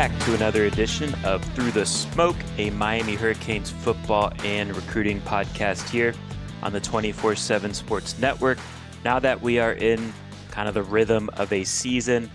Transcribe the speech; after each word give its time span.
back 0.00 0.18
to 0.20 0.34
another 0.34 0.64
edition 0.64 1.14
of 1.26 1.44
Through 1.52 1.72
the 1.72 1.84
Smoke, 1.84 2.36
a 2.56 2.70
Miami 2.70 3.16
Hurricanes 3.16 3.70
football 3.70 4.32
and 4.44 4.74
recruiting 4.74 5.20
podcast 5.20 5.90
here 5.90 6.14
on 6.62 6.72
the 6.72 6.80
24 6.80 7.36
7 7.36 7.74
Sports 7.74 8.18
Network. 8.18 8.56
Now 9.04 9.18
that 9.18 9.42
we 9.42 9.58
are 9.58 9.74
in 9.74 10.14
kind 10.50 10.68
of 10.68 10.72
the 10.72 10.82
rhythm 10.82 11.28
of 11.34 11.52
a 11.52 11.64
season, 11.64 12.30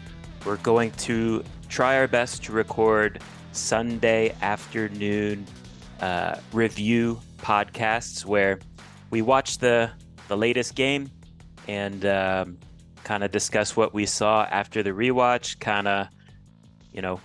we're 0.46 0.58
going 0.58 0.92
to 0.92 1.44
try 1.68 1.98
our 1.98 2.08
best 2.08 2.44
to 2.44 2.52
record 2.52 3.20
Sunday 3.52 4.36
afternoon 4.44 5.44
uh, 6.02 6.36
review 6.54 7.20
podcasts 7.40 8.24
where 8.26 8.60
we 9.10 9.24
watch 9.24 9.58
the, 9.58 9.90
the 10.28 10.38
latest 10.38 10.76
game 10.76 11.10
and 11.68 12.06
um, 12.06 12.60
kind 13.04 13.24
of 13.24 13.32
discuss 13.32 13.76
what 13.76 13.92
we 13.92 14.06
saw 14.06 14.44
after 14.52 14.84
the 14.84 14.92
rewatch, 14.92 15.60
kind 15.60 15.88
of 15.88 16.10
you 16.94 17.02
know, 17.02 17.20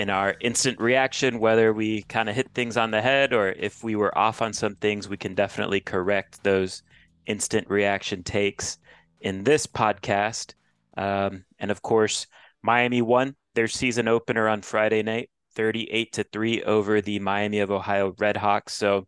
in 0.00 0.08
our 0.08 0.34
instant 0.40 0.80
reaction, 0.80 1.38
whether 1.38 1.74
we 1.74 2.00
kind 2.04 2.30
of 2.30 2.34
hit 2.34 2.50
things 2.54 2.78
on 2.78 2.90
the 2.90 3.02
head 3.02 3.34
or 3.34 3.50
if 3.50 3.84
we 3.84 3.96
were 3.96 4.16
off 4.16 4.40
on 4.40 4.50
some 4.50 4.74
things, 4.76 5.10
we 5.10 5.16
can 5.18 5.34
definitely 5.34 5.78
correct 5.78 6.42
those 6.42 6.82
instant 7.26 7.68
reaction 7.68 8.22
takes 8.22 8.78
in 9.20 9.44
this 9.44 9.66
podcast. 9.66 10.54
Um, 10.96 11.44
and 11.58 11.70
of 11.70 11.82
course, 11.82 12.26
Miami 12.62 13.02
won 13.02 13.36
their 13.54 13.68
season 13.68 14.08
opener 14.08 14.48
on 14.48 14.62
Friday 14.62 15.02
night, 15.02 15.28
38 15.54 16.12
to 16.14 16.24
3 16.24 16.62
over 16.62 17.02
the 17.02 17.18
Miami 17.18 17.58
of 17.58 17.70
Ohio 17.70 18.12
Redhawks. 18.12 18.70
So 18.70 19.06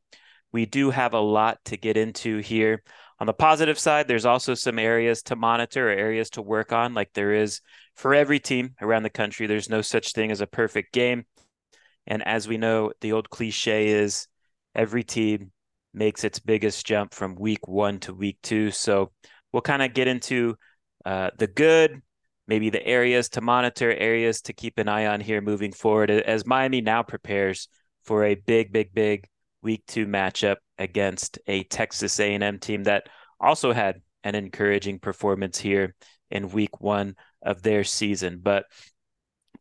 we 0.52 0.66
do 0.66 0.90
have 0.90 1.14
a 1.14 1.20
lot 1.20 1.56
to 1.64 1.78
get 1.78 1.96
into 1.96 2.40
here. 2.40 2.82
On 3.18 3.26
the 3.26 3.32
positive 3.32 3.78
side, 3.78 4.08
there's 4.08 4.26
also 4.26 4.52
some 4.52 4.78
areas 4.78 5.22
to 5.22 5.36
monitor, 5.36 5.88
or 5.88 5.92
areas 5.92 6.28
to 6.30 6.42
work 6.42 6.70
on, 6.70 6.92
like 6.92 7.14
there 7.14 7.32
is 7.32 7.62
for 7.94 8.14
every 8.14 8.40
team 8.40 8.74
around 8.80 9.02
the 9.02 9.10
country. 9.10 9.46
There's 9.46 9.68
no 9.68 9.82
such 9.82 10.12
thing 10.12 10.30
as 10.30 10.40
a 10.40 10.46
perfect 10.46 10.92
game. 10.92 11.24
And 12.06 12.26
as 12.26 12.48
we 12.48 12.56
know, 12.56 12.92
the 13.00 13.12
old 13.12 13.30
cliche 13.30 13.88
is 13.88 14.26
every 14.74 15.04
team 15.04 15.52
makes 15.94 16.24
its 16.24 16.38
biggest 16.38 16.86
jump 16.86 17.14
from 17.14 17.34
week 17.34 17.68
one 17.68 18.00
to 18.00 18.14
week 18.14 18.38
two. 18.42 18.70
So 18.70 19.12
we'll 19.52 19.62
kind 19.62 19.82
of 19.82 19.94
get 19.94 20.08
into 20.08 20.56
uh, 21.04 21.30
the 21.38 21.46
good, 21.46 22.00
maybe 22.48 22.70
the 22.70 22.84
areas 22.84 23.28
to 23.30 23.40
monitor, 23.40 23.92
areas 23.92 24.42
to 24.42 24.52
keep 24.52 24.78
an 24.78 24.88
eye 24.88 25.06
on 25.06 25.20
here 25.20 25.40
moving 25.40 25.72
forward 25.72 26.10
as 26.10 26.46
Miami 26.46 26.80
now 26.80 27.02
prepares 27.02 27.68
for 28.04 28.24
a 28.24 28.34
big, 28.34 28.72
big, 28.72 28.92
big 28.94 29.28
week 29.62 29.84
two 29.86 30.06
matchup 30.06 30.56
against 30.78 31.38
a 31.46 31.62
Texas 31.64 32.18
A&M 32.18 32.58
team 32.58 32.84
that 32.84 33.04
also 33.40 33.72
had 33.72 34.00
an 34.24 34.34
encouraging 34.34 34.98
performance 34.98 35.58
here 35.58 35.94
in 36.32 36.48
week 36.48 36.80
one 36.80 37.14
of 37.42 37.62
their 37.62 37.84
season. 37.84 38.40
But 38.42 38.64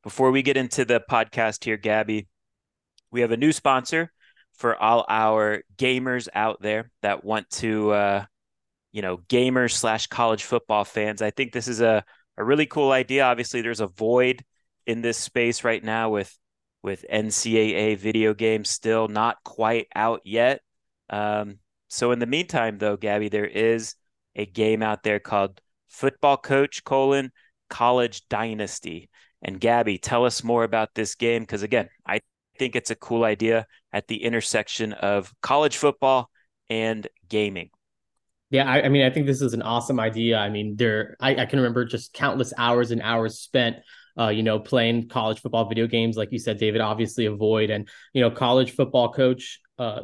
before 0.02 0.32
we 0.32 0.42
get 0.42 0.58
into 0.58 0.86
the 0.86 1.04
podcast 1.08 1.64
here, 1.64 1.78
Gabby, 1.78 2.28
we 3.12 3.22
have 3.22 3.32
a 3.32 3.38
new 3.38 3.52
sponsor 3.52 4.12
for 4.54 4.76
all 4.76 5.06
our 5.10 5.62
gamers 5.78 6.28
out 6.34 6.62
there 6.62 6.90
that 7.02 7.24
want 7.24 7.50
to, 7.52 7.92
uh, 7.92 8.26
you 8.92 9.02
know, 9.02 9.18
gamers 9.18 9.74
slash 9.74 10.08
college 10.08 10.44
football 10.44 10.86
fans. 10.86 11.22
I 11.22 11.30
think 11.30 11.52
this 11.52 11.68
is 11.68 11.82
a, 11.82 12.04
a 12.38 12.44
really 12.44 12.66
cool 12.66 12.92
idea. 12.92 13.26
Obviously, 13.26 13.62
there's 13.62 13.82
a 13.82 13.88
void 13.88 14.44
in 14.88 15.02
this 15.02 15.18
space 15.18 15.64
right 15.64 15.84
now 15.84 16.10
with 16.10 16.36
with 16.84 17.06
NCAA 17.14 17.96
video 17.98 18.34
games 18.34 18.70
still 18.70 19.08
not 19.08 19.38
quite 19.44 19.88
out 19.94 20.22
yet. 20.26 20.62
Um, 21.12 21.60
so 21.90 22.12
in 22.12 22.18
the 22.18 22.26
meantime, 22.26 22.80
though, 22.80 22.98
Gabby, 22.98 23.30
there 23.30 23.46
is 23.46 23.94
a 24.36 24.48
game 24.48 24.82
out 24.82 25.04
there 25.04 25.20
called 25.20 25.62
Football 25.92 26.38
Coach 26.38 26.84
colon 26.84 27.32
College 27.70 28.28
Dynasty. 28.30 29.10
And 29.42 29.60
Gabby, 29.60 29.98
tell 29.98 30.26
us 30.26 30.44
more 30.44 30.64
about 30.64 30.94
this 30.94 31.16
game 31.16 31.44
because 31.44 31.64
again, 31.64 31.90
I 32.06 32.22
think 32.58 32.76
it's 32.76 32.92
a 32.92 32.96
cool 32.96 33.24
idea 33.24 33.66
at 33.92 34.08
the 34.08 34.24
intersection 34.24 34.94
of 34.94 35.34
college 35.42 35.78
football 35.78 36.30
and 36.70 37.08
gaming. 37.30 37.70
Yeah, 38.50 38.70
I, 38.70 38.84
I 38.84 38.90
mean, 38.90 39.06
I 39.06 39.10
think 39.10 39.28
this 39.28 39.42
is 39.42 39.54
an 39.54 39.62
awesome 39.62 40.00
idea. 40.00 40.38
I 40.38 40.50
mean, 40.50 40.76
there, 40.76 41.16
I, 41.20 41.36
I 41.36 41.46
can 41.46 41.60
remember 41.60 41.86
just 41.86 42.14
countless 42.14 42.54
hours 42.58 42.92
and 42.92 43.02
hours 43.02 43.40
spent 43.40 43.78
uh, 44.18 44.30
you 44.30 44.44
know, 44.44 44.60
playing 44.60 45.08
college 45.08 45.40
football 45.42 45.68
video 45.68 45.88
games, 45.88 46.18
like 46.18 46.32
you 46.32 46.40
said, 46.40 46.58
David, 46.58 46.82
obviously 46.82 47.26
avoid. 47.26 47.70
And, 47.70 47.88
you 48.14 48.22
know, 48.22 48.32
college 48.32 48.72
football 48.72 49.12
coach, 49.12 49.60
uh, 49.78 50.02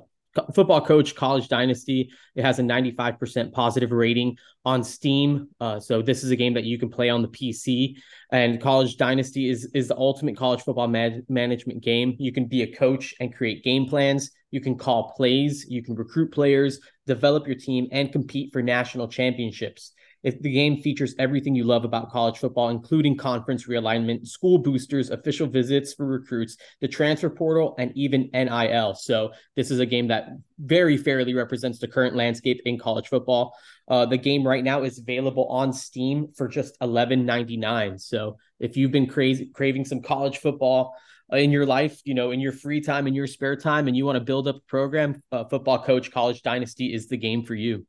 football 0.53 0.81
coach 0.81 1.15
college 1.15 1.47
dynasty. 1.47 2.09
It 2.35 2.43
has 2.43 2.59
a 2.59 2.63
95% 2.63 3.51
positive 3.51 3.91
rating 3.91 4.37
on 4.65 4.83
steam. 4.83 5.47
Uh, 5.59 5.79
so 5.79 6.01
this 6.01 6.23
is 6.23 6.31
a 6.31 6.35
game 6.35 6.53
that 6.53 6.63
you 6.63 6.77
can 6.77 6.89
play 6.89 7.09
on 7.09 7.21
the 7.21 7.27
pc 7.27 7.95
and 8.31 8.61
college 8.61 8.97
dynasty 8.97 9.49
is 9.49 9.69
is 9.73 9.87
the 9.87 9.97
ultimate 9.97 10.35
college 10.35 10.61
football 10.61 10.87
man- 10.87 11.23
management 11.29 11.81
game. 11.81 12.15
You 12.19 12.31
can 12.31 12.45
be 12.45 12.63
a 12.63 12.75
coach 12.75 13.15
and 13.19 13.33
create 13.33 13.63
game 13.63 13.87
plans. 13.87 14.31
You 14.51 14.61
can 14.61 14.77
call 14.77 15.13
plays. 15.15 15.65
You 15.69 15.83
can 15.83 15.95
recruit 15.95 16.31
players 16.31 16.79
develop 17.07 17.47
your 17.47 17.55
team 17.55 17.87
and 17.91 18.11
compete 18.11 18.51
for 18.51 18.61
national 18.61 19.07
championships 19.07 19.93
the 20.41 20.51
game 20.51 20.81
features 20.81 21.15
everything 21.19 21.55
you 21.55 21.63
love 21.63 21.85
about 21.85 22.11
college 22.11 22.37
football, 22.37 22.69
including 22.69 23.15
conference 23.15 23.67
realignment, 23.67 24.27
school 24.27 24.57
boosters, 24.57 25.09
official 25.09 25.47
visits 25.47 25.93
for 25.93 26.05
recruits, 26.05 26.57
the 26.81 26.87
transfer 26.87 27.29
portal, 27.29 27.75
and 27.77 27.91
even 27.95 28.29
NIL. 28.33 28.93
So 28.95 29.31
this 29.55 29.71
is 29.71 29.79
a 29.79 29.85
game 29.85 30.07
that 30.09 30.29
very 30.59 30.97
fairly 30.97 31.33
represents 31.33 31.79
the 31.79 31.87
current 31.87 32.15
landscape 32.15 32.61
in 32.65 32.77
college 32.77 33.07
football. 33.07 33.55
Uh, 33.87 34.05
the 34.05 34.17
game 34.17 34.45
right 34.45 34.63
now 34.63 34.83
is 34.83 34.99
available 34.99 35.47
on 35.47 35.71
Steam 35.71 36.27
for 36.35 36.47
just 36.47 36.77
$11.99. 36.81 38.01
So 38.01 38.37
if 38.59 38.75
you've 38.75 38.91
been 38.91 39.07
crazy 39.07 39.49
craving 39.53 39.85
some 39.85 40.01
college 40.01 40.39
football 40.39 40.95
uh, 41.31 41.37
in 41.37 41.51
your 41.51 41.65
life, 41.65 42.01
you 42.03 42.13
know, 42.13 42.31
in 42.31 42.39
your 42.39 42.51
free 42.51 42.81
time, 42.81 43.07
in 43.07 43.13
your 43.13 43.27
spare 43.27 43.55
time, 43.55 43.87
and 43.87 43.95
you 43.95 44.05
want 44.05 44.17
to 44.17 44.23
build 44.23 44.47
up 44.47 44.57
a 44.57 44.61
program, 44.67 45.21
uh, 45.31 45.45
Football 45.45 45.83
Coach 45.83 46.11
College 46.11 46.41
Dynasty 46.41 46.93
is 46.93 47.07
the 47.07 47.17
game 47.17 47.43
for 47.43 47.55
you. 47.55 47.85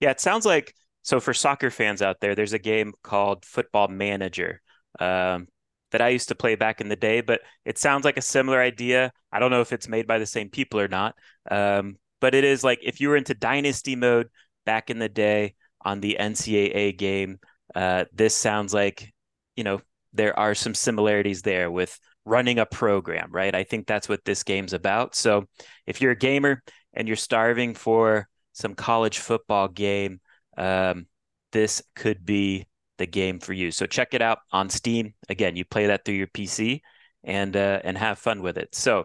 Yeah, 0.00 0.10
it 0.10 0.20
sounds 0.20 0.44
like 0.44 0.74
so 1.02 1.20
for 1.20 1.34
soccer 1.34 1.70
fans 1.70 2.00
out 2.00 2.20
there, 2.20 2.34
there's 2.34 2.52
a 2.52 2.58
game 2.58 2.94
called 3.02 3.44
Football 3.44 3.88
Manager 3.88 4.60
um, 5.00 5.48
that 5.90 6.00
I 6.00 6.08
used 6.08 6.28
to 6.28 6.34
play 6.34 6.54
back 6.54 6.80
in 6.80 6.88
the 6.88 6.96
day, 6.96 7.20
but 7.20 7.40
it 7.64 7.78
sounds 7.78 8.04
like 8.04 8.16
a 8.16 8.22
similar 8.22 8.60
idea. 8.60 9.12
I 9.32 9.38
don't 9.38 9.50
know 9.50 9.60
if 9.60 9.72
it's 9.72 9.88
made 9.88 10.06
by 10.06 10.18
the 10.18 10.26
same 10.26 10.48
people 10.48 10.80
or 10.80 10.88
not, 10.88 11.14
um, 11.50 11.96
but 12.20 12.34
it 12.34 12.44
is 12.44 12.62
like 12.62 12.80
if 12.82 13.00
you 13.00 13.08
were 13.08 13.16
into 13.16 13.34
Dynasty 13.34 13.96
mode 13.96 14.28
back 14.64 14.90
in 14.90 14.98
the 14.98 15.08
day 15.08 15.54
on 15.84 16.00
the 16.00 16.16
NCAA 16.18 16.96
game, 16.96 17.38
uh, 17.74 18.04
this 18.12 18.36
sounds 18.36 18.72
like 18.72 19.12
you 19.56 19.64
know 19.64 19.80
there 20.12 20.38
are 20.38 20.54
some 20.54 20.74
similarities 20.74 21.42
there 21.42 21.70
with 21.70 21.98
running 22.24 22.58
a 22.58 22.66
program, 22.66 23.30
right? 23.32 23.54
I 23.54 23.64
think 23.64 23.86
that's 23.86 24.08
what 24.08 24.24
this 24.24 24.44
game's 24.44 24.72
about. 24.72 25.14
So 25.14 25.46
if 25.86 26.00
you're 26.00 26.12
a 26.12 26.16
gamer 26.16 26.62
and 26.94 27.08
you're 27.08 27.16
starving 27.16 27.74
for 27.74 28.28
some 28.52 28.74
college 28.74 29.18
football 29.18 29.66
game 29.66 30.20
um, 30.56 31.06
this 31.52 31.82
could 31.94 32.24
be 32.24 32.66
the 32.98 33.06
game 33.06 33.40
for 33.40 33.52
you. 33.52 33.70
So 33.70 33.86
check 33.86 34.14
it 34.14 34.22
out 34.22 34.38
on 34.52 34.70
Steam. 34.70 35.14
Again, 35.28 35.56
you 35.56 35.64
play 35.64 35.86
that 35.86 36.04
through 36.04 36.14
your 36.14 36.28
PC 36.28 36.80
and 37.24 37.56
uh, 37.56 37.80
and 37.84 37.96
have 37.96 38.18
fun 38.18 38.42
with 38.42 38.58
it. 38.58 38.74
So 38.74 39.04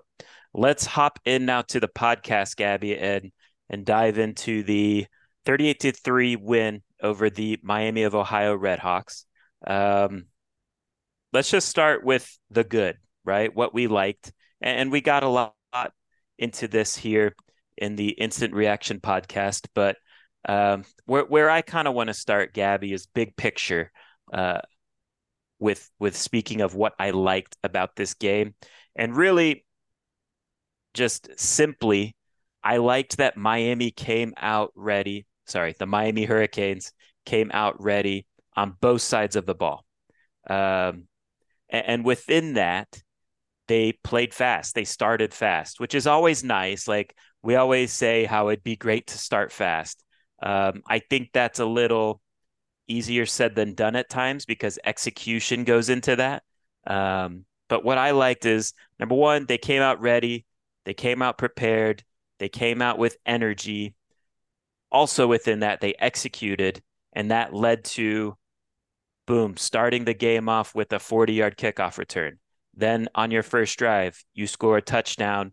let's 0.54 0.86
hop 0.86 1.20
in 1.26 1.46
now 1.46 1.62
to 1.64 1.80
the 1.80 1.88
podcast, 1.88 2.56
Gabby, 2.56 2.98
and 2.98 3.32
and 3.70 3.86
dive 3.86 4.18
into 4.18 4.64
the 4.64 5.08
38 5.46 5.80
to 5.82 5.92
3 5.92 6.36
win 6.36 6.82
over 7.02 7.30
the 7.30 7.60
Miami 7.62 8.04
of 8.04 8.16
Ohio 8.16 8.58
Redhawks. 8.58 9.26
Um, 9.66 10.26
let's 11.34 11.50
just 11.50 11.68
start 11.70 12.04
with 12.04 12.38
the 12.50 12.64
good, 12.64 12.98
right? 13.26 13.54
What 13.54 13.74
we 13.74 13.88
liked. 13.88 14.32
And 14.62 14.92
we 14.92 15.02
got 15.02 15.24
a 15.24 15.28
lot 15.28 15.54
into 16.38 16.68
this 16.68 16.96
here 16.96 17.36
in 17.78 17.96
the 17.96 18.10
instant 18.10 18.54
reaction 18.54 19.00
podcast, 19.00 19.68
but 19.76 19.98
um, 20.48 20.86
where 21.06 21.26
where 21.26 21.50
I 21.50 21.62
kind 21.62 21.88
of 21.88 21.94
want 21.94 22.08
to 22.08 22.14
start, 22.14 22.54
Gabby, 22.54 22.94
is 22.94 23.06
big 23.06 23.36
picture. 23.36 23.92
Uh, 24.32 24.60
with 25.60 25.90
with 26.00 26.16
speaking 26.16 26.62
of 26.62 26.76
what 26.76 26.94
I 27.00 27.12
liked 27.12 27.58
about 27.64 27.96
this 27.96 28.14
game, 28.14 28.56
and 28.96 29.16
really, 29.16 29.66
just 30.94 31.30
simply, 31.40 32.16
I 32.64 32.78
liked 32.78 33.18
that 33.18 33.38
Miami 33.38 33.92
came 33.92 34.34
out 34.38 34.72
ready. 34.76 35.26
Sorry, 35.46 35.76
the 35.78 35.86
Miami 35.86 36.26
Hurricanes 36.26 36.92
came 37.26 37.52
out 37.54 37.82
ready 37.82 38.26
on 38.56 38.76
both 38.80 39.02
sides 39.02 39.36
of 39.36 39.46
the 39.46 39.56
ball, 39.56 39.86
um, 40.50 41.08
and, 41.70 41.86
and 41.86 42.06
within 42.06 42.54
that, 42.54 43.02
they 43.68 43.94
played 44.04 44.34
fast. 44.34 44.76
They 44.76 44.86
started 44.86 45.34
fast, 45.34 45.80
which 45.80 45.96
is 45.96 46.08
always 46.08 46.44
nice. 46.44 46.88
Like 46.88 47.16
we 47.42 47.56
always 47.56 47.92
say, 47.92 48.26
how 48.26 48.50
it'd 48.50 48.64
be 48.64 48.76
great 48.76 49.08
to 49.08 49.18
start 49.18 49.52
fast. 49.52 50.04
Um, 50.42 50.84
I 50.88 51.00
think 51.00 51.30
that's 51.34 51.60
a 51.60 51.66
little 51.66 52.22
easier 52.88 53.26
said 53.26 53.56
than 53.56 53.74
done 53.74 53.96
at 53.96 54.10
times 54.10 54.46
because 54.46 54.80
execution 54.84 55.64
goes 55.64 55.90
into 55.90 56.16
that. 56.16 56.44
Um, 56.86 57.46
but 57.70 57.84
what 57.84 57.98
I 57.98 58.12
liked 58.12 58.46
is 58.46 58.74
number 59.00 59.16
one, 59.16 59.46
they 59.46 59.58
came 59.58 59.82
out 59.82 60.02
ready, 60.02 60.46
they 60.86 60.94
came 60.94 61.22
out 61.22 61.38
prepared, 61.38 62.04
they 62.40 62.50
came 62.50 62.82
out 62.82 62.98
with 62.98 63.18
energy. 63.26 63.94
Also, 64.92 65.28
within 65.28 65.60
that, 65.60 65.82
they 65.82 65.94
executed, 66.00 66.82
and 67.12 67.32
that 67.32 67.54
led 67.54 67.84
to 67.84 68.38
boom, 69.26 69.58
starting 69.58 70.06
the 70.06 70.14
game 70.14 70.48
off 70.48 70.74
with 70.74 70.94
a 70.94 71.00
40 71.00 71.34
yard 71.34 71.58
kickoff 71.58 71.98
return. 71.98 72.40
Then 72.74 73.10
on 73.14 73.32
your 73.32 73.44
first 73.44 73.78
drive, 73.78 74.24
you 74.34 74.48
score 74.48 74.78
a 74.78 74.82
touchdown 74.82 75.52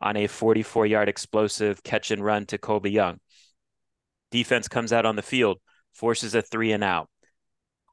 on 0.00 0.16
a 0.16 0.26
44 0.26 0.86
yard 0.86 1.08
explosive 1.08 1.82
catch 1.82 2.10
and 2.10 2.24
run 2.24 2.46
to 2.46 2.58
Colbie 2.58 2.92
Young. 2.92 3.18
Defense 4.30 4.68
comes 4.68 4.92
out 4.92 5.06
on 5.06 5.16
the 5.16 5.22
field, 5.22 5.58
forces 5.92 6.34
a 6.34 6.42
three 6.42 6.72
and 6.72 6.84
out. 6.84 7.08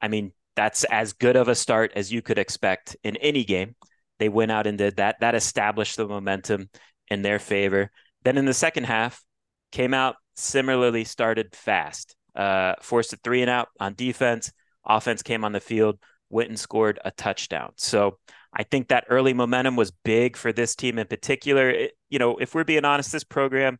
I 0.00 0.08
mean, 0.08 0.32
that's 0.56 0.84
as 0.84 1.12
good 1.12 1.36
of 1.36 1.48
a 1.48 1.54
start 1.54 1.92
as 1.94 2.12
you 2.12 2.22
could 2.22 2.38
expect 2.38 2.96
in 3.04 3.16
any 3.16 3.44
game. 3.44 3.74
They 4.18 4.28
went 4.28 4.50
out 4.50 4.66
and 4.66 4.76
did 4.76 4.96
that. 4.96 5.20
That 5.20 5.34
established 5.34 5.96
the 5.96 6.06
momentum 6.06 6.70
in 7.08 7.22
their 7.22 7.38
favor. 7.38 7.90
Then 8.24 8.36
in 8.36 8.44
the 8.44 8.54
second 8.54 8.84
half, 8.84 9.22
came 9.70 9.94
out 9.94 10.16
similarly, 10.36 11.04
started 11.04 11.54
fast, 11.54 12.16
uh, 12.34 12.74
forced 12.80 13.12
a 13.12 13.16
three 13.16 13.42
and 13.42 13.50
out 13.50 13.68
on 13.78 13.94
defense. 13.94 14.52
Offense 14.84 15.22
came 15.22 15.44
on 15.44 15.52
the 15.52 15.60
field, 15.60 15.98
went 16.30 16.48
and 16.48 16.58
scored 16.58 16.98
a 17.04 17.10
touchdown. 17.10 17.72
So 17.76 18.18
I 18.52 18.62
think 18.62 18.88
that 18.88 19.04
early 19.08 19.34
momentum 19.34 19.76
was 19.76 19.92
big 20.04 20.36
for 20.36 20.52
this 20.52 20.74
team 20.74 20.98
in 20.98 21.06
particular. 21.06 21.70
It, 21.70 21.92
you 22.08 22.18
know, 22.18 22.38
if 22.38 22.54
we're 22.54 22.64
being 22.64 22.84
honest, 22.84 23.12
this 23.12 23.24
program, 23.24 23.78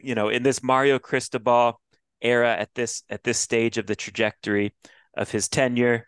you 0.00 0.14
know, 0.14 0.28
in 0.28 0.42
this 0.42 0.62
Mario 0.62 0.98
Cristobal 0.98 1.80
era 2.20 2.54
at 2.54 2.74
this 2.74 3.02
at 3.10 3.24
this 3.24 3.38
stage 3.38 3.78
of 3.78 3.86
the 3.86 3.96
trajectory 3.96 4.74
of 5.16 5.30
his 5.30 5.48
tenure, 5.48 6.06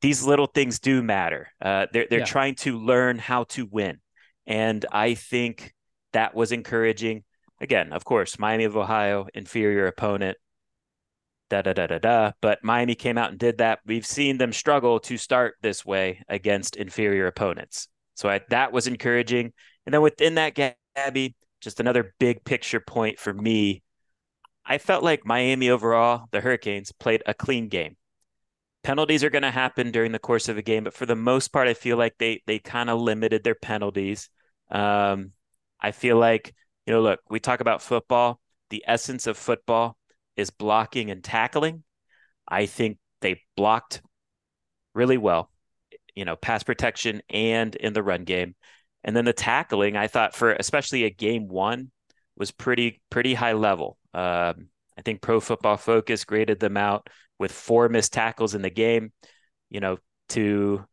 these 0.00 0.24
little 0.24 0.46
things 0.46 0.78
do 0.78 1.02
matter. 1.02 1.48
Uh, 1.60 1.86
they're 1.92 2.06
they're 2.08 2.20
yeah. 2.20 2.24
trying 2.24 2.54
to 2.56 2.78
learn 2.78 3.18
how 3.18 3.44
to 3.44 3.66
win, 3.66 3.98
and 4.46 4.84
I 4.92 5.14
think 5.14 5.74
that 6.12 6.34
was 6.34 6.52
encouraging. 6.52 7.24
Again, 7.60 7.92
of 7.92 8.04
course, 8.04 8.38
Miami 8.38 8.64
of 8.64 8.76
Ohio, 8.76 9.26
inferior 9.32 9.86
opponent, 9.86 10.36
da 11.50 11.62
da 11.62 11.72
da 11.72 11.86
da 11.86 11.98
da. 11.98 12.32
But 12.40 12.62
Miami 12.62 12.94
came 12.94 13.16
out 13.16 13.30
and 13.30 13.38
did 13.38 13.58
that. 13.58 13.80
We've 13.86 14.06
seen 14.06 14.38
them 14.38 14.52
struggle 14.52 15.00
to 15.00 15.16
start 15.16 15.54
this 15.62 15.84
way 15.84 16.22
against 16.28 16.76
inferior 16.76 17.26
opponents. 17.26 17.88
So 18.14 18.28
I, 18.28 18.40
that 18.50 18.72
was 18.72 18.86
encouraging. 18.86 19.52
And 19.86 19.94
then 19.94 20.02
within 20.02 20.34
that, 20.34 20.54
Gabby, 20.54 21.34
just 21.64 21.80
another 21.80 22.14
big 22.18 22.44
picture 22.44 22.80
point 22.80 23.18
for 23.18 23.32
me. 23.32 23.82
I 24.64 24.78
felt 24.78 25.02
like 25.04 25.26
Miami 25.26 25.70
overall, 25.70 26.26
the 26.30 26.40
Hurricanes, 26.40 26.92
played 26.92 27.22
a 27.26 27.34
clean 27.34 27.68
game. 27.68 27.96
Penalties 28.82 29.24
are 29.24 29.30
going 29.30 29.42
to 29.42 29.50
happen 29.50 29.90
during 29.90 30.12
the 30.12 30.18
course 30.18 30.48
of 30.48 30.58
a 30.58 30.62
game, 30.62 30.84
but 30.84 30.94
for 30.94 31.06
the 31.06 31.16
most 31.16 31.48
part, 31.48 31.68
I 31.68 31.74
feel 31.74 31.96
like 31.96 32.16
they 32.18 32.42
they 32.46 32.58
kind 32.58 32.90
of 32.90 33.00
limited 33.00 33.42
their 33.42 33.54
penalties. 33.54 34.28
Um, 34.70 35.32
I 35.80 35.90
feel 35.92 36.18
like 36.18 36.54
you 36.86 36.92
know, 36.92 37.00
look, 37.00 37.20
we 37.30 37.40
talk 37.40 37.60
about 37.60 37.82
football. 37.82 38.40
The 38.70 38.84
essence 38.86 39.26
of 39.26 39.38
football 39.38 39.96
is 40.36 40.50
blocking 40.50 41.10
and 41.10 41.24
tackling. 41.24 41.82
I 42.46 42.66
think 42.66 42.98
they 43.20 43.40
blocked 43.56 44.02
really 44.94 45.16
well, 45.16 45.50
you 46.14 46.24
know, 46.24 46.36
pass 46.36 46.62
protection 46.62 47.22
and 47.30 47.74
in 47.74 47.94
the 47.94 48.02
run 48.02 48.24
game. 48.24 48.54
And 49.04 49.14
then 49.14 49.24
the 49.24 49.32
tackling, 49.32 49.96
I 49.96 50.06
thought 50.06 50.34
for 50.34 50.52
especially 50.52 51.04
a 51.04 51.10
game 51.10 51.48
one 51.48 51.90
was 52.36 52.50
pretty 52.50 53.02
pretty 53.10 53.34
high 53.34 53.52
level. 53.52 53.98
Um, 54.12 54.68
I 54.96 55.02
think 55.04 55.20
Pro 55.20 55.40
Football 55.40 55.76
Focus 55.76 56.24
graded 56.24 56.60
them 56.60 56.76
out 56.76 57.08
with 57.38 57.52
four 57.52 57.88
missed 57.88 58.12
tackles 58.12 58.54
in 58.54 58.62
the 58.62 58.70
game. 58.70 59.12
You 59.70 59.80
know, 59.80 59.98
to 60.30 60.84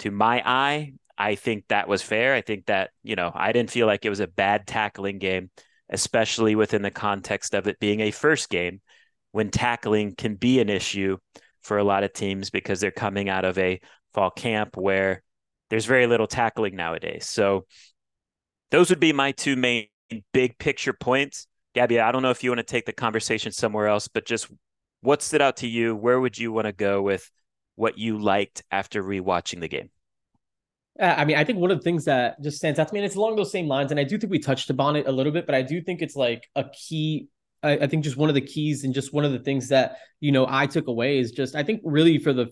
to 0.00 0.10
my 0.10 0.42
eye, 0.46 0.92
I 1.16 1.34
think 1.34 1.64
that 1.68 1.88
was 1.88 2.02
fair. 2.02 2.34
I 2.34 2.40
think 2.42 2.66
that 2.66 2.90
you 3.02 3.16
know 3.16 3.32
I 3.34 3.52
didn't 3.52 3.70
feel 3.70 3.86
like 3.86 4.04
it 4.04 4.10
was 4.10 4.20
a 4.20 4.28
bad 4.28 4.66
tackling 4.66 5.18
game 5.18 5.50
especially 5.90 6.54
within 6.54 6.82
the 6.82 6.90
context 6.90 7.54
of 7.54 7.66
it 7.66 7.80
being 7.80 8.00
a 8.00 8.10
first 8.10 8.50
game 8.50 8.80
when 9.32 9.50
tackling 9.50 10.14
can 10.14 10.34
be 10.34 10.60
an 10.60 10.68
issue 10.68 11.16
for 11.62 11.78
a 11.78 11.84
lot 11.84 12.04
of 12.04 12.12
teams 12.12 12.50
because 12.50 12.80
they're 12.80 12.90
coming 12.90 13.28
out 13.28 13.44
of 13.44 13.58
a 13.58 13.80
fall 14.14 14.30
camp 14.30 14.76
where 14.76 15.22
there's 15.70 15.86
very 15.86 16.06
little 16.06 16.26
tackling 16.26 16.76
nowadays. 16.76 17.26
So 17.26 17.66
those 18.70 18.90
would 18.90 19.00
be 19.00 19.12
my 19.12 19.32
two 19.32 19.56
main 19.56 19.86
big 20.32 20.58
picture 20.58 20.92
points. 20.92 21.46
Gabby, 21.74 22.00
I 22.00 22.12
don't 22.12 22.22
know 22.22 22.30
if 22.30 22.42
you 22.42 22.50
want 22.50 22.58
to 22.58 22.64
take 22.64 22.86
the 22.86 22.92
conversation 22.92 23.52
somewhere 23.52 23.86
else, 23.86 24.08
but 24.08 24.24
just 24.26 24.48
what 25.00 25.22
stood 25.22 25.42
out 25.42 25.58
to 25.58 25.68
you? 25.68 25.94
Where 25.94 26.18
would 26.18 26.38
you 26.38 26.52
want 26.52 26.66
to 26.66 26.72
go 26.72 27.02
with 27.02 27.30
what 27.76 27.98
you 27.98 28.18
liked 28.18 28.62
after 28.70 29.02
rewatching 29.02 29.60
the 29.60 29.68
game? 29.68 29.90
Uh, 31.00 31.14
I 31.16 31.24
mean, 31.24 31.36
I 31.36 31.44
think 31.44 31.60
one 31.60 31.70
of 31.70 31.78
the 31.78 31.84
things 31.84 32.06
that 32.06 32.42
just 32.42 32.56
stands 32.56 32.80
out 32.80 32.88
to 32.88 32.94
me, 32.94 33.00
and 33.00 33.06
it's 33.06 33.14
along 33.14 33.36
those 33.36 33.52
same 33.52 33.68
lines, 33.68 33.92
and 33.92 34.00
I 34.00 34.04
do 34.04 34.18
think 34.18 34.32
we 34.32 34.40
touched 34.40 34.68
upon 34.68 34.96
it 34.96 35.06
a 35.06 35.12
little 35.12 35.32
bit, 35.32 35.46
but 35.46 35.54
I 35.54 35.62
do 35.62 35.80
think 35.80 36.02
it's 36.02 36.16
like 36.16 36.48
a 36.56 36.64
key. 36.70 37.28
I, 37.62 37.72
I 37.72 37.86
think 37.86 38.02
just 38.02 38.16
one 38.16 38.28
of 38.28 38.34
the 38.34 38.40
keys 38.40 38.82
and 38.82 38.92
just 38.92 39.12
one 39.12 39.24
of 39.24 39.30
the 39.30 39.38
things 39.38 39.68
that 39.68 39.98
you 40.20 40.32
know 40.32 40.46
I 40.48 40.66
took 40.66 40.88
away 40.88 41.18
is 41.18 41.30
just 41.30 41.54
I 41.54 41.62
think 41.62 41.82
really 41.84 42.18
for 42.18 42.32
the 42.32 42.48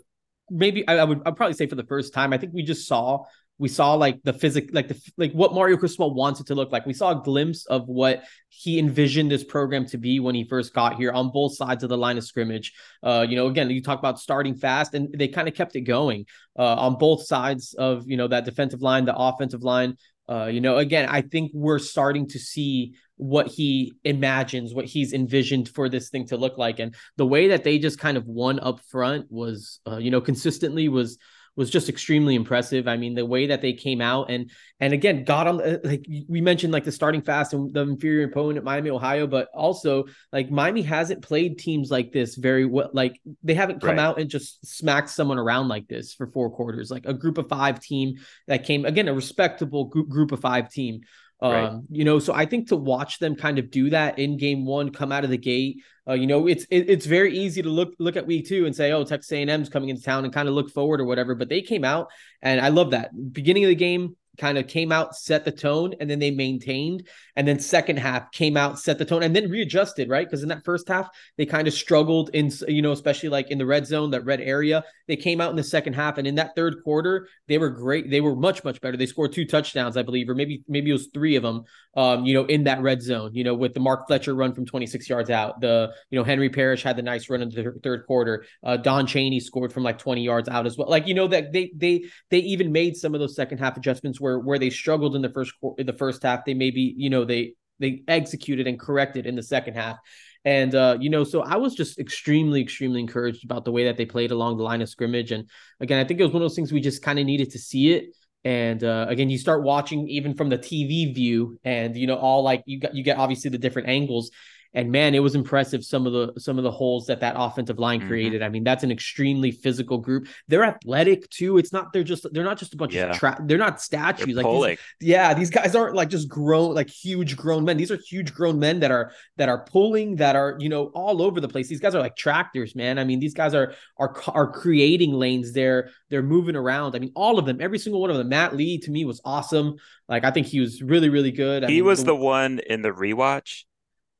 maybe 0.50 0.86
I, 0.86 0.98
I 0.98 1.04
would 1.04 1.22
I'd 1.26 1.36
probably 1.36 1.54
say 1.54 1.66
for 1.66 1.74
the 1.74 1.84
first 1.84 2.12
time 2.12 2.32
I 2.32 2.38
think 2.38 2.52
we 2.52 2.62
just 2.62 2.86
saw 2.86 3.24
we 3.58 3.68
saw 3.68 3.94
like 3.94 4.22
the 4.22 4.32
physic 4.32 4.70
like 4.72 4.88
the 4.88 5.00
like 5.16 5.32
what 5.32 5.54
Mario 5.54 5.76
Cristobal 5.76 6.14
wants 6.14 6.40
it 6.40 6.46
to 6.48 6.54
look 6.54 6.72
like. 6.72 6.84
We 6.84 6.92
saw 6.92 7.18
a 7.18 7.22
glimpse 7.22 7.64
of 7.66 7.88
what 7.88 8.24
he 8.48 8.78
envisioned 8.78 9.30
this 9.30 9.44
program 9.44 9.86
to 9.86 9.98
be 9.98 10.20
when 10.20 10.34
he 10.34 10.44
first 10.44 10.74
got 10.74 10.96
here 10.96 11.10
on 11.10 11.30
both 11.30 11.56
sides 11.56 11.82
of 11.82 11.88
the 11.88 11.96
line 11.96 12.18
of 12.18 12.24
scrimmage. 12.24 12.74
Uh, 13.02 13.24
you 13.26 13.36
know, 13.36 13.46
again, 13.46 13.70
you 13.70 13.82
talk 13.82 13.98
about 13.98 14.18
starting 14.18 14.54
fast, 14.54 14.92
and 14.94 15.08
they 15.16 15.28
kind 15.28 15.48
of 15.48 15.54
kept 15.54 15.74
it 15.74 15.82
going 15.82 16.26
uh, 16.58 16.74
on 16.74 16.98
both 16.98 17.26
sides 17.26 17.74
of 17.74 18.04
you 18.06 18.16
know 18.16 18.28
that 18.28 18.44
defensive 18.44 18.82
line, 18.82 19.06
the 19.06 19.16
offensive 19.16 19.62
line. 19.62 19.96
Uh, 20.28 20.46
you 20.46 20.60
know, 20.60 20.76
again, 20.76 21.08
I 21.08 21.22
think 21.22 21.52
we're 21.54 21.78
starting 21.78 22.28
to 22.28 22.38
see 22.38 22.96
what 23.16 23.46
he 23.46 23.94
imagines, 24.04 24.74
what 24.74 24.84
he's 24.84 25.12
envisioned 25.12 25.68
for 25.68 25.88
this 25.88 26.10
thing 26.10 26.26
to 26.26 26.36
look 26.36 26.58
like, 26.58 26.78
and 26.78 26.94
the 27.16 27.26
way 27.26 27.48
that 27.48 27.64
they 27.64 27.78
just 27.78 27.98
kind 27.98 28.16
of 28.16 28.26
won 28.26 28.60
up 28.60 28.80
front 28.90 29.26
was, 29.30 29.80
uh, 29.88 29.96
you 29.96 30.10
know, 30.10 30.20
consistently 30.20 30.88
was 30.88 31.18
was 31.56 31.70
just 31.70 31.88
extremely 31.88 32.34
impressive. 32.34 32.86
I 32.86 32.96
mean, 32.96 33.14
the 33.14 33.24
way 33.24 33.46
that 33.46 33.62
they 33.62 33.72
came 33.72 34.00
out 34.00 34.30
and 34.30 34.50
and 34.78 34.92
again 34.92 35.24
got 35.24 35.46
on 35.46 35.80
like 35.82 36.06
we 36.28 36.40
mentioned 36.40 36.72
like 36.72 36.84
the 36.84 36.92
starting 36.92 37.22
fast 37.22 37.54
and 37.54 37.72
the 37.72 37.80
inferior 37.80 38.26
opponent 38.26 38.64
Miami, 38.64 38.90
Ohio, 38.90 39.26
but 39.26 39.48
also 39.54 40.04
like 40.32 40.50
Miami 40.50 40.82
hasn't 40.82 41.22
played 41.22 41.58
teams 41.58 41.90
like 41.90 42.12
this 42.12 42.36
very 42.36 42.66
well. 42.66 42.90
Like 42.92 43.18
they 43.42 43.54
haven't 43.54 43.80
come 43.80 43.96
right. 43.96 43.98
out 43.98 44.20
and 44.20 44.28
just 44.28 44.64
smacked 44.66 45.10
someone 45.10 45.38
around 45.38 45.68
like 45.68 45.88
this 45.88 46.12
for 46.12 46.26
four 46.26 46.50
quarters. 46.50 46.90
Like 46.90 47.06
a 47.06 47.14
group 47.14 47.38
of 47.38 47.48
five 47.48 47.80
team 47.80 48.16
that 48.46 48.64
came 48.64 48.84
again 48.84 49.08
a 49.08 49.14
respectable 49.14 49.86
group 49.86 50.08
group 50.08 50.32
of 50.32 50.40
five 50.40 50.70
team. 50.70 51.00
Um, 51.40 51.86
you 51.90 52.04
know, 52.04 52.18
so 52.18 52.32
I 52.32 52.46
think 52.46 52.68
to 52.68 52.76
watch 52.76 53.18
them 53.18 53.36
kind 53.36 53.58
of 53.58 53.70
do 53.70 53.90
that 53.90 54.18
in 54.18 54.38
game 54.38 54.64
one, 54.64 54.90
come 54.90 55.12
out 55.12 55.24
of 55.24 55.30
the 55.30 55.36
gate, 55.36 55.82
uh, 56.08 56.14
you 56.14 56.26
know, 56.26 56.46
it's 56.46 56.64
it, 56.70 56.88
it's 56.88 57.04
very 57.04 57.36
easy 57.36 57.62
to 57.62 57.68
look 57.68 57.94
look 57.98 58.16
at 58.16 58.26
week 58.26 58.46
two 58.46 58.64
and 58.64 58.74
say, 58.74 58.92
oh, 58.92 59.04
Texas 59.04 59.32
A&M's 59.32 59.68
coming 59.68 59.88
into 59.88 60.02
town 60.02 60.24
and 60.24 60.32
kind 60.32 60.48
of 60.48 60.54
look 60.54 60.70
forward 60.70 61.00
or 61.00 61.04
whatever. 61.04 61.34
But 61.34 61.48
they 61.48 61.62
came 61.62 61.84
out, 61.84 62.08
and 62.42 62.60
I 62.60 62.68
love 62.68 62.92
that 62.92 63.10
beginning 63.32 63.64
of 63.64 63.68
the 63.68 63.74
game. 63.74 64.16
Kind 64.36 64.58
of 64.58 64.66
came 64.66 64.92
out, 64.92 65.16
set 65.16 65.44
the 65.44 65.52
tone, 65.52 65.94
and 66.00 66.08
then 66.08 66.18
they 66.18 66.30
maintained. 66.30 67.06
And 67.36 67.46
then 67.46 67.58
second 67.58 67.98
half 67.98 68.30
came 68.32 68.56
out, 68.56 68.78
set 68.78 68.98
the 68.98 69.04
tone, 69.04 69.22
and 69.22 69.34
then 69.34 69.50
readjusted, 69.50 70.08
right? 70.08 70.26
Because 70.26 70.42
in 70.42 70.48
that 70.48 70.64
first 70.64 70.88
half, 70.88 71.08
they 71.36 71.46
kind 71.46 71.68
of 71.68 71.74
struggled 71.74 72.30
in, 72.32 72.50
you 72.68 72.82
know, 72.82 72.92
especially 72.92 73.28
like 73.28 73.50
in 73.50 73.58
the 73.58 73.66
red 73.66 73.86
zone, 73.86 74.10
that 74.10 74.24
red 74.24 74.40
area. 74.40 74.84
They 75.08 75.16
came 75.16 75.40
out 75.40 75.50
in 75.50 75.56
the 75.56 75.64
second 75.64 75.94
half, 75.94 76.18
and 76.18 76.26
in 76.26 76.36
that 76.36 76.54
third 76.56 76.82
quarter, 76.82 77.28
they 77.48 77.58
were 77.58 77.70
great. 77.70 78.10
They 78.10 78.20
were 78.20 78.36
much, 78.36 78.64
much 78.64 78.80
better. 78.80 78.96
They 78.96 79.06
scored 79.06 79.32
two 79.32 79.44
touchdowns, 79.44 79.96
I 79.96 80.02
believe, 80.02 80.28
or 80.28 80.34
maybe 80.34 80.62
maybe 80.68 80.90
it 80.90 80.94
was 80.94 81.08
three 81.12 81.36
of 81.36 81.42
them. 81.42 81.64
Um, 81.96 82.26
you 82.26 82.34
know, 82.34 82.44
in 82.44 82.64
that 82.64 82.82
red 82.82 83.00
zone, 83.00 83.30
you 83.34 83.42
know, 83.42 83.54
with 83.54 83.72
the 83.72 83.80
Mark 83.80 84.06
Fletcher 84.06 84.34
run 84.34 84.52
from 84.52 84.66
26 84.66 85.08
yards 85.08 85.30
out, 85.30 85.60
the 85.60 85.92
you 86.10 86.18
know 86.18 86.24
Henry 86.24 86.50
Parrish 86.50 86.82
had 86.82 86.96
the 86.96 87.02
nice 87.02 87.30
run 87.30 87.40
in 87.40 87.48
the 87.48 87.72
third 87.82 88.06
quarter. 88.06 88.44
Uh, 88.62 88.76
Don 88.76 89.06
Chaney 89.06 89.40
scored 89.40 89.72
from 89.72 89.82
like 89.82 89.98
20 89.98 90.22
yards 90.22 90.48
out 90.48 90.66
as 90.66 90.76
well. 90.76 90.90
Like 90.90 91.06
you 91.06 91.14
know 91.14 91.26
that 91.28 91.52
they 91.52 91.72
they 91.74 92.04
they 92.30 92.38
even 92.40 92.70
made 92.70 92.96
some 92.96 93.14
of 93.14 93.20
those 93.20 93.34
second 93.34 93.58
half 93.58 93.76
adjustments 93.76 94.20
where 94.20 94.38
where 94.38 94.58
they 94.58 94.70
struggled 94.70 95.16
in 95.16 95.22
the 95.22 95.30
first 95.30 95.54
in 95.78 95.86
the 95.86 95.94
first 95.94 96.22
half. 96.22 96.44
They 96.44 96.54
maybe 96.54 96.94
you 96.96 97.08
know 97.08 97.24
they 97.24 97.54
they 97.78 98.02
executed 98.08 98.66
and 98.66 98.78
corrected 98.78 99.26
in 99.26 99.34
the 99.34 99.42
second 99.42 99.74
half. 99.74 99.98
And 100.44 100.74
uh, 100.76 100.96
you 101.00 101.10
know, 101.10 101.24
so 101.24 101.42
I 101.42 101.56
was 101.56 101.74
just 101.74 101.98
extremely, 101.98 102.62
extremely 102.62 103.00
encouraged 103.00 103.44
about 103.44 103.64
the 103.64 103.72
way 103.72 103.84
that 103.84 103.96
they 103.96 104.06
played 104.06 104.30
along 104.30 104.58
the 104.58 104.62
line 104.62 104.80
of 104.80 104.88
scrimmage. 104.88 105.32
And 105.32 105.50
again, 105.80 105.98
I 105.98 106.04
think 106.04 106.20
it 106.20 106.22
was 106.22 106.32
one 106.32 106.40
of 106.40 106.48
those 106.48 106.54
things 106.54 106.72
we 106.72 106.80
just 106.80 107.02
kind 107.02 107.18
of 107.18 107.26
needed 107.26 107.50
to 107.50 107.58
see 107.58 107.92
it. 107.94 108.14
And 108.46 108.84
uh, 108.84 109.06
again, 109.08 109.28
you 109.28 109.38
start 109.38 109.64
watching 109.64 110.08
even 110.08 110.34
from 110.34 110.50
the 110.50 110.56
TV 110.56 111.12
view, 111.12 111.58
and 111.64 111.96
you 111.96 112.06
know, 112.06 112.14
all 112.14 112.44
like 112.44 112.62
you 112.64 112.78
got 112.78 112.94
you 112.94 113.02
get 113.02 113.18
obviously 113.18 113.50
the 113.50 113.58
different 113.58 113.88
angles, 113.88 114.30
and 114.74 114.92
man, 114.92 115.14
it 115.14 115.20
was 115.20 115.34
impressive 115.34 115.84
some 115.84 116.06
of 116.06 116.12
the 116.12 116.38
some 116.40 116.58
of 116.58 116.64
the 116.64 116.70
holes 116.70 117.06
that 117.06 117.20
that 117.20 117.34
offensive 117.38 117.78
line 117.78 118.00
mm-hmm. 118.00 118.08
created. 118.08 118.42
I 118.42 118.48
mean, 118.48 118.64
that's 118.64 118.84
an 118.84 118.90
extremely 118.90 119.50
physical 119.50 119.98
group. 119.98 120.28
They're 120.48 120.64
athletic 120.64 121.28
too. 121.30 121.58
It's 121.58 121.72
not 121.72 121.92
they're 121.92 122.04
just 122.04 122.26
they're 122.32 122.44
not 122.44 122.58
just 122.58 122.74
a 122.74 122.76
bunch 122.76 122.94
yeah. 122.94 123.10
of 123.10 123.16
tra- 123.16 123.40
they're 123.44 123.58
not 123.58 123.80
statues. 123.80 124.34
They're 124.34 124.44
like 124.44 124.78
these, 125.00 125.08
yeah, 125.08 125.34
these 125.34 125.50
guys 125.50 125.74
aren't 125.74 125.94
like 125.94 126.10
just 126.10 126.28
grown 126.28 126.74
like 126.74 126.90
huge 126.90 127.36
grown 127.36 127.64
men. 127.64 127.76
These 127.76 127.90
are 127.90 127.96
huge 127.96 128.34
grown 128.34 128.58
men 128.58 128.80
that 128.80 128.90
are 128.90 129.12
that 129.36 129.48
are 129.48 129.64
pulling 129.64 130.16
that 130.16 130.36
are 130.36 130.56
you 130.58 130.68
know 130.68 130.86
all 130.94 131.22
over 131.22 131.40
the 131.40 131.48
place. 131.48 131.68
These 131.68 131.80
guys 131.80 131.94
are 131.94 132.00
like 132.00 132.16
tractors, 132.16 132.74
man. 132.74 132.98
I 132.98 133.04
mean, 133.04 133.18
these 133.18 133.34
guys 133.34 133.54
are 133.54 133.74
are 133.98 134.14
are 134.28 134.50
creating 134.50 135.12
lanes. 135.12 135.52
They're 135.52 135.90
they're 136.10 136.22
moving 136.22 136.56
around. 136.56 136.94
I 136.94 136.98
mean, 136.98 137.12
all 137.14 137.38
of 137.38 137.46
them, 137.46 137.60
every 137.60 137.78
single 137.78 138.00
one 138.00 138.10
of 138.10 138.16
them. 138.16 138.28
Matt 138.28 138.54
Lee 138.54 138.78
to 138.78 138.90
me 138.90 139.04
was 139.04 139.20
awesome. 139.24 139.76
Like 140.08 140.24
I 140.24 140.30
think 140.30 140.46
he 140.46 140.60
was 140.60 140.82
really 140.82 141.08
really 141.08 141.32
good. 141.32 141.64
I 141.64 141.68
he 141.68 141.76
mean, 141.76 141.84
was 141.86 142.00
the, 142.00 142.06
the 142.06 142.16
one 142.16 142.58
in 142.58 142.82
the 142.82 142.90
rewatch 142.90 143.64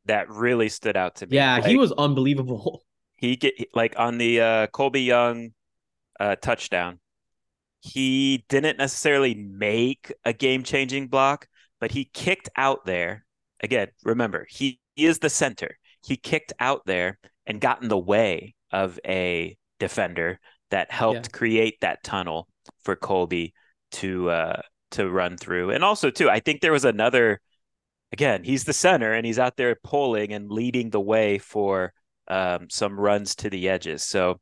that 0.07 0.31
really 0.31 0.69
stood 0.69 0.97
out 0.97 1.17
to 1.17 1.27
me. 1.27 1.37
Yeah, 1.37 1.57
like, 1.57 1.67
he 1.67 1.77
was 1.77 1.93
unbelievable. 1.93 2.83
He 3.19 3.37
get 3.37 3.55
like 3.73 3.95
on 3.99 4.19
the 4.19 4.43
uh, 4.43 4.67
Colbie 4.67 5.07
Young 5.07 5.53
uh, 6.21 6.37
touchdown. 6.37 7.01
He 7.81 8.45
didn't 8.51 8.77
necessarily 8.77 9.35
make 9.35 10.13
a 10.27 10.35
game 10.35 10.63
changing 10.63 11.09
block, 11.09 11.49
but 11.81 11.93
he 11.93 12.11
kicked 12.13 12.51
out 12.57 12.85
there. 12.85 13.25
Again, 13.63 13.89
remember, 14.05 14.47
he, 14.51 14.81
he 14.97 15.07
is 15.07 15.21
the 15.21 15.31
center. 15.31 15.79
He 16.05 16.19
kicked 16.19 16.53
out 16.61 16.83
there 16.85 17.19
and 17.47 17.59
got 17.59 17.83
in 17.83 17.89
the 17.89 17.97
way 17.97 18.55
of 18.71 19.01
a 19.07 19.57
defender 19.81 20.39
that 20.71 20.91
helped 20.93 21.29
yeah. 21.29 21.39
create 21.39 21.81
that 21.81 22.05
tunnel 22.05 22.49
for 22.83 22.97
Colbie 22.97 23.53
to 23.93 24.29
uh 24.29 24.61
to 24.91 25.09
run 25.09 25.37
through. 25.37 25.71
And 25.71 25.85
also 25.85 26.11
too, 26.11 26.29
I 26.29 26.41
think 26.41 26.61
there 26.61 26.73
was 26.73 26.85
another 26.85 27.41
again, 28.13 28.45
he's 28.45 28.65
the 28.65 28.73
center 28.73 29.13
and 29.13 29.27
he's 29.27 29.39
out 29.39 29.57
there 29.57 29.77
pulling 29.83 30.33
and 30.33 30.51
leading 30.51 30.91
the 30.91 31.01
way 31.01 31.39
for 31.39 31.93
um, 32.29 32.69
some 32.71 32.99
runs 32.99 33.35
to 33.37 33.51
the 33.51 33.69
edges. 33.69 34.03
So 34.03 34.41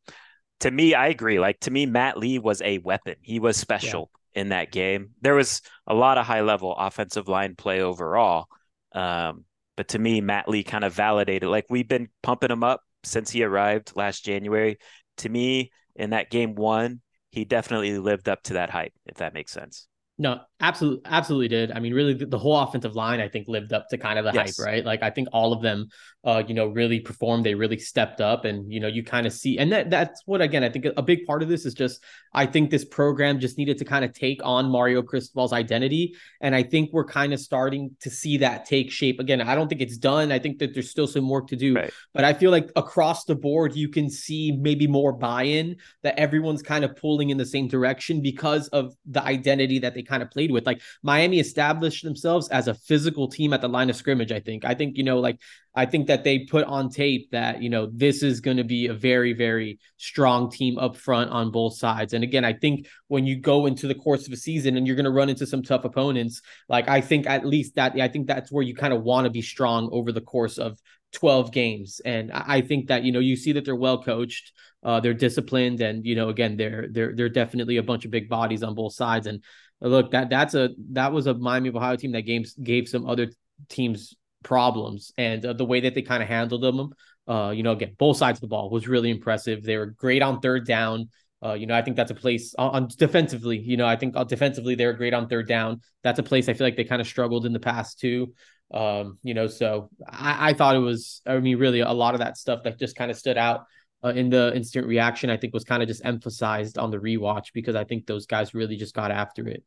to 0.60 0.70
me, 0.70 0.94
I 0.94 1.08
agree. 1.08 1.38
Like 1.38 1.60
to 1.60 1.70
me, 1.70 1.86
Matt 1.86 2.18
Lee 2.18 2.38
was 2.38 2.62
a 2.62 2.78
weapon. 2.78 3.16
He 3.20 3.40
was 3.40 3.56
special 3.56 4.10
yeah. 4.34 4.42
in 4.42 4.48
that 4.50 4.72
game. 4.72 5.10
There 5.20 5.34
was 5.34 5.62
a 5.86 5.94
lot 5.94 6.18
of 6.18 6.26
high 6.26 6.42
level 6.42 6.74
offensive 6.76 7.28
line 7.28 7.54
play 7.56 7.80
overall. 7.80 8.46
Um, 8.92 9.44
but 9.76 9.88
to 9.88 9.98
me, 9.98 10.20
Matt 10.20 10.48
Lee 10.48 10.62
kind 10.62 10.84
of 10.84 10.94
validated. 10.94 11.48
Like 11.48 11.66
we've 11.68 11.88
been 11.88 12.08
pumping 12.22 12.50
him 12.50 12.62
up 12.62 12.80
since 13.02 13.30
he 13.30 13.42
arrived 13.42 13.92
last 13.96 14.24
January. 14.24 14.78
To 15.18 15.28
me, 15.28 15.72
in 15.96 16.10
that 16.10 16.30
game 16.30 16.54
one, 16.54 17.00
he 17.30 17.44
definitely 17.44 17.98
lived 17.98 18.28
up 18.28 18.42
to 18.44 18.54
that 18.54 18.70
hype, 18.70 18.92
if 19.06 19.16
that 19.16 19.34
makes 19.34 19.52
sense. 19.52 19.88
No, 20.16 20.40
absolutely, 20.64 21.02
absolutely 21.04 21.48
did. 21.48 21.72
I 21.72 21.78
mean, 21.78 21.92
really, 21.92 22.14
the, 22.14 22.26
the, 22.26 22.38
whole 22.38 22.58
offensive 22.58 22.96
line, 22.96 23.20
I 23.20 23.28
think, 23.28 23.48
lived 23.48 23.72
up 23.72 23.88
to 23.90 23.98
kind 23.98 24.18
of 24.18 24.24
the 24.24 24.32
yes. 24.32 24.56
hype, 24.56 24.66
right? 24.66 24.84
Like, 24.84 25.02
I 25.02 25.10
think 25.10 25.28
all 25.32 25.52
of 25.52 25.60
them, 25.60 25.88
uh, 26.24 26.42
you 26.46 26.54
know, 26.54 26.66
really 26.68 27.00
performed. 27.00 27.44
They 27.44 27.54
really 27.54 27.78
stepped 27.78 28.20
up, 28.22 28.46
and 28.46 28.72
you 28.72 28.80
know, 28.80 28.88
you 28.88 29.04
kind 29.04 29.26
of 29.26 29.32
see, 29.32 29.58
and 29.58 29.70
that 29.72 29.90
that's 29.90 30.22
what 30.24 30.40
again, 30.40 30.64
I 30.64 30.70
think 30.70 30.86
a 30.96 31.02
big 31.02 31.26
part 31.26 31.42
of 31.42 31.48
this 31.50 31.66
is 31.66 31.74
just, 31.74 32.02
I 32.32 32.46
think 32.46 32.70
this 32.70 32.84
program 32.84 33.38
just 33.38 33.58
needed 33.58 33.76
to 33.78 33.84
kind 33.84 34.04
of 34.04 34.14
take 34.14 34.40
on 34.42 34.70
Mario 34.70 35.02
Cristobal's 35.02 35.52
identity, 35.52 36.14
and 36.40 36.54
I 36.54 36.62
think 36.62 36.90
we're 36.92 37.04
kind 37.04 37.34
of 37.34 37.40
starting 37.40 37.94
to 38.00 38.10
see 38.10 38.38
that 38.38 38.64
take 38.64 38.90
shape. 38.90 39.20
Again, 39.20 39.42
I 39.42 39.54
don't 39.54 39.68
think 39.68 39.82
it's 39.82 39.98
done. 39.98 40.32
I 40.32 40.38
think 40.38 40.58
that 40.60 40.72
there's 40.72 40.90
still 40.90 41.06
some 41.06 41.28
work 41.28 41.48
to 41.48 41.56
do, 41.56 41.74
right. 41.74 41.92
but 42.14 42.24
I 42.24 42.32
feel 42.32 42.50
like 42.50 42.70
across 42.74 43.24
the 43.24 43.34
board, 43.34 43.76
you 43.76 43.90
can 43.90 44.08
see 44.08 44.52
maybe 44.52 44.86
more 44.86 45.12
buy-in 45.12 45.76
that 46.02 46.18
everyone's 46.18 46.62
kind 46.62 46.84
of 46.84 46.96
pulling 46.96 47.28
in 47.28 47.36
the 47.36 47.46
same 47.46 47.68
direction 47.68 48.22
because 48.22 48.68
of 48.68 48.94
the 49.04 49.22
identity 49.22 49.78
that 49.80 49.94
they 49.94 50.02
kind 50.02 50.22
of 50.22 50.30
played 50.30 50.50
with. 50.54 50.66
Like 50.66 50.80
Miami 51.02 51.38
established 51.38 52.02
themselves 52.02 52.48
as 52.48 52.68
a 52.68 52.74
physical 52.74 53.28
team 53.28 53.52
at 53.52 53.60
the 53.60 53.68
line 53.68 53.90
of 53.90 53.96
scrimmage. 53.96 54.32
I 54.32 54.40
think. 54.40 54.64
I 54.64 54.74
think 54.74 54.96
you 54.96 55.04
know, 55.04 55.20
like 55.20 55.38
I 55.74 55.84
think 55.84 56.06
that 56.06 56.24
they 56.24 56.40
put 56.40 56.64
on 56.64 56.88
tape 56.88 57.30
that 57.32 57.62
you 57.62 57.68
know 57.68 57.90
this 57.92 58.22
is 58.22 58.40
going 58.40 58.56
to 58.56 58.64
be 58.64 58.86
a 58.86 58.94
very 58.94 59.34
very 59.34 59.78
strong 59.98 60.50
team 60.50 60.78
up 60.78 60.96
front 60.96 61.30
on 61.30 61.50
both 61.50 61.76
sides. 61.76 62.14
And 62.14 62.24
again, 62.24 62.44
I 62.44 62.54
think 62.54 62.86
when 63.08 63.26
you 63.26 63.36
go 63.36 63.66
into 63.66 63.86
the 63.86 63.94
course 63.94 64.26
of 64.26 64.32
a 64.32 64.36
season 64.36 64.76
and 64.76 64.86
you're 64.86 64.96
going 64.96 65.04
to 65.04 65.10
run 65.10 65.28
into 65.28 65.46
some 65.46 65.62
tough 65.62 65.84
opponents, 65.84 66.40
like 66.68 66.88
I 66.88 67.00
think 67.02 67.26
at 67.26 67.44
least 67.44 67.74
that 67.74 68.00
I 68.00 68.08
think 68.08 68.26
that's 68.26 68.50
where 68.50 68.62
you 68.62 68.74
kind 68.74 68.94
of 68.94 69.02
want 69.02 69.26
to 69.26 69.30
be 69.30 69.42
strong 69.42 69.90
over 69.92 70.12
the 70.12 70.20
course 70.20 70.56
of 70.56 70.80
12 71.14 71.52
games. 71.52 72.00
And 72.04 72.30
I 72.32 72.60
think 72.60 72.88
that, 72.88 73.04
you 73.04 73.12
know, 73.12 73.20
you 73.20 73.36
see 73.36 73.52
that 73.52 73.64
they're 73.64 73.74
well 73.74 74.02
coached, 74.02 74.52
uh, 74.82 75.00
they're 75.00 75.14
disciplined, 75.14 75.80
and 75.80 76.04
you 76.04 76.14
know, 76.14 76.28
again, 76.28 76.56
they're 76.56 76.88
they're 76.90 77.14
they're 77.14 77.30
definitely 77.30 77.78
a 77.78 77.82
bunch 77.82 78.04
of 78.04 78.10
big 78.10 78.28
bodies 78.28 78.62
on 78.62 78.74
both 78.74 78.92
sides. 78.92 79.26
And 79.26 79.42
look, 79.88 80.10
that 80.12 80.30
that's 80.30 80.54
a 80.54 80.70
that 80.92 81.12
was 81.12 81.26
a 81.26 81.34
Miami 81.34 81.68
of 81.68 81.76
Ohio 81.76 81.96
team 81.96 82.12
that 82.12 82.22
games 82.22 82.54
gave 82.54 82.88
some 82.88 83.06
other 83.06 83.30
teams 83.68 84.14
problems, 84.42 85.12
and 85.16 85.44
uh, 85.44 85.52
the 85.52 85.64
way 85.64 85.80
that 85.80 85.94
they 85.94 86.02
kind 86.02 86.22
of 86.22 86.28
handled 86.28 86.62
them, 86.62 86.92
uh, 87.26 87.52
you 87.54 87.62
know, 87.62 87.72
again, 87.72 87.94
both 87.98 88.16
sides 88.16 88.38
of 88.38 88.40
the 88.42 88.48
ball 88.48 88.70
was 88.70 88.88
really 88.88 89.10
impressive. 89.10 89.62
They 89.62 89.76
were 89.76 89.86
great 89.86 90.22
on 90.22 90.40
third 90.40 90.66
down. 90.66 91.08
Uh, 91.44 91.52
you 91.52 91.66
know, 91.66 91.74
I 91.74 91.82
think 91.82 91.96
that's 91.96 92.10
a 92.10 92.14
place 92.14 92.54
on, 92.56 92.70
on 92.70 92.88
defensively. 92.96 93.58
You 93.58 93.76
know, 93.76 93.86
I 93.86 93.96
think 93.96 94.16
uh, 94.16 94.24
defensively 94.24 94.74
they 94.74 94.86
were 94.86 94.94
great 94.94 95.12
on 95.12 95.28
third 95.28 95.46
down. 95.46 95.80
That's 96.02 96.18
a 96.18 96.22
place 96.22 96.48
I 96.48 96.54
feel 96.54 96.66
like 96.66 96.76
they 96.76 96.84
kind 96.84 97.02
of 97.02 97.06
struggled 97.06 97.44
in 97.44 97.52
the 97.52 97.60
past 97.60 97.98
too. 97.98 98.32
Um, 98.72 99.18
you 99.22 99.34
know, 99.34 99.46
so 99.46 99.90
I, 100.08 100.50
I 100.50 100.52
thought 100.54 100.74
it 100.74 100.80
was, 100.80 101.20
I 101.26 101.38
mean, 101.38 101.58
really 101.58 101.80
a 101.80 101.92
lot 101.92 102.14
of 102.14 102.20
that 102.20 102.38
stuff 102.38 102.62
that 102.64 102.78
just 102.78 102.96
kind 102.96 103.10
of 103.10 103.16
stood 103.18 103.36
out 103.36 103.66
uh, 104.02 104.08
in 104.08 104.30
the 104.30 104.54
instant 104.54 104.86
reaction, 104.86 105.30
I 105.30 105.36
think 105.36 105.54
was 105.54 105.64
kind 105.64 105.82
of 105.82 105.88
just 105.88 106.04
emphasized 106.04 106.78
on 106.78 106.90
the 106.90 106.98
rewatch 106.98 107.52
because 107.52 107.74
I 107.74 107.84
think 107.84 108.06
those 108.06 108.26
guys 108.26 108.54
really 108.54 108.76
just 108.76 108.94
got 108.94 109.10
after 109.10 109.46
it. 109.48 109.64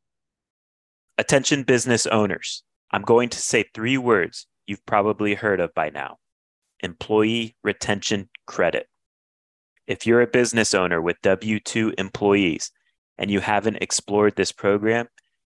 Attention 1.20 1.64
business 1.64 2.06
owners. 2.06 2.64
I'm 2.92 3.02
going 3.02 3.30
to 3.30 3.40
say 3.40 3.66
three 3.74 3.98
words 3.98 4.46
you've 4.68 4.86
probably 4.86 5.34
heard 5.34 5.60
of 5.60 5.74
by 5.74 5.90
now 5.90 6.18
employee 6.82 7.56
retention 7.64 8.30
credit. 8.46 8.88
If 9.88 10.06
you're 10.06 10.22
a 10.22 10.28
business 10.28 10.76
owner 10.76 11.02
with 11.02 11.20
W 11.24 11.60
2 11.60 11.96
employees 11.98 12.72
and 13.18 13.32
you 13.32 13.40
haven't 13.40 13.78
explored 13.78 14.36
this 14.36 14.52
program, 14.52 15.08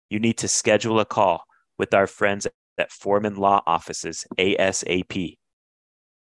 you 0.08 0.18
need 0.18 0.38
to 0.38 0.48
schedule 0.48 0.98
a 0.98 1.04
call 1.04 1.44
with 1.76 1.92
our 1.92 2.06
friends 2.06 2.46
at 2.78 2.90
Forman 2.90 3.36
Law 3.36 3.62
Offices 3.66 4.24
ASAP. 4.38 5.36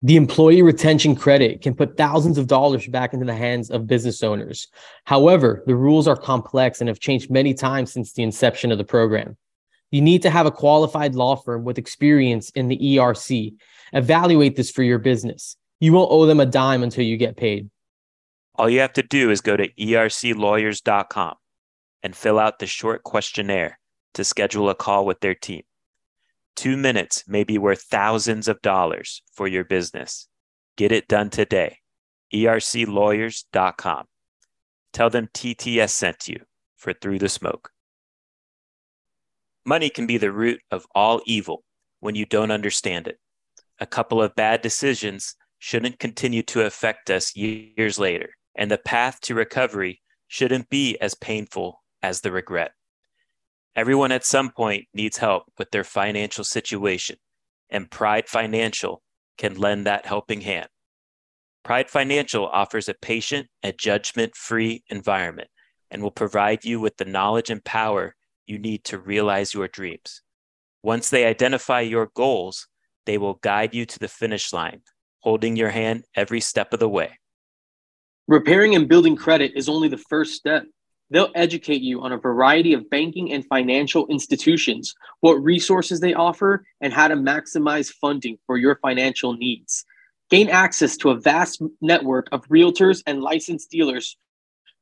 The 0.03 0.17
employee 0.17 0.63
retention 0.63 1.17
credit 1.17 1.61
can 1.61 1.75
put 1.75 1.97
thousands 1.97 2.39
of 2.39 2.47
dollars 2.47 2.87
back 2.87 3.13
into 3.13 3.27
the 3.27 3.35
hands 3.35 3.69
of 3.69 3.89
business 3.89 4.23
owners. 4.23 4.69
However, 5.05 5.65
the 5.67 5.75
rules 5.75 6.07
are 6.07 6.17
complex 6.17 6.81
and 6.81 6.87
have 6.89 7.01
changed 7.01 7.31
many 7.31 7.53
times 7.53 7.93
since 7.93 8.13
the 8.13 8.23
inception 8.23 8.71
of 8.71 8.79
the 8.79 8.85
program. 8.85 9.37
You 9.91 10.01
need 10.01 10.23
to 10.23 10.31
have 10.31 10.47
a 10.47 10.53
qualified 10.53 11.17
law 11.17 11.35
firm 11.35 11.65
with 11.65 11.79
experience 11.79 12.51
in 12.51 12.69
the 12.69 12.79
ERC. 12.79 13.55
Evaluate 13.93 14.55
this 14.55 14.71
for 14.71 14.85
your 14.85 14.99
business. 14.99 15.57
You 15.81 15.93
won't 15.93 16.13
owe 16.13 16.27
them 16.27 16.41
a 16.41 16.47
dime 16.47 16.83
until 16.85 17.05
you 17.05 17.17
get 17.17 17.37
paid. 17.37 17.69
All 18.55 18.69
you 18.69 18.81
have 18.81 18.93
to 18.95 19.03
do 19.03 19.31
is 19.31 19.41
go 19.41 19.57
to 19.57 19.69
erclawyers.com 19.69 21.35
and 22.03 22.17
fill 22.17 22.39
out 22.39 22.59
the 22.59 22.67
short 22.67 23.03
questionnaire 23.03 23.79
to 24.15 24.25
schedule 24.25 24.69
a 24.69 24.75
call 24.75 25.07
with 25.07 25.21
their 25.21 25.35
team. 25.35 25.63
Two 26.59 26.77
minutes 26.77 27.23
may 27.29 27.45
be 27.45 27.57
worth 27.57 27.83
thousands 27.83 28.49
of 28.49 28.61
dollars 28.63 29.23
for 29.33 29.47
your 29.47 29.63
business. 29.63 30.27
Get 30.77 30.91
it 30.91 31.07
done 31.07 31.31
today. 31.31 31.79
ERClawyers.com. 32.35 34.07
Tell 34.93 35.09
them 35.09 35.29
TTS 35.33 35.91
sent 35.91 36.27
you 36.27 36.41
for 36.77 36.93
Through 36.93 37.21
the 37.21 37.29
Smoke. 37.29 37.71
Money 39.65 39.89
can 39.89 40.09
be 40.09 40.19
the 40.19 40.33
root 40.33 40.61
of 40.73 40.85
all 40.97 41.21
evil 41.27 41.63
when 42.01 42.17
you 42.17 42.27
don't 42.27 42.51
understand 42.51 43.07
it. 43.07 43.21
A 43.79 43.87
couple 43.87 44.21
of 44.21 44.35
bad 44.35 44.61
decisions 44.61 45.37
shouldn't 45.61 46.01
continue 46.01 46.43
to 46.43 46.67
affect 46.67 47.09
us 47.09 47.37
years 47.37 48.01
later, 48.01 48.31
and 48.57 48.69
the 48.69 48.79
path 48.79 49.21
to 49.21 49.37
recovery 49.37 50.03
shouldn't 50.27 50.69
be 50.71 50.99
as 51.01 51.15
painful 51.15 51.85
as 52.03 52.23
the 52.23 52.33
regret. 52.33 52.73
Everyone 53.79 54.11
at 54.11 54.25
some 54.25 54.51
point 54.51 54.87
needs 54.93 55.19
help 55.19 55.45
with 55.57 55.71
their 55.71 55.85
financial 55.85 56.43
situation, 56.43 57.15
and 57.71 57.89
Pride 57.89 58.29
Financial 58.29 59.05
can 59.37 59.55
lend 59.55 59.87
that 59.87 60.05
helping 60.05 60.41
hand. 60.41 60.67
Pride 61.63 61.89
Financial 61.89 62.49
offers 62.49 62.89
a 62.89 62.95
patient 62.95 63.47
and 63.63 63.79
judgment 63.79 64.35
free 64.35 64.83
environment 64.89 65.47
and 65.93 66.03
will 66.03 66.11
provide 66.11 66.65
you 66.65 66.81
with 66.81 66.97
the 66.97 67.05
knowledge 67.05 67.51
and 67.51 67.65
power 67.65 68.17
you 68.49 68.59
need 68.59 68.83
to 68.83 68.99
realize 68.99 69.55
your 69.55 69.69
dreams. 69.69 70.23
Once 70.83 71.09
they 71.09 71.25
identify 71.25 71.81
your 71.81 72.11
goals, 72.17 72.67
they 73.07 73.17
will 73.17 73.35
guide 73.35 73.77
you 73.77 73.87
to 73.87 73.99
the 74.01 74.09
finish 74.09 74.53
line, 74.53 74.83
holding 75.21 75.55
your 75.55 75.71
hand 75.71 76.03
every 76.17 76.41
step 76.41 76.73
of 76.73 76.81
the 76.81 76.89
way. 76.89 77.17
Repairing 78.27 78.75
and 78.75 78.89
building 78.89 79.15
credit 79.15 79.53
is 79.55 79.69
only 79.69 79.87
the 79.87 80.03
first 80.11 80.35
step. 80.35 80.65
They'll 81.11 81.33
educate 81.35 81.81
you 81.81 82.03
on 82.03 82.13
a 82.13 82.19
variety 82.19 82.75
of 82.75 82.91
banking 82.91 83.33
and 83.33 83.47
financial 83.47 84.07
institutions, 84.09 84.95
what 85.21 85.43
resources 85.43 86.01
they 86.01 86.15
offer, 86.15 86.67
and 86.81 86.93
how 86.93 87.09
to 87.09 87.17
maximize 87.17 87.91
funding 87.91 88.39
for 88.47 88.59
your 88.59 88.77
financial 88.77 89.33
needs. 89.33 89.85
Gain 90.31 90.51
access 90.51 90.97
to 90.99 91.11
a 91.11 91.19
vast 91.19 91.63
network 91.81 92.29
of 92.33 92.47
realtors 92.49 93.03
and 93.07 93.23
licensed 93.23 93.71
dealers 93.71 94.19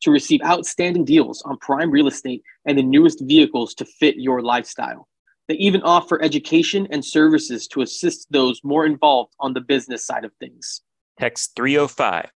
to 0.03 0.11
receive 0.11 0.41
outstanding 0.45 1.05
deals 1.05 1.43
on 1.43 1.57
prime 1.59 1.91
real 1.91 2.09
estate 2.09 2.43
and 2.65 2.77
the 2.77 2.83
newest 2.83 3.21
vehicles 3.21 3.75
to 3.75 3.85
fit 3.85 4.17
your 4.17 4.43
lifestyle. 4.43 5.09
They 5.49 5.55
even 5.55 5.83
offer 5.83 6.21
education 6.21 6.89
and 6.91 7.05
services 7.05 7.69
to 7.69 7.83
assist 7.83 8.27
those 8.31 8.61
more 8.65 8.85
involved 8.85 9.35
on 9.39 9.55
the 9.55 9.61
business 9.61 10.05
side 10.05 10.25
of 10.25 10.33
things. 10.41 10.83
Text 11.21 11.53
305 11.55 12.31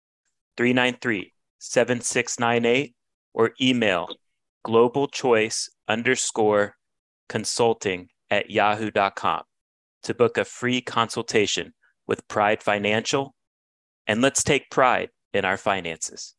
393 0.57 1.33
7698 1.59 2.96
or 3.37 3.51
email 3.61 4.09
global 4.63 5.07
choice 5.07 5.69
underscore 5.87 6.75
consulting 7.29 8.09
at 8.29 8.49
yahoo.com 8.49 9.43
to 10.03 10.13
book 10.13 10.37
a 10.37 10.43
free 10.43 10.81
consultation 10.81 11.73
with 12.07 12.27
Pride 12.27 12.61
Financial. 12.61 13.33
And 14.07 14.21
let's 14.21 14.43
take 14.43 14.69
pride 14.71 15.09
in 15.33 15.45
our 15.45 15.55
finances. 15.55 16.33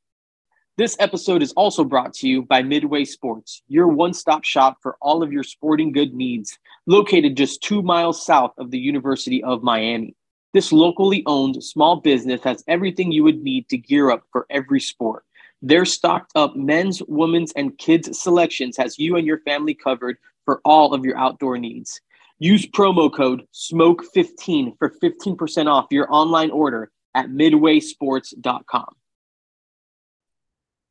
This 0.76 0.96
episode 0.98 1.42
is 1.42 1.52
also 1.52 1.84
brought 1.84 2.12
to 2.14 2.28
you 2.28 2.42
by 2.42 2.62
Midway 2.62 3.04
Sports, 3.04 3.62
your 3.68 3.88
one 3.88 4.12
stop 4.12 4.44
shop 4.44 4.78
for 4.82 4.96
all 5.00 5.22
of 5.22 5.32
your 5.32 5.42
sporting 5.42 5.92
good 5.92 6.14
needs, 6.14 6.58
located 6.86 7.36
just 7.36 7.62
two 7.62 7.82
miles 7.82 8.24
south 8.24 8.52
of 8.58 8.70
the 8.70 8.78
University 8.78 9.42
of 9.42 9.62
Miami. 9.62 10.14
This 10.54 10.72
locally 10.72 11.22
owned 11.26 11.62
small 11.62 11.96
business 11.96 12.42
has 12.44 12.64
everything 12.66 13.12
you 13.12 13.24
would 13.24 13.42
need 13.42 13.68
to 13.68 13.76
gear 13.76 14.10
up 14.10 14.22
for 14.32 14.46
every 14.50 14.80
sport. 14.80 15.24
Their 15.62 15.84
stocked 15.84 16.32
up 16.34 16.54
men's, 16.54 17.02
women's, 17.08 17.52
and 17.52 17.76
kids 17.78 18.20
selections 18.20 18.76
has 18.76 18.98
you 18.98 19.16
and 19.16 19.26
your 19.26 19.40
family 19.40 19.74
covered 19.74 20.16
for 20.44 20.60
all 20.64 20.94
of 20.94 21.04
your 21.04 21.18
outdoor 21.18 21.58
needs. 21.58 22.00
Use 22.38 22.64
promo 22.66 23.12
code 23.12 23.42
SMOKE15 23.52 24.78
for 24.78 24.94
15% 25.02 25.66
off 25.66 25.86
your 25.90 26.06
online 26.12 26.50
order 26.50 26.90
at 27.14 27.26
midwaysports.com. 27.26 28.94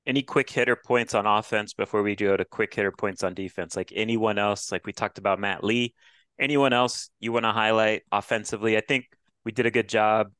Any 0.06 0.24
quick 0.24 0.50
hitter 0.50 0.76
points 0.76 1.16
on 1.16 1.26
offense 1.26 1.74
before 1.74 2.04
we 2.04 2.16
go 2.16 2.36
to 2.36 2.46
quick 2.46 2.74
hitter 2.74 2.92
points 2.92 3.24
on 3.24 3.34
defense? 3.34 3.76
Like 3.76 3.94
anyone 3.96 4.38
else, 4.38 4.72
like 4.72 4.86
we 4.86 4.94
talked 4.94 5.18
about 5.18 5.40
Matt 5.40 5.64
Lee, 5.64 5.94
anyone 6.40 6.74
else 6.74 7.10
you 7.20 7.32
want 7.32 7.46
to 7.46 7.52
highlight 7.52 8.04
offensively? 8.12 8.78
I 8.78 8.82
think 8.82 9.10
we 9.46 9.52
did 9.52 9.66
a 9.66 9.72
good 9.72 9.90
job, 9.90 10.32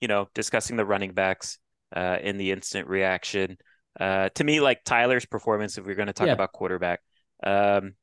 you 0.00 0.08
know, 0.08 0.28
discussing 0.34 0.76
the 0.76 0.84
running 0.84 1.12
backs 1.12 1.58
uh, 1.94 2.18
in 2.22 2.38
the 2.38 2.52
instant 2.52 2.88
reaction. 2.88 3.58
Uh, 3.98 4.30
to 4.30 4.44
me, 4.44 4.60
like 4.60 4.84
Tyler's 4.84 5.26
performance, 5.26 5.76
if 5.78 5.84
we're 5.84 5.94
going 5.94 6.06
to 6.06 6.12
talk 6.12 6.28
yeah. 6.28 6.32
about 6.32 6.52
quarterback, 6.52 7.00
um, 7.44 7.94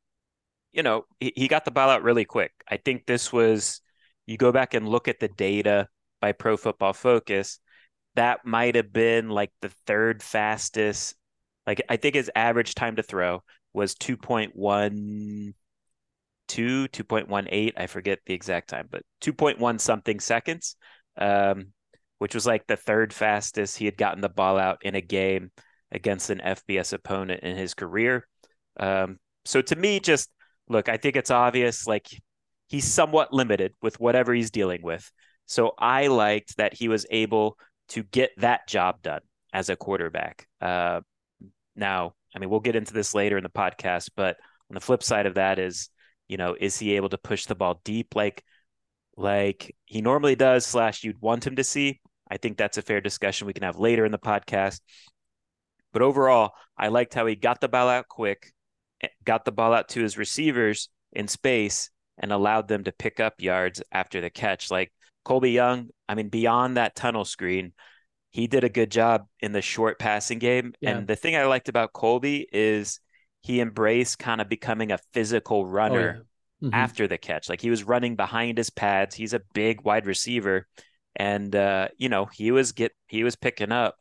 you 0.71 0.83
know, 0.83 1.05
he, 1.19 1.33
he 1.35 1.47
got 1.47 1.65
the 1.65 1.71
ball 1.71 1.89
out 1.89 2.03
really 2.03 2.25
quick. 2.25 2.51
I 2.69 2.77
think 2.77 3.05
this 3.05 3.33
was, 3.33 3.81
you 4.25 4.37
go 4.37 4.51
back 4.51 4.73
and 4.73 4.87
look 4.87 5.07
at 5.07 5.19
the 5.19 5.27
data 5.27 5.87
by 6.21 6.31
Pro 6.31 6.57
Football 6.57 6.93
Focus, 6.93 7.59
that 8.15 8.45
might 8.45 8.75
have 8.75 8.91
been 8.91 9.29
like 9.29 9.51
the 9.61 9.69
third 9.87 10.21
fastest. 10.21 11.15
Like, 11.65 11.81
I 11.89 11.97
think 11.97 12.15
his 12.15 12.31
average 12.35 12.75
time 12.75 12.95
to 12.97 13.03
throw 13.03 13.43
was 13.73 13.95
2.12, 13.95 15.53
2.18. 16.47 17.71
I 17.77 17.87
forget 17.87 18.19
the 18.25 18.33
exact 18.33 18.69
time, 18.69 18.87
but 18.91 19.03
2.1 19.21 19.79
something 19.79 20.19
seconds, 20.19 20.75
um, 21.17 21.67
which 22.17 22.35
was 22.35 22.45
like 22.45 22.67
the 22.67 22.77
third 22.77 23.13
fastest 23.13 23.77
he 23.77 23.85
had 23.85 23.97
gotten 23.97 24.21
the 24.21 24.29
ball 24.29 24.57
out 24.57 24.79
in 24.81 24.95
a 24.95 25.01
game 25.01 25.51
against 25.91 26.29
an 26.29 26.39
FBS 26.39 26.93
opponent 26.93 27.43
in 27.43 27.55
his 27.55 27.73
career. 27.73 28.27
Um, 28.79 29.17
so 29.45 29.61
to 29.61 29.75
me, 29.75 29.99
just 29.99 30.29
look, 30.67 30.89
I 30.89 30.97
think 30.97 31.15
it's 31.15 31.31
obvious 31.31 31.87
like 31.87 32.07
he's 32.67 32.85
somewhat 32.85 33.33
limited 33.33 33.73
with 33.81 33.99
whatever 33.99 34.33
he's 34.33 34.51
dealing 34.51 34.81
with. 34.83 35.11
So 35.45 35.73
I 35.77 36.07
liked 36.07 36.57
that 36.57 36.73
he 36.75 36.87
was 36.87 37.05
able 37.09 37.57
to 37.89 38.03
get 38.03 38.31
that 38.37 38.67
job 38.67 39.01
done 39.01 39.21
as 39.51 39.69
a 39.69 39.75
quarterback. 39.75 40.47
Uh, 40.61 41.01
now, 41.75 42.13
I 42.35 42.39
mean, 42.39 42.49
we'll 42.49 42.59
get 42.59 42.75
into 42.75 42.93
this 42.93 43.15
later 43.15 43.37
in 43.37 43.43
the 43.43 43.49
podcast, 43.49 44.11
but 44.15 44.37
on 44.69 44.75
the 44.75 44.79
flip 44.79 45.01
side 45.01 45.25
of 45.25 45.35
that 45.35 45.57
is, 45.57 45.89
you 46.27 46.37
know, 46.37 46.55
is 46.59 46.77
he 46.77 46.95
able 46.95 47.09
to 47.09 47.17
push 47.17 47.45
the 47.45 47.55
ball 47.55 47.81
deep 47.83 48.15
like 48.15 48.43
like 49.17 49.75
he 49.85 50.01
normally 50.01 50.35
does? 50.35 50.65
Slash, 50.65 51.03
you'd 51.03 51.21
want 51.21 51.45
him 51.45 51.55
to 51.55 51.63
see. 51.63 51.99
I 52.29 52.37
think 52.37 52.57
that's 52.57 52.77
a 52.77 52.83
fair 52.83 53.01
discussion 53.01 53.47
we 53.47 53.53
can 53.53 53.63
have 53.63 53.79
later 53.79 54.05
in 54.05 54.11
the 54.11 54.19
podcast. 54.19 54.81
But 55.91 56.01
overall, 56.01 56.53
I 56.77 56.89
liked 56.89 57.13
how 57.13 57.25
he 57.25 57.35
got 57.35 57.61
the 57.61 57.67
ball 57.67 57.89
out 57.89 58.07
quick, 58.07 58.51
got 59.23 59.45
the 59.45 59.51
ball 59.51 59.73
out 59.73 59.89
to 59.89 60.01
his 60.01 60.17
receivers 60.17 60.89
in 61.11 61.27
space 61.27 61.89
and 62.17 62.31
allowed 62.31 62.67
them 62.67 62.83
to 62.83 62.91
pick 62.91 63.19
up 63.19 63.35
yards 63.39 63.81
after 63.91 64.21
the 64.21 64.29
catch. 64.29 64.69
Like 64.69 64.91
Colbie 65.25 65.53
Young, 65.53 65.89
I 66.07 66.15
mean, 66.15 66.29
beyond 66.29 66.77
that 66.77 66.95
tunnel 66.95 67.25
screen, 67.25 67.73
he 68.31 68.47
did 68.47 68.63
a 68.63 68.69
good 68.69 68.91
job 68.91 69.25
in 69.39 69.51
the 69.51 69.61
short 69.61 69.97
passing 69.99 70.39
game. 70.39 70.73
Yeah. 70.81 70.91
And 70.97 71.07
the 71.07 71.15
thing 71.15 71.35
I 71.35 71.45
liked 71.45 71.69
about 71.69 71.93
Colbie 71.93 72.45
is 72.51 72.99
he 73.41 73.61
embraced 73.61 74.19
kind 74.19 74.41
of 74.41 74.49
becoming 74.49 74.91
a 74.91 74.99
physical 75.13 75.65
runner 75.65 76.21
oh, 76.21 76.25
yeah. 76.61 76.67
mm-hmm. 76.67 76.75
after 76.75 77.07
the 77.07 77.17
catch. 77.17 77.49
Like 77.49 77.61
he 77.61 77.69
was 77.69 77.83
running 77.83 78.15
behind 78.15 78.57
his 78.57 78.69
pads. 78.69 79.15
He's 79.15 79.33
a 79.33 79.41
big 79.53 79.83
wide 79.83 80.05
receiver. 80.05 80.67
And 81.15 81.55
uh, 81.55 81.87
you 81.97 82.09
know, 82.09 82.25
he 82.25 82.51
was 82.51 82.71
get 82.71 82.91
he 83.07 83.23
was 83.23 83.35
picking 83.35 83.71
up 83.71 83.95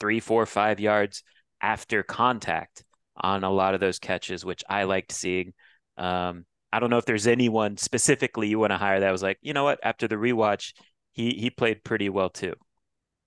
three, 0.00 0.18
four, 0.18 0.46
five 0.46 0.80
yards 0.80 1.22
after 1.60 2.02
contact 2.02 2.82
on 3.16 3.44
a 3.44 3.50
lot 3.50 3.74
of 3.74 3.80
those 3.80 3.98
catches, 3.98 4.44
which 4.44 4.64
I 4.68 4.84
liked 4.84 5.12
seeing. 5.12 5.52
Um, 5.96 6.46
I 6.72 6.80
don't 6.80 6.90
know 6.90 6.98
if 6.98 7.04
there's 7.04 7.26
anyone 7.26 7.76
specifically 7.76 8.48
you 8.48 8.58
want 8.58 8.70
to 8.70 8.78
hire 8.78 9.00
that 9.00 9.10
was 9.10 9.22
like, 9.22 9.38
you 9.42 9.52
know 9.52 9.64
what, 9.64 9.78
after 9.82 10.08
the 10.08 10.16
rewatch, 10.16 10.72
he 11.12 11.30
he 11.30 11.50
played 11.50 11.84
pretty 11.84 12.08
well 12.08 12.30
too. 12.30 12.54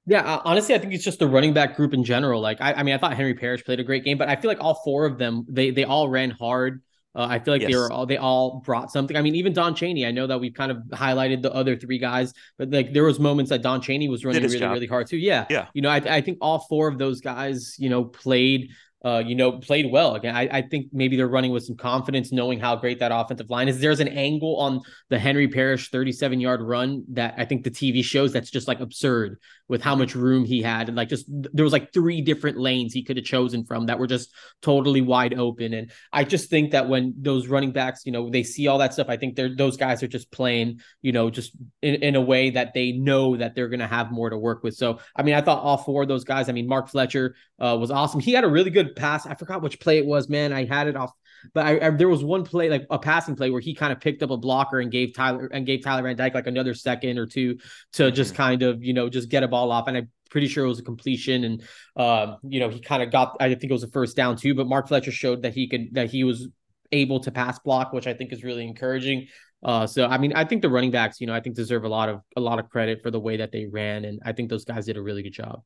Yeah, 0.06 0.22
uh, 0.22 0.42
honestly, 0.44 0.76
I 0.76 0.80
think 0.80 0.94
it's 0.94 1.04
just 1.04 1.20
the 1.20 1.28
running 1.28 1.54
back 1.54 1.78
group 1.78 1.94
in 1.94 2.04
general. 2.04 2.42
Like, 2.42 2.60
I, 2.60 2.74
I 2.74 2.84
mean, 2.84 2.94
I 2.94 2.98
thought 2.98 3.14
Henry 3.14 3.36
Parrish 3.36 3.64
played 3.64 3.80
a 3.80 3.84
great 3.84 4.04
game, 4.04 4.18
but 4.18 4.28
I 4.28 4.36
feel 4.36 4.50
like 4.50 4.60
all 4.60 4.82
four 4.84 5.06
of 5.06 5.18
them, 5.18 5.46
they 5.48 5.72
they 5.72 5.86
all 5.86 6.10
ran 6.10 6.32
hard. 6.32 6.82
Uh, 7.16 7.28
I 7.30 7.40
feel 7.40 7.54
like 7.54 7.62
yes. 7.62 7.72
they 7.72 7.78
were 7.78 7.92
all 7.92 8.06
they 8.06 8.18
all 8.18 8.62
brought 8.66 8.92
something. 8.92 9.16
I 9.16 9.22
mean, 9.22 9.36
even 9.36 9.54
Don 9.54 9.76
Chaney. 9.76 10.06
I 10.06 10.12
know 10.12 10.26
that 10.26 10.40
we've 10.40 10.54
kind 10.54 10.72
of 10.72 10.78
highlighted 10.92 11.42
the 11.42 11.54
other 11.54 11.76
three 11.76 12.00
guys, 12.00 12.34
but 12.58 12.72
like 12.72 12.92
there 12.94 13.04
was 13.04 13.20
moments 13.20 13.50
that 13.50 13.62
Don 13.62 13.82
Chaney 13.82 14.10
was 14.10 14.26
running 14.26 14.42
really, 14.42 14.58
job. 14.58 14.72
really 14.74 14.88
hard 14.88 15.08
too. 15.08 15.18
Yeah, 15.18 15.46
yeah. 15.50 15.68
You 15.74 15.84
know, 15.84 15.90
I 15.90 15.98
I 15.98 16.22
think 16.22 16.40
all 16.42 16.60
four 16.60 16.88
of 16.88 16.98
those 16.98 17.22
guys, 17.22 17.76
you 17.78 17.90
know, 17.90 18.06
played 18.06 18.72
uh, 19.04 19.22
you 19.26 19.36
know, 19.36 19.54
played 19.54 19.92
well. 19.92 20.16
Again, 20.16 20.34
I, 20.36 20.48
I, 20.50 20.62
think 20.62 20.88
maybe 20.94 21.18
they're 21.18 21.28
running 21.28 21.52
with 21.52 21.66
some 21.66 21.76
confidence, 21.76 22.32
knowing 22.32 22.58
how 22.58 22.78
great 22.78 23.00
that 23.00 23.12
offensive 23.14 23.50
line 23.50 23.68
is. 23.68 23.82
There's 23.82 24.00
an 24.00 24.08
angle 24.08 24.56
on 24.58 24.80
the 25.10 25.20
Henry 25.20 25.50
Parrish 25.50 25.90
37 25.90 26.40
yard 26.40 26.62
run 26.62 27.04
that 27.10 27.36
I 27.38 27.44
think 27.44 27.66
the 27.66 27.72
TV 27.72 28.02
shows 28.02 28.32
that's 28.32 28.50
just 28.50 28.68
like 28.68 28.80
absurd 28.80 29.40
with 29.68 29.82
how 29.82 29.96
much 29.96 30.16
room 30.16 30.46
he 30.46 30.62
had. 30.62 30.88
And 30.88 30.96
like 30.96 31.10
just 31.10 31.26
there 31.30 31.64
was 31.64 31.74
like 31.74 31.92
three 31.92 32.22
different 32.22 32.58
lanes 32.58 32.94
he 32.94 33.04
could 33.04 33.18
have 33.18 33.26
chosen 33.26 33.66
from 33.66 33.88
that 33.88 34.00
were 34.00 34.08
just 34.08 34.34
totally 34.62 35.02
wide 35.02 35.34
open. 35.34 35.74
And 35.74 35.92
I 36.12 36.24
just 36.24 36.50
think 36.50 36.72
that 36.72 36.88
when 36.88 37.14
those 37.18 37.48
running 37.48 37.72
backs, 37.72 38.06
you 38.06 38.12
know, 38.12 38.30
they 38.30 38.44
see 38.44 38.68
all 38.68 38.78
that 38.78 38.94
stuff, 38.94 39.08
I 39.10 39.18
think 39.18 39.36
they're 39.36 39.56
those 39.56 39.76
guys 39.76 40.04
are 40.04 40.08
just 40.08 40.32
playing, 40.32 40.80
you 41.02 41.12
know, 41.12 41.30
just 41.30 41.56
in, 41.82 41.96
in 41.96 42.16
a 42.16 42.22
way 42.22 42.52
that 42.52 42.74
they 42.74 42.92
know 42.92 43.36
that 43.36 43.56
they're 43.56 43.70
going 43.70 43.80
to 43.80 43.88
have 43.88 44.12
more 44.12 44.30
to 44.30 44.38
work 44.38 44.64
with. 44.64 44.76
So, 44.76 45.00
I 45.16 45.24
mean, 45.24 45.36
I 45.36 45.42
thought 45.42 45.64
all 45.64 45.78
four 45.78 46.04
of 46.04 46.08
those 46.08 46.24
guys, 46.24 46.50
I 46.50 46.52
mean, 46.52 46.68
Mark 46.68 46.90
Fletcher 46.90 47.36
uh, 47.60 47.78
was 47.80 47.92
awesome. 47.92 48.20
He 48.20 48.34
had 48.34 48.44
a 48.44 48.50
really 48.50 48.70
good 48.70 48.93
pass. 48.96 49.26
I 49.26 49.36
forgot 49.36 49.62
which 49.62 49.80
play 49.80 49.98
it 49.98 50.06
was, 50.06 50.30
man. 50.30 50.54
I 50.54 50.66
had 50.66 50.88
it 50.88 50.96
off, 50.96 51.12
but 51.54 51.66
I, 51.66 51.88
I, 51.88 51.90
there 51.92 52.10
was 52.10 52.24
one 52.24 52.44
play, 52.44 52.70
like 52.70 52.86
a 52.90 53.00
passing 53.00 53.36
play, 53.36 53.50
where 53.50 53.62
he 53.62 53.74
kind 53.74 53.92
of 53.92 54.00
picked 54.00 54.24
up 54.24 54.30
a 54.30 54.38
blocker 54.38 54.80
and 54.80 54.92
gave 54.92 55.14
Tyler 55.14 55.48
and 55.48 55.66
gave 55.66 55.84
Tyler 55.84 56.04
Van 56.04 56.16
Dyke 56.16 56.34
like 56.34 56.48
another 56.48 56.74
second 56.74 57.18
or 57.18 57.26
two 57.26 57.58
to 57.94 58.12
just 58.12 58.34
mm-hmm. 58.34 58.44
kind 58.44 58.64
of 58.64 58.84
you 58.84 58.94
know 58.94 59.10
just 59.10 59.30
get 59.30 59.44
a 59.44 59.48
ball 59.48 59.72
off. 59.72 59.88
And 59.88 59.98
I'm 59.98 60.12
pretty 60.30 60.48
sure 60.48 60.66
it 60.66 60.70
was 60.70 60.80
a 60.80 60.84
completion, 60.84 61.44
and 61.44 61.64
um, 61.96 62.38
you 62.44 62.60
know 62.60 62.70
he 62.70 62.80
kind 62.80 63.04
of 63.04 63.12
got. 63.12 63.38
I 63.40 63.50
think 63.50 63.66
it 63.66 63.74
was 63.74 63.84
a 63.84 63.90
first 63.90 64.16
down 64.16 64.38
too. 64.38 64.56
But 64.56 64.68
Mark 64.68 64.88
Fletcher 64.88 65.12
showed 65.12 65.44
that 65.44 65.54
he 65.54 65.68
could 65.68 65.94
that 65.94 66.10
he 66.10 66.24
was 66.24 66.48
able 66.92 67.20
to 67.22 67.32
pass 67.32 67.60
block, 67.60 67.92
which 67.94 68.08
I 68.08 68.14
think 68.14 68.32
is 68.32 68.44
really 68.44 68.66
encouraging. 68.66 69.28
Uh, 69.64 69.88
so 69.88 70.06
I 70.06 70.18
mean, 70.18 70.34
I 70.34 70.44
think 70.44 70.62
the 70.62 70.70
running 70.70 70.92
backs, 70.92 71.22
you 71.22 71.28
know, 71.28 71.34
I 71.34 71.40
think 71.40 71.56
deserve 71.56 71.86
a 71.86 71.90
lot 71.90 72.10
of 72.10 72.22
a 72.36 72.42
lot 72.42 72.60
of 72.60 72.70
credit 72.70 73.02
for 73.02 73.12
the 73.12 73.20
way 73.20 73.38
that 73.38 73.52
they 73.52 73.66
ran, 73.66 74.06
and 74.06 74.22
I 74.26 74.34
think 74.34 74.50
those 74.50 74.66
guys 74.66 74.86
did 74.86 74.98
a 74.98 75.02
really 75.02 75.24
good 75.24 75.34
job. 75.34 75.62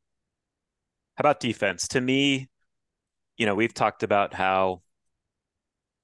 How 1.16 1.22
about 1.22 1.40
defense? 1.40 1.88
To 1.90 2.02
me, 2.02 2.48
you 3.38 3.46
know, 3.46 3.56
we've 3.56 3.74
talked 3.74 4.04
about 4.04 4.34
how 4.34 4.82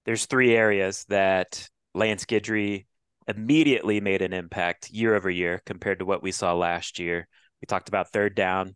there's 0.06 0.26
three 0.26 0.56
areas 0.56 1.06
that 1.10 1.68
Lance 1.94 2.26
Guidry 2.26 2.86
immediately 3.28 4.02
made 4.02 4.22
an 4.22 4.34
impact 4.34 4.92
year 4.92 5.16
over 5.16 5.30
year 5.30 5.62
compared 5.66 6.00
to 6.00 6.06
what 6.06 6.24
we 6.24 6.32
saw 6.32 6.54
last 6.54 7.00
year. 7.00 7.28
We 7.62 7.66
talked 7.66 7.90
about 7.90 8.12
third 8.12 8.36
down. 8.36 8.76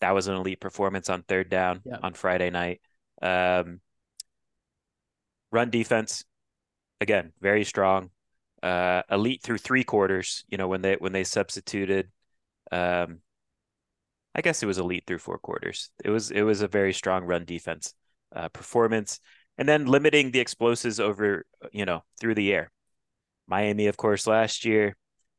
That 0.00 0.14
was 0.14 0.26
an 0.26 0.36
elite 0.36 0.60
performance 0.60 1.08
on 1.08 1.22
third 1.22 1.48
down 1.48 1.80
yeah. 1.84 1.98
on 2.02 2.14
Friday 2.14 2.50
night. 2.50 2.80
Um, 3.22 3.80
run 5.50 5.70
defense, 5.70 6.24
again, 7.00 7.32
very 7.40 7.64
strong. 7.64 8.10
Uh, 8.62 9.02
elite 9.10 9.42
through 9.42 9.58
three 9.58 9.84
quarters. 9.84 10.44
You 10.48 10.58
know 10.58 10.68
when 10.68 10.82
they 10.82 10.96
when 10.96 11.12
they 11.12 11.24
substituted. 11.24 12.10
Um, 12.70 13.20
I 14.34 14.40
guess 14.40 14.62
it 14.62 14.66
was 14.66 14.78
elite 14.78 15.04
through 15.06 15.18
four 15.18 15.38
quarters. 15.38 15.90
It 16.04 16.10
was 16.10 16.30
it 16.30 16.42
was 16.42 16.60
a 16.60 16.68
very 16.68 16.92
strong 16.92 17.24
run 17.24 17.44
defense 17.44 17.94
uh, 18.34 18.48
performance, 18.48 19.20
and 19.56 19.68
then 19.68 19.86
limiting 19.86 20.30
the 20.30 20.40
explosives 20.40 21.00
over 21.00 21.44
you 21.72 21.84
know 21.84 22.04
through 22.20 22.34
the 22.34 22.52
air. 22.52 22.70
Miami, 23.46 23.86
of 23.86 23.96
course, 23.96 24.26
last 24.26 24.64
year 24.64 24.96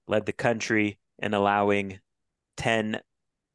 led 0.07 0.25
the 0.25 0.33
country 0.33 0.99
in 1.19 1.33
allowing 1.33 1.99
ten 2.57 2.99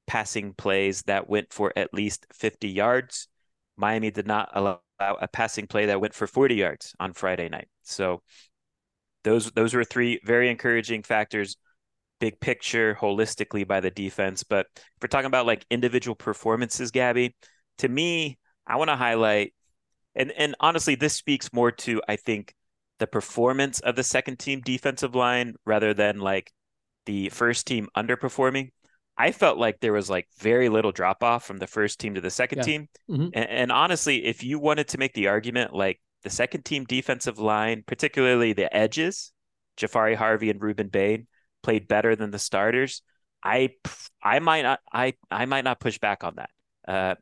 passing 0.06 0.52
plays 0.52 1.02
that 1.02 1.28
went 1.28 1.52
for 1.52 1.72
at 1.76 1.94
least 1.94 2.26
50 2.32 2.68
yards. 2.68 3.28
Miami 3.76 4.10
did 4.10 4.26
not 4.26 4.50
allow 4.54 4.80
a 5.00 5.28
passing 5.28 5.66
play 5.66 5.86
that 5.86 6.00
went 6.00 6.14
for 6.14 6.26
40 6.26 6.54
yards 6.54 6.94
on 7.00 7.12
Friday 7.12 7.48
night. 7.48 7.68
So 7.82 8.22
those 9.24 9.50
those 9.52 9.74
were 9.74 9.84
three 9.84 10.20
very 10.24 10.50
encouraging 10.50 11.02
factors 11.02 11.56
big 12.24 12.40
picture 12.40 12.96
holistically 12.98 13.68
by 13.68 13.80
the 13.80 13.90
defense 13.90 14.42
but 14.42 14.66
if 14.76 15.02
we're 15.02 15.08
talking 15.08 15.26
about 15.26 15.44
like 15.44 15.66
individual 15.70 16.14
performances 16.14 16.90
gabby 16.90 17.36
to 17.76 17.86
me 17.86 18.38
i 18.66 18.76
want 18.76 18.88
to 18.88 18.96
highlight 18.96 19.52
and 20.14 20.32
and 20.38 20.54
honestly 20.58 20.94
this 20.94 21.12
speaks 21.12 21.52
more 21.52 21.70
to 21.70 22.00
i 22.08 22.16
think 22.16 22.54
the 22.98 23.06
performance 23.06 23.78
of 23.80 23.94
the 23.94 24.02
second 24.02 24.38
team 24.38 24.62
defensive 24.64 25.14
line 25.14 25.54
rather 25.66 25.92
than 25.92 26.18
like 26.18 26.50
the 27.04 27.28
first 27.28 27.66
team 27.66 27.88
underperforming 27.94 28.70
I 29.16 29.30
felt 29.30 29.58
like 29.58 29.78
there 29.78 29.92
was 29.92 30.10
like 30.10 30.26
very 30.38 30.68
little 30.68 30.90
drop 30.90 31.22
off 31.22 31.44
from 31.44 31.58
the 31.58 31.68
first 31.68 32.00
team 32.00 32.14
to 32.14 32.20
the 32.20 32.32
second 32.32 32.58
yeah. 32.58 32.64
team. 32.64 32.88
Mm-hmm. 33.08 33.28
And, 33.32 33.48
and, 33.48 33.70
honestly, 33.70 34.24
if 34.24 34.42
you 34.42 34.58
wanted 34.58 34.88
to 34.88 34.98
make 34.98 35.14
the 35.14 35.28
argument 35.28 35.72
like 35.72 36.00
the 36.24 36.30
second 36.30 36.64
team 36.64 36.82
defensive 36.82 37.38
line, 37.38 37.84
particularly 37.86 38.54
the 38.54 38.76
edges, 38.76 39.30
Jafari 39.76 40.16
Harvey 40.16 40.50
and 40.50 40.60
Rueben 40.60 40.90
Bain 40.90 41.26
played 41.64 41.88
better 41.88 42.14
than 42.14 42.30
the 42.30 42.38
starters. 42.38 43.02
I 43.42 43.70
I 44.22 44.38
might 44.38 44.62
not 44.62 44.80
I 44.92 45.14
I 45.30 45.46
might 45.46 45.64
not 45.64 45.80
push 45.80 45.98
back 45.98 46.22
on 46.22 46.36
that. 46.36 46.50
Uh, 46.86 47.14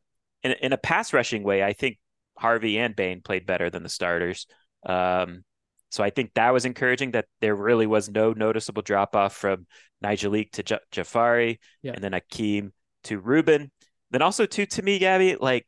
in 0.42 0.52
in 0.61 0.72
a 0.74 0.78
pass 0.78 1.14
rushing 1.14 1.42
way, 1.42 1.62
I 1.62 1.72
think 1.72 1.98
Harvey 2.37 2.78
and 2.78 2.94
Bain 2.94 3.22
played 3.22 3.46
better 3.46 3.70
than 3.70 3.83
the 3.83 3.88
starters. 3.88 4.46
Um, 4.85 5.44
so 5.90 6.02
I 6.02 6.11
think 6.11 6.35
that 6.35 6.52
was 6.52 6.64
encouraging 6.64 7.12
that 7.12 7.26
there 7.40 7.55
really 7.55 7.87
was 7.87 8.11
no 8.11 8.33
noticeable 8.33 8.83
drop 8.83 9.14
off 9.14 9.35
from 9.35 9.66
Nyjalik 10.02 10.52
to 10.52 10.62
J- 10.62 10.78
Jafari 10.90 11.59
yeah. 11.83 11.92
and 11.92 12.02
then 12.02 12.12
Akheem 12.12 12.72
to 13.05 13.20
Rueben. 13.20 13.70
Then 14.11 14.22
also 14.22 14.46
to 14.46 14.66
to 14.66 14.83
me, 14.83 14.98
Gabby, 14.98 15.37
like 15.37 15.66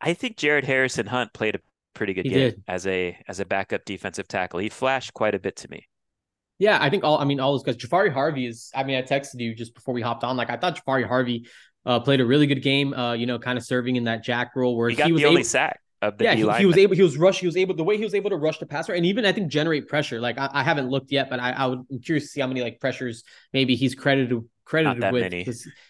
I 0.00 0.14
think 0.14 0.36
Jared 0.36 0.64
Harrison 0.64 1.06
Hunt 1.06 1.32
played 1.32 1.56
a 1.56 1.60
pretty 1.94 2.14
good 2.14 2.26
he 2.26 2.30
game 2.30 2.50
did. 2.50 2.62
as 2.68 2.86
a 2.86 3.18
as 3.26 3.40
a 3.40 3.44
backup 3.44 3.84
defensive 3.84 4.28
tackle. 4.28 4.60
He 4.60 4.68
flashed 4.68 5.14
quite 5.14 5.34
a 5.34 5.38
bit 5.38 5.56
to 5.56 5.70
me. 5.70 5.88
Yeah, 6.58 6.78
I 6.80 6.90
think 6.90 7.04
all 7.04 7.18
I 7.18 7.24
mean 7.24 7.40
all 7.40 7.52
those 7.52 7.62
guys. 7.62 7.76
Jafari 7.76 8.12
Harvey 8.12 8.46
is. 8.46 8.70
I 8.74 8.84
mean, 8.84 8.96
I 8.96 9.02
texted 9.02 9.40
you 9.40 9.54
just 9.54 9.74
before 9.74 9.94
we 9.94 10.02
hopped 10.02 10.24
on. 10.24 10.36
Like 10.36 10.50
I 10.50 10.56
thought 10.56 10.76
Jafari 10.84 11.06
Harvey 11.06 11.48
uh, 11.86 12.00
played 12.00 12.20
a 12.20 12.26
really 12.26 12.46
good 12.46 12.62
game. 12.62 12.92
Uh, 12.92 13.12
you 13.14 13.26
know, 13.26 13.38
kind 13.38 13.56
of 13.56 13.64
serving 13.64 13.96
in 13.96 14.04
that 14.04 14.24
jack 14.24 14.52
role 14.56 14.76
where 14.76 14.90
he, 14.90 14.96
got 14.96 15.06
he 15.06 15.12
was 15.12 15.22
the 15.22 15.28
only 15.28 15.40
able, 15.40 15.48
sack 15.48 15.80
of 16.02 16.18
the 16.18 16.24
yeah, 16.24 16.34
he, 16.34 16.40
he, 16.58 16.66
was 16.66 16.76
able. 16.76 16.94
He 16.94 17.02
was 17.02 17.16
rush. 17.16 17.40
He 17.40 17.46
was 17.46 17.56
able. 17.56 17.74
The 17.74 17.84
way 17.84 17.96
he 17.96 18.04
was 18.04 18.14
able 18.14 18.30
to 18.30 18.36
rush 18.36 18.58
the 18.58 18.66
passer, 18.66 18.92
and 18.92 19.06
even 19.06 19.24
I 19.24 19.32
think 19.32 19.48
generate 19.48 19.88
pressure. 19.88 20.20
Like 20.20 20.38
I, 20.38 20.50
I 20.52 20.62
haven't 20.62 20.88
looked 20.88 21.12
yet, 21.12 21.30
but 21.30 21.40
I, 21.40 21.52
I 21.52 21.66
would, 21.66 21.80
I'm 21.90 22.00
curious 22.00 22.24
to 22.24 22.30
see 22.30 22.40
how 22.40 22.46
many 22.46 22.60
like 22.60 22.80
pressures 22.80 23.24
maybe 23.52 23.76
he's 23.76 23.94
credited 23.94 24.42
credited 24.68 25.12
with. 25.12 25.32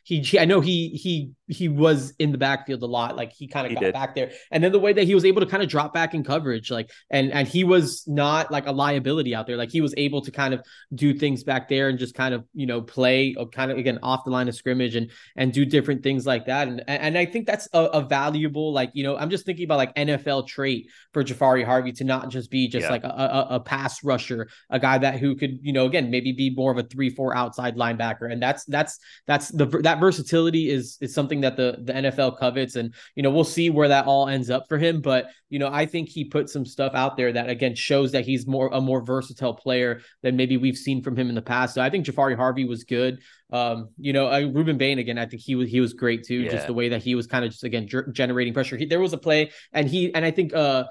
He, 0.05 0.21
he, 0.23 0.38
I 0.38 0.45
know 0.45 0.61
he 0.61 0.88
he 0.91 1.33
he 1.49 1.69
was 1.69 2.12
in 2.19 2.31
the 2.33 2.38
backfield 2.38 2.83
a 2.83 2.87
lot. 2.87 3.17
Like 3.17 3.33
he 3.33 3.49
kind 3.49 3.67
of 3.67 3.75
got 3.75 3.81
did. 3.81 3.93
back 3.93 4.14
there, 4.14 4.31
and 4.51 4.62
then 4.62 4.73
the 4.73 4.79
way 4.79 4.93
that 4.93 5.05
he 5.05 5.14
was 5.14 5.25
able 5.25 5.41
to 5.41 5.47
kind 5.47 5.62
of 5.62 5.69
drop 5.69 5.93
back 5.93 6.14
in 6.14 6.23
coverage, 6.23 6.71
like 6.71 6.91
and 7.11 7.33
and 7.33 7.49
he 7.49 7.64
was 7.64 8.05
not 8.07 8.51
like 8.51 8.67
a 8.67 8.73
liability 8.73 9.35
out 9.35 9.47
there. 9.47 9.57
Like 9.57 9.71
he 9.71 9.81
was 9.81 9.95
able 9.97 10.21
to 10.23 10.31
kind 10.31 10.55
of 10.55 10.64
do 10.95 11.12
things 11.12 11.43
back 11.43 11.69
there 11.69 11.88
and 11.88 11.99
just 11.99 12.14
kind 12.14 12.35
of 12.35 12.45
you 12.55 12.67
know 12.67 12.81
play 12.81 13.35
uh, 13.38 13.47
kind 13.47 13.71
of 13.71 13.79
again 13.79 13.99
off 14.03 14.25
the 14.25 14.31
line 14.31 14.49
of 14.49 14.55
scrimmage 14.55 14.95
and 14.95 15.11
and 15.37 15.53
do 15.53 15.64
different 15.64 16.03
things 16.03 16.27
like 16.27 16.47
that. 16.47 16.69
And 16.69 16.85
and 16.87 17.19
I 17.19 17.27
think 17.27 17.47
that's 17.47 17.69
a, 17.73 17.85
a 17.85 18.01
valuable 18.03 18.73
like 18.73 18.91
you 18.95 19.03
know 19.03 19.17
I'm 19.17 19.31
just 19.31 19.45
thinking 19.45 19.64
about 19.64 19.79
like 19.79 19.95
NFL 19.97 20.47
trait 20.47 20.87
for 21.12 21.25
Jafari 21.25 21.64
Harvey 21.64 21.93
to 21.93 22.05
not 22.05 22.29
just 22.29 22.51
be 22.51 22.69
just 22.69 22.85
yeah. 22.85 22.91
like 22.91 23.05
a, 23.05 23.09
a, 23.09 23.47
a 23.57 23.61
pass 23.61 24.05
rusher, 24.05 24.49
a 24.71 24.79
guy 24.79 24.99
that 24.99 25.19
who 25.19 25.35
could 25.35 25.59
you 25.62 25.73
know 25.73 25.87
again 25.87 26.11
maybe 26.11 26.33
be 26.33 26.51
more 26.51 26.71
of 26.71 26.79
a 26.79 26.83
three 26.83 27.11
four 27.11 27.37
outside 27.37 27.77
linebacker, 27.77 28.31
and 28.31 28.41
that's 28.41 28.68
that's 28.69 28.99
that's 29.27 29.49
the 29.49 29.67
that 29.83 30.01
versatility 30.01 30.71
is 30.71 30.99
is 31.01 31.15
something 31.15 31.41
that 31.41 31.57
the 31.57 31.79
the 31.83 31.93
NFL 31.93 32.39
covets, 32.39 32.77
and 32.77 32.95
you 33.15 33.23
know 33.23 33.31
we'll 33.31 33.45
see 33.45 33.71
where 33.71 33.89
that 33.89 34.07
all 34.07 34.29
ends 34.29 34.51
up 34.51 34.67
for 34.69 34.79
him. 34.79 35.01
But 35.01 35.27
you 35.49 35.59
know 35.59 35.69
I 35.73 35.87
think 35.87 36.09
he 36.09 36.25
put 36.25 36.49
some 36.49 36.65
stuff 36.65 36.93
out 36.95 37.17
there 37.17 37.33
that 37.33 37.49
again 37.49 37.75
shows 37.75 38.13
that 38.13 38.25
he's 38.25 38.47
more 38.47 38.69
a 38.73 38.81
more 38.81 39.03
versatile 39.03 39.55
player 39.55 40.01
than 40.23 40.37
maybe 40.37 40.57
we've 40.57 40.77
seen 40.77 41.03
from 41.03 41.17
him 41.17 41.29
in 41.29 41.35
the 41.35 41.43
past. 41.43 41.75
So 41.75 41.83
I 41.83 41.91
think 41.91 42.07
Jafari 42.07 42.37
Harvey 42.37 42.65
was 42.65 42.85
good. 42.85 43.21
Um, 43.51 43.89
you 43.99 44.13
know, 44.13 44.27
uh, 44.27 44.41
Rueben 44.41 44.79
Bain 44.79 44.99
again. 44.99 45.19
I 45.19 45.27
think 45.27 45.43
he 45.43 45.55
was 45.55 45.69
he 45.69 45.81
was 45.81 45.95
great 45.95 46.25
too. 46.25 46.43
Yeah. 46.43 46.53
Just 46.53 46.67
the 46.67 46.75
way 46.75 46.91
that 46.91 47.03
he 47.03 47.15
was 47.15 47.27
kind 47.27 47.45
of 47.45 47.51
just 47.51 47.65
again 47.65 47.89
ger- 47.89 48.09
generating 48.13 48.53
pressure. 48.53 48.77
He, 48.77 48.87
there 48.87 49.01
was 49.01 49.13
a 49.13 49.19
play, 49.19 49.51
and 49.73 49.89
he 49.89 50.15
and 50.15 50.25
I 50.25 50.31
think 50.31 50.55
uh 50.55 50.85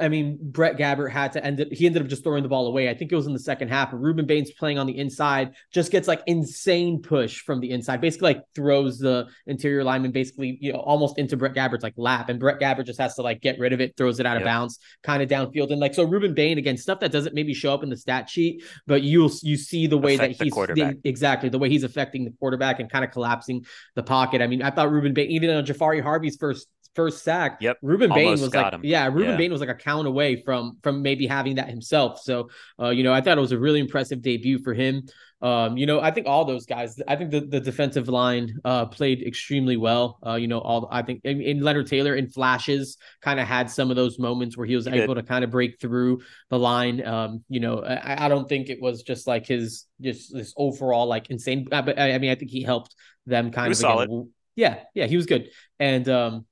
I 0.00 0.08
mean, 0.08 0.38
Brett 0.40 0.76
Gabbert 0.76 1.10
had 1.10 1.32
to 1.32 1.44
end 1.44 1.60
it. 1.60 1.72
He 1.72 1.86
ended 1.86 2.02
up 2.02 2.08
just 2.08 2.24
throwing 2.24 2.42
the 2.42 2.48
ball 2.48 2.66
away. 2.66 2.88
I 2.88 2.94
think 2.94 3.12
it 3.12 3.16
was 3.16 3.26
in 3.26 3.32
the 3.32 3.38
second 3.38 3.68
half. 3.68 3.90
Rueben 3.92 4.26
Bain's 4.26 4.50
playing 4.52 4.78
on 4.78 4.86
the 4.86 4.98
inside, 4.98 5.54
just 5.72 5.90
gets 5.90 6.08
like 6.08 6.22
insane 6.26 7.02
push 7.02 7.40
from 7.40 7.60
the 7.60 7.70
inside. 7.70 8.00
Basically, 8.00 8.34
like 8.34 8.44
throws 8.54 8.98
the 8.98 9.26
interior 9.46 9.84
lineman 9.84 10.12
basically, 10.12 10.58
you 10.60 10.72
know, 10.72 10.80
almost 10.80 11.18
into 11.18 11.36
Brett 11.36 11.54
Gabbert's 11.54 11.82
like 11.82 11.94
lap, 11.96 12.28
and 12.28 12.40
Brett 12.40 12.60
Gabbert 12.60 12.86
just 12.86 13.00
has 13.00 13.14
to 13.16 13.22
like 13.22 13.40
get 13.40 13.58
rid 13.58 13.72
of 13.72 13.80
it, 13.80 13.96
throws 13.96 14.20
it 14.20 14.26
out 14.26 14.36
of 14.36 14.44
bounds, 14.44 14.78
kind 15.02 15.22
of 15.22 15.28
downfield, 15.28 15.70
and 15.70 15.80
like 15.80 15.94
so. 15.94 16.06
Rueben 16.06 16.34
Bain 16.34 16.58
again, 16.58 16.76
stuff 16.76 17.00
that 17.00 17.12
doesn't 17.12 17.34
maybe 17.34 17.52
show 17.52 17.74
up 17.74 17.82
in 17.82 17.90
the 17.90 17.96
stat 17.96 18.30
sheet, 18.30 18.64
but 18.86 19.02
you'll 19.02 19.30
you 19.42 19.56
see 19.56 19.86
the 19.86 19.98
way 19.98 20.14
Affect 20.14 20.38
that 20.38 20.44
he's 20.44 20.54
the, 20.54 20.98
exactly 21.04 21.48
the 21.48 21.58
way 21.58 21.68
he's 21.68 21.84
affecting 21.84 22.24
the 22.24 22.32
quarterback 22.38 22.80
and 22.80 22.90
kind 22.90 23.04
of 23.04 23.10
collapsing 23.10 23.64
the 23.94 24.02
pocket. 24.02 24.40
I 24.40 24.46
mean, 24.46 24.62
I 24.62 24.70
thought 24.70 24.88
Rueben 24.88 25.14
Bain, 25.14 25.30
even 25.30 25.50
on 25.50 25.64
Jafari 25.64 26.02
Harvey's 26.02 26.36
first 26.36 26.66
first 26.98 27.22
sack. 27.22 27.58
Yep. 27.60 27.78
Rueben 27.84 28.12
Bain 28.12 28.32
was 28.32 28.52
like, 28.52 28.72
him. 28.74 28.80
yeah, 28.82 29.08
Rueben 29.08 29.24
yeah. 29.24 29.36
Bain 29.36 29.52
was 29.52 29.60
like 29.60 29.70
a 29.70 29.74
count 29.74 30.08
away 30.08 30.42
from 30.42 30.78
from 30.82 31.00
maybe 31.00 31.28
having 31.28 31.54
that 31.54 31.68
himself. 31.68 32.20
So, 32.20 32.50
uh, 32.82 32.88
you 32.88 33.04
know, 33.04 33.12
I 33.12 33.20
thought 33.20 33.38
it 33.38 33.40
was 33.40 33.52
a 33.52 33.58
really 33.58 33.78
impressive 33.78 34.20
debut 34.20 34.58
for 34.58 34.74
him. 34.74 35.06
Um, 35.40 35.76
you 35.76 35.86
know, 35.86 36.00
I 36.00 36.10
think 36.10 36.26
all 36.26 36.44
those 36.44 36.66
guys. 36.66 37.00
I 37.06 37.14
think 37.14 37.30
the, 37.30 37.40
the 37.40 37.60
defensive 37.60 38.08
line 38.08 38.58
uh 38.64 38.86
played 38.86 39.22
extremely 39.22 39.76
well. 39.76 40.18
Uh, 40.26 40.34
you 40.34 40.48
know, 40.48 40.58
all 40.58 40.88
I 40.90 41.02
think 41.02 41.20
in, 41.22 41.40
in 41.40 41.60
Leonard 41.60 41.86
Taylor 41.86 42.16
in 42.16 42.28
flashes 42.28 42.96
kind 43.22 43.38
of 43.38 43.46
had 43.46 43.70
some 43.70 43.90
of 43.90 43.96
those 43.96 44.18
moments 44.18 44.56
where 44.56 44.66
he 44.66 44.74
was 44.74 44.86
he 44.86 44.98
able 44.98 45.14
did. 45.14 45.22
to 45.22 45.28
kind 45.28 45.44
of 45.44 45.50
break 45.52 45.80
through 45.80 46.22
the 46.50 46.58
line. 46.58 47.06
Um, 47.06 47.44
you 47.48 47.60
know, 47.60 47.84
I, 47.84 48.26
I 48.26 48.28
don't 48.28 48.48
think 48.48 48.68
it 48.68 48.82
was 48.82 49.04
just 49.04 49.28
like 49.28 49.46
his 49.46 49.86
just 50.00 50.34
this 50.34 50.52
overall 50.56 51.06
like 51.06 51.30
insane. 51.30 51.68
But 51.70 51.96
I, 51.96 52.14
I 52.14 52.18
mean, 52.18 52.32
I 52.32 52.34
think 52.34 52.50
he 52.50 52.64
helped 52.64 52.96
them 53.24 53.52
kind 53.52 53.70
of 53.70 53.78
again, 53.78 54.32
yeah, 54.58 54.80
yeah, 54.92 55.06
he 55.06 55.14
was 55.14 55.26
good. 55.26 55.50
And 55.78 56.08
um, 56.08 56.44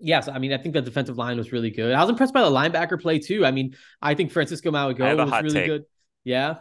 Yes, 0.00 0.28
I 0.28 0.38
mean 0.38 0.52
I 0.52 0.58
think 0.58 0.74
the 0.74 0.82
defensive 0.82 1.18
line 1.18 1.36
was 1.36 1.52
really 1.52 1.70
good. 1.70 1.94
I 1.94 2.00
was 2.00 2.10
impressed 2.10 2.34
by 2.34 2.42
the 2.42 2.50
linebacker 2.50 3.00
play 3.00 3.18
too. 3.18 3.44
I 3.44 3.50
mean, 3.50 3.76
I 4.00 4.14
think 4.14 4.32
Francisco 4.32 4.70
Mauigoa 4.70 5.30
was 5.30 5.42
really 5.42 5.54
take. 5.54 5.66
good. 5.66 5.84
Yeah. 6.24 6.56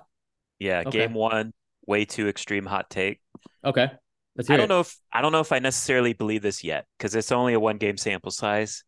Yeah, 0.59 0.83
okay. 0.85 0.99
game 0.99 1.13
one, 1.13 1.53
way 1.85 2.05
too 2.05 2.27
extreme 2.27 2.65
hot 2.65 2.89
take. 2.89 3.21
Okay. 3.63 3.89
I 4.37 4.41
don't 4.43 4.59
it. 4.61 4.69
know 4.69 4.81
if 4.81 4.95
I 5.11 5.21
don't 5.21 5.31
know 5.31 5.39
if 5.41 5.51
I 5.51 5.59
necessarily 5.59 6.13
believe 6.13 6.41
this 6.41 6.63
yet 6.63 6.85
because 6.97 7.15
it's 7.15 7.31
only 7.31 7.53
a 7.53 7.59
one 7.59 7.77
game 7.77 7.97
sample 7.97 8.31
size. 8.31 8.83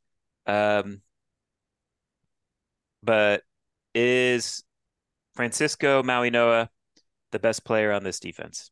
Um, 0.45 1.01
but 3.03 3.43
is 3.93 4.63
Francisco 5.35 6.03
Mauigoa 6.03 6.69
the 7.31 7.39
best 7.39 7.65
player 7.65 7.91
on 7.91 8.03
this 8.03 8.19
defense? 8.19 8.71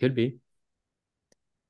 Could 0.00 0.14
be. 0.14 0.38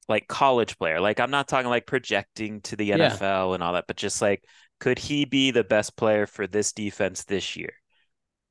like 0.09 0.29
college 0.29 0.79
player. 0.79 1.01
Like 1.01 1.21
I'm 1.21 1.31
not 1.31 1.49
talking 1.49 1.69
like 1.69 1.87
projecting 1.87 2.61
to 2.63 2.77
the 2.77 2.91
NFL 2.91 3.21
yeah. 3.21 3.55
and 3.55 3.63
all 3.63 3.73
that, 3.75 3.87
but 3.87 3.97
just 3.97 4.21
like 4.21 4.45
could 4.81 4.99
he 4.99 5.25
be 5.25 5.51
the 5.51 5.65
best 5.65 5.97
player 5.97 6.27
for 6.27 6.47
this 6.47 6.73
defense 6.73 7.25
this 7.25 7.57
year? 7.57 7.73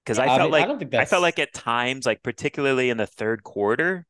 Because 0.03 0.17
yeah, 0.17 0.33
I 0.33 0.37
felt 0.37 0.51
mean, 0.51 0.69
like 0.69 0.93
I, 0.95 1.01
I 1.01 1.05
felt 1.05 1.21
like 1.21 1.39
at 1.39 1.53
times, 1.53 2.05
like 2.05 2.23
particularly 2.23 2.89
in 2.89 2.97
the 2.97 3.05
third 3.05 3.43
quarter, 3.43 4.05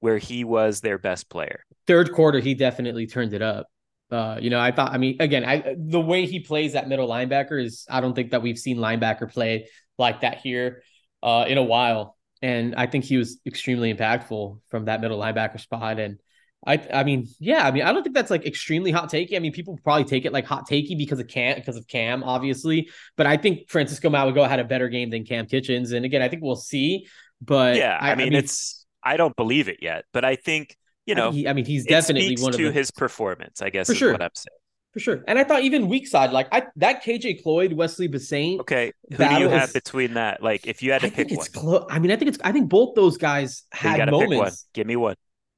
where 0.00 0.18
he 0.18 0.44
was 0.44 0.80
their 0.80 0.98
best 0.98 1.30
player. 1.30 1.64
Third 1.86 2.12
quarter, 2.12 2.40
he 2.40 2.54
definitely 2.54 3.06
turned 3.06 3.32
it 3.32 3.42
up. 3.42 3.68
Uh, 4.10 4.38
you 4.40 4.50
know, 4.50 4.60
I 4.60 4.72
thought, 4.72 4.92
I 4.92 4.98
mean, 4.98 5.16
again, 5.20 5.44
I 5.44 5.74
the 5.78 6.00
way 6.00 6.26
he 6.26 6.40
plays 6.40 6.74
that 6.74 6.88
middle 6.88 7.08
linebacker 7.08 7.62
is, 7.62 7.86
I 7.88 8.00
don't 8.00 8.14
think 8.14 8.32
that 8.32 8.42
we've 8.42 8.58
seen 8.58 8.76
linebacker 8.76 9.32
play 9.32 9.68
like 9.98 10.20
that 10.20 10.38
here 10.38 10.82
uh, 11.22 11.46
in 11.48 11.56
a 11.56 11.62
while. 11.62 12.16
And 12.42 12.74
I 12.74 12.86
think 12.86 13.04
he 13.04 13.16
was 13.16 13.40
extremely 13.46 13.94
impactful 13.94 14.58
from 14.68 14.86
that 14.86 15.00
middle 15.00 15.18
linebacker 15.18 15.60
spot. 15.60 16.00
And 16.00 16.18
I 16.66 16.84
I 16.92 17.04
mean, 17.04 17.28
yeah, 17.38 17.66
I 17.66 17.70
mean, 17.70 17.84
I 17.84 17.92
don't 17.92 18.02
think 18.02 18.14
that's 18.14 18.30
like 18.30 18.44
extremely 18.44 18.90
hot 18.90 19.10
takey. 19.10 19.36
I 19.36 19.38
mean, 19.38 19.52
people 19.52 19.78
probably 19.82 20.04
take 20.04 20.24
it 20.24 20.32
like 20.32 20.44
hot 20.44 20.68
takey 20.68 20.98
because 20.98 21.20
of 21.20 21.28
Kam, 21.28 21.56
because 21.56 21.76
of 21.76 21.86
Kam, 21.86 22.22
obviously. 22.24 22.90
But 23.16 23.26
I 23.26 23.36
think 23.36 23.70
Francisco 23.70 24.10
Mauigoa 24.10 24.48
had 24.48 24.60
a 24.60 24.64
better 24.64 24.88
game 24.88 25.10
than 25.10 25.24
Kam 25.24 25.46
Kinchens. 25.46 25.92
And 25.92 26.04
again, 26.04 26.22
I 26.22 26.28
think 26.28 26.42
we'll 26.42 26.56
see. 26.56 27.06
But 27.40 27.76
yeah, 27.76 27.96
I, 28.00 28.12
I, 28.12 28.14
mean, 28.14 28.28
I 28.28 28.30
mean, 28.30 28.38
it's 28.38 28.84
I 29.02 29.16
don't 29.16 29.34
believe 29.36 29.68
it 29.68 29.78
yet, 29.80 30.04
but 30.12 30.24
I 30.24 30.36
think 30.36 30.76
you 31.06 31.14
know. 31.14 31.28
I, 31.28 31.32
he, 31.32 31.48
I 31.48 31.52
mean, 31.52 31.64
he's 31.64 31.86
definitely 31.86 32.36
one 32.40 32.52
of 32.52 32.58
to 32.58 32.66
the, 32.66 32.72
his 32.72 32.90
performance. 32.90 33.62
I 33.62 33.70
guess 33.70 33.86
for 33.86 33.94
sure. 33.94 34.12
what 34.12 34.22
I'm 34.22 34.30
saying. 34.34 34.61
For 34.92 35.00
sure, 35.00 35.24
and 35.26 35.38
I 35.38 35.44
thought 35.44 35.62
even 35.62 35.88
weak 35.88 36.06
side, 36.06 36.32
like 36.32 36.48
I 36.52 36.64
that 36.76 37.02
KJ 37.02 37.42
Cloyd, 37.42 37.72
Wesley 37.72 38.08
Bissainthe. 38.08 38.60
Okay, 38.60 38.92
who 39.10 39.16
do 39.16 39.34
you 39.36 39.48
have 39.48 39.68
is, 39.68 39.72
between 39.72 40.14
that? 40.14 40.42
Like, 40.42 40.66
if 40.66 40.82
you 40.82 40.92
had 40.92 41.00
to 41.00 41.06
I 41.06 41.10
pick 41.10 41.30
one, 41.30 41.46
clo- 41.54 41.86
I 41.88 41.98
mean, 41.98 42.10
I 42.10 42.16
think 42.16 42.28
it's. 42.28 42.38
I 42.44 42.52
think 42.52 42.68
both 42.68 42.94
those 42.94 43.16
guys 43.16 43.62
had 43.72 44.10
moments. 44.10 44.66
Give 44.74 44.86
me 44.86 44.96
one. 44.96 45.16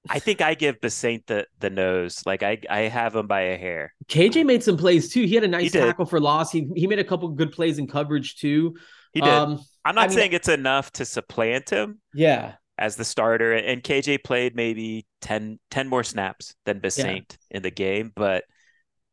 I 0.08 0.18
think 0.18 0.40
I 0.40 0.54
give 0.54 0.80
Bissainthe 0.80 1.26
the 1.26 1.46
the 1.60 1.70
nose. 1.70 2.22
Like 2.26 2.42
I 2.42 2.58
I 2.68 2.80
have 2.80 3.16
him 3.16 3.26
by 3.26 3.40
a 3.40 3.56
hair. 3.56 3.92
KJ 4.06 4.44
made 4.44 4.62
some 4.62 4.76
plays 4.76 5.12
too. 5.12 5.24
He 5.24 5.34
had 5.34 5.44
a 5.44 5.48
nice 5.48 5.72
tackle 5.72 6.04
for 6.04 6.20
loss. 6.20 6.52
He 6.52 6.68
he 6.76 6.86
made 6.86 6.98
a 6.98 7.04
couple 7.04 7.28
good 7.30 7.52
plays 7.52 7.78
in 7.78 7.86
coverage 7.86 8.36
too. 8.36 8.76
He 9.12 9.20
did. 9.20 9.30
Um, 9.30 9.60
I'm 9.84 9.94
not 9.94 10.10
I 10.10 10.14
saying 10.14 10.30
mean, 10.30 10.36
it's 10.36 10.48
enough 10.48 10.90
to 10.92 11.04
supplant 11.04 11.70
him. 11.70 12.00
Yeah. 12.12 12.54
As 12.76 12.96
the 12.96 13.04
starter, 13.04 13.52
and 13.52 13.84
KJ 13.84 14.24
played 14.24 14.56
maybe 14.56 15.06
10, 15.20 15.60
10 15.70 15.88
more 15.88 16.02
snaps 16.02 16.56
than 16.64 16.80
Bissainthe 16.80 17.36
yeah. 17.48 17.56
in 17.58 17.62
the 17.62 17.70
game, 17.70 18.10
but 18.16 18.42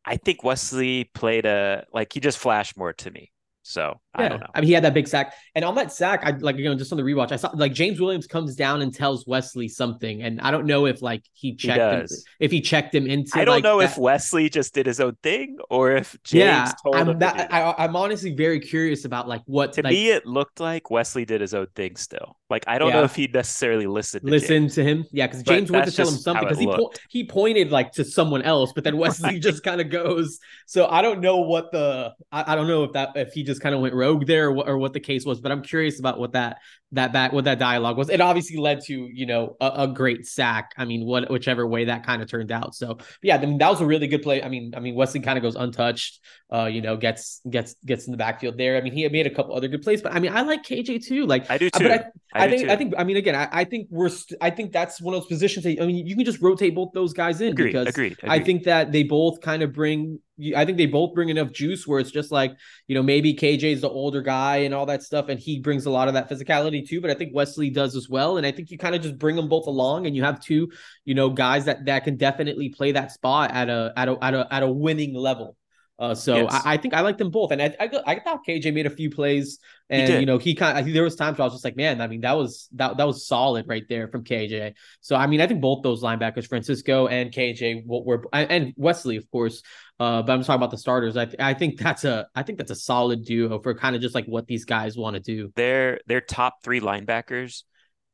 I 0.04 0.16
think 0.16 0.42
Wesley 0.42 1.04
played 1.14 1.46
a 1.46 1.84
like 1.92 2.12
he 2.12 2.20
just 2.20 2.38
flashed 2.38 2.76
more 2.76 2.92
to 2.94 3.10
me. 3.10 3.30
So 3.62 4.00
yeah. 4.18 4.24
I 4.24 4.28
don't 4.28 4.40
know. 4.40 4.46
I 4.54 4.60
mean, 4.60 4.66
he 4.68 4.74
had 4.74 4.84
that 4.84 4.94
big 4.94 5.08
sack, 5.08 5.34
and 5.54 5.64
on 5.64 5.74
that 5.76 5.92
sack, 5.92 6.20
I 6.24 6.32
like 6.32 6.56
you 6.58 6.64
know 6.64 6.74
just 6.74 6.92
on 6.92 6.98
the 6.98 7.04
rewatch, 7.04 7.32
I 7.32 7.36
saw 7.36 7.50
like 7.54 7.72
James 7.72 8.00
Williams 8.00 8.26
comes 8.26 8.54
down 8.54 8.82
and 8.82 8.94
tells 8.94 9.26
Wesley 9.26 9.68
something, 9.68 10.22
and 10.22 10.40
I 10.40 10.50
don't 10.50 10.66
know 10.66 10.86
if 10.86 11.00
like 11.00 11.24
he 11.32 11.54
checked 11.54 12.10
he 12.10 12.14
him, 12.14 12.22
if 12.40 12.50
he 12.50 12.60
checked 12.60 12.94
him 12.94 13.06
into. 13.06 13.38
I 13.38 13.44
don't 13.44 13.56
like, 13.56 13.64
know 13.64 13.78
that. 13.78 13.92
if 13.92 13.98
Wesley 13.98 14.50
just 14.50 14.74
did 14.74 14.86
his 14.86 15.00
own 15.00 15.16
thing 15.22 15.56
or 15.70 15.92
if 15.92 16.16
James 16.24 16.40
yeah, 16.40 16.72
told 16.82 16.96
I'm 16.96 17.08
him. 17.08 17.18
That, 17.20 17.52
I, 17.52 17.84
am 17.84 17.96
honestly 17.96 18.34
very 18.34 18.60
curious 18.60 19.04
about 19.04 19.28
like 19.28 19.42
what 19.46 19.72
to 19.74 19.82
like, 19.82 19.92
me 19.92 20.10
it 20.10 20.26
looked 20.26 20.60
like 20.60 20.90
Wesley 20.90 21.24
did 21.24 21.40
his 21.40 21.54
own 21.54 21.68
thing 21.74 21.96
still. 21.96 22.36
Like 22.50 22.64
I 22.66 22.78
don't 22.78 22.90
yeah. 22.90 22.96
know 22.96 23.04
if 23.04 23.14
he 23.14 23.28
necessarily 23.28 23.86
listened. 23.86 24.26
To 24.26 24.30
Listen 24.30 24.64
James. 24.64 24.74
to 24.74 24.84
him, 24.84 25.06
yeah, 25.10 25.26
because 25.26 25.42
James 25.42 25.70
went 25.70 25.86
to 25.86 25.92
tell 25.92 26.08
him 26.08 26.16
something 26.16 26.44
because 26.44 26.58
he 26.58 26.66
po- 26.66 26.92
he 27.08 27.24
pointed 27.24 27.70
like 27.70 27.92
to 27.92 28.04
someone 28.04 28.42
else, 28.42 28.72
but 28.74 28.84
then 28.84 28.96
Wesley 28.98 29.30
right. 29.30 29.42
just 29.42 29.62
kind 29.62 29.80
of 29.80 29.88
goes. 29.88 30.38
So 30.66 30.86
I 30.86 31.00
don't 31.00 31.20
know 31.20 31.38
what 31.38 31.72
the 31.72 32.12
I, 32.30 32.52
I 32.52 32.54
don't 32.54 32.66
know 32.66 32.84
if 32.84 32.92
that 32.92 33.16
if 33.16 33.32
he 33.32 33.42
just 33.42 33.62
kind 33.62 33.74
of 33.74 33.80
went 33.80 33.94
rogue 34.02 34.26
there 34.26 34.46
or 34.48 34.52
what, 34.52 34.68
or 34.68 34.76
what 34.78 34.92
the 34.92 35.00
case 35.00 35.24
was, 35.24 35.40
but 35.40 35.52
I'm 35.52 35.62
curious 35.62 35.98
about 35.98 36.18
what 36.18 36.32
that 36.32 36.58
that 36.92 37.12
back 37.12 37.32
what 37.32 37.44
that 37.44 37.58
dialogue 37.58 37.96
was. 37.96 38.10
It 38.10 38.20
obviously 38.20 38.58
led 38.58 38.80
to 38.82 39.08
you 39.12 39.26
know 39.26 39.56
a, 39.60 39.72
a 39.84 39.88
great 39.88 40.26
sack. 40.26 40.72
I 40.76 40.84
mean, 40.84 41.06
what 41.06 41.30
whichever 41.30 41.66
way 41.66 41.86
that 41.86 42.04
kind 42.04 42.20
of 42.22 42.28
turned 42.28 42.52
out. 42.52 42.74
So 42.74 42.98
yeah, 43.22 43.36
I 43.36 43.46
mean 43.46 43.58
that 43.58 43.70
was 43.70 43.80
a 43.80 43.86
really 43.86 44.06
good 44.06 44.22
play. 44.22 44.42
I 44.42 44.48
mean, 44.48 44.74
I 44.76 44.80
mean 44.80 44.94
Wesley 44.94 45.20
kind 45.20 45.38
of 45.38 45.42
goes 45.42 45.56
untouched. 45.56 46.20
Uh, 46.52 46.66
you 46.66 46.82
know, 46.82 46.96
gets 46.96 47.40
gets 47.48 47.74
gets 47.86 48.06
in 48.06 48.10
the 48.10 48.18
backfield 48.18 48.58
there. 48.58 48.76
I 48.76 48.82
mean, 48.82 48.92
he 48.92 49.08
made 49.08 49.26
a 49.26 49.34
couple 49.34 49.56
other 49.56 49.68
good 49.68 49.82
plays, 49.82 50.02
but 50.02 50.12
I 50.12 50.20
mean, 50.20 50.32
I 50.32 50.42
like 50.42 50.62
KJ 50.62 51.06
too. 51.06 51.24
Like 51.26 51.50
I 51.50 51.56
do 51.56 51.70
too. 51.70 51.88
But 51.88 52.12
I, 52.34 52.40
I, 52.40 52.44
I 52.44 52.50
think 52.50 52.62
too. 52.62 52.70
I 52.70 52.76
think 52.76 52.94
I 52.98 53.04
mean 53.04 53.16
again, 53.16 53.34
I, 53.34 53.48
I 53.50 53.64
think 53.64 53.88
we're 53.90 54.10
st- 54.10 54.38
I 54.42 54.50
think 54.50 54.72
that's 54.72 55.00
one 55.00 55.14
of 55.14 55.20
those 55.22 55.28
positions. 55.28 55.64
That, 55.64 55.80
I 55.82 55.86
mean, 55.86 56.06
you 56.06 56.14
can 56.14 56.26
just 56.26 56.42
rotate 56.42 56.74
both 56.74 56.92
those 56.92 57.14
guys 57.14 57.40
in 57.40 57.52
agreed, 57.52 57.72
because 57.72 57.88
agreed, 57.88 58.18
agreed. 58.18 58.30
I 58.30 58.40
think 58.40 58.64
that 58.64 58.92
they 58.92 59.02
both 59.02 59.40
kind 59.40 59.62
of 59.62 59.72
bring 59.72 60.20
I 60.56 60.64
think 60.64 60.78
they 60.78 60.86
both 60.86 61.14
bring 61.14 61.28
enough 61.28 61.52
juice 61.52 61.86
where 61.86 62.00
it's 62.00 62.10
just 62.10 62.32
like, 62.32 62.56
you 62.88 62.94
know, 62.94 63.02
maybe 63.02 63.34
KJ 63.34 63.64
is 63.64 63.80
the 63.82 63.88
older 63.88 64.22
guy 64.22 64.58
and 64.58 64.74
all 64.74 64.86
that 64.86 65.02
stuff, 65.02 65.28
and 65.28 65.38
he 65.38 65.60
brings 65.60 65.86
a 65.86 65.90
lot 65.90 66.08
of 66.08 66.14
that 66.14 66.30
physicality 66.30 66.86
too. 66.86 67.00
But 67.00 67.10
I 67.10 67.14
think 67.14 67.34
Wesley 67.34 67.70
does 67.70 67.94
as 67.94 68.08
well. 68.08 68.38
And 68.38 68.46
I 68.46 68.50
think 68.50 68.70
you 68.70 68.78
kind 68.78 68.94
of 68.94 69.02
just 69.02 69.18
bring 69.18 69.36
them 69.36 69.48
both 69.48 69.66
along 69.66 70.06
and 70.06 70.16
you 70.16 70.24
have 70.24 70.40
two, 70.40 70.70
you 71.04 71.14
know, 71.14 71.30
guys 71.30 71.66
that 71.66 71.84
that 71.84 72.04
can 72.04 72.16
definitely 72.16 72.70
play 72.70 72.92
that 72.92 73.12
spot 73.12 73.50
at 73.52 73.68
a 73.68 73.92
at 73.96 74.08
a 74.08 74.18
at 74.22 74.34
a 74.34 74.54
at 74.54 74.62
a 74.62 74.68
winning 74.68 75.14
level. 75.14 75.56
Uh, 76.02 76.16
so 76.16 76.34
yes. 76.34 76.62
I, 76.64 76.72
I, 76.72 76.76
think 76.78 76.94
I 76.94 77.00
like 77.02 77.16
them 77.16 77.30
both, 77.30 77.52
and 77.52 77.62
I, 77.62 77.76
I, 77.78 77.88
I 78.06 78.18
thought 78.18 78.44
KJ 78.44 78.74
made 78.74 78.86
a 78.86 78.90
few 78.90 79.08
plays, 79.08 79.60
and 79.88 80.18
you 80.18 80.26
know 80.26 80.36
he 80.36 80.52
kind 80.52 80.76
of 80.76 80.92
there 80.92 81.04
was 81.04 81.14
times 81.14 81.38
where 81.38 81.44
I 81.44 81.46
was 81.46 81.54
just 81.54 81.64
like, 81.64 81.76
man, 81.76 82.00
I 82.00 82.08
mean 82.08 82.22
that 82.22 82.32
was 82.32 82.68
that 82.72 82.96
that 82.96 83.06
was 83.06 83.24
solid 83.24 83.68
right 83.68 83.84
there 83.88 84.08
from 84.08 84.24
KJ. 84.24 84.74
So 85.00 85.14
I 85.14 85.28
mean 85.28 85.40
I 85.40 85.46
think 85.46 85.60
both 85.60 85.84
those 85.84 86.02
linebackers, 86.02 86.48
Francisco 86.48 87.06
and 87.06 87.30
KJ, 87.30 87.84
were 87.86 88.24
and 88.32 88.74
Wesley 88.76 89.16
of 89.16 89.30
course, 89.30 89.62
uh, 90.00 90.22
but 90.22 90.32
I'm 90.32 90.42
talking 90.42 90.56
about 90.56 90.72
the 90.72 90.78
starters. 90.78 91.16
I 91.16 91.28
I 91.38 91.54
think 91.54 91.78
that's 91.78 92.02
a 92.02 92.26
I 92.34 92.42
think 92.42 92.58
that's 92.58 92.72
a 92.72 92.76
solid 92.76 93.24
duo 93.24 93.60
for 93.60 93.72
kind 93.72 93.94
of 93.94 94.02
just 94.02 94.16
like 94.16 94.26
what 94.26 94.48
these 94.48 94.64
guys 94.64 94.96
want 94.96 95.14
to 95.14 95.20
do. 95.20 95.52
Their 95.54 96.00
their 96.08 96.20
top 96.20 96.64
three 96.64 96.80
linebackers 96.80 97.62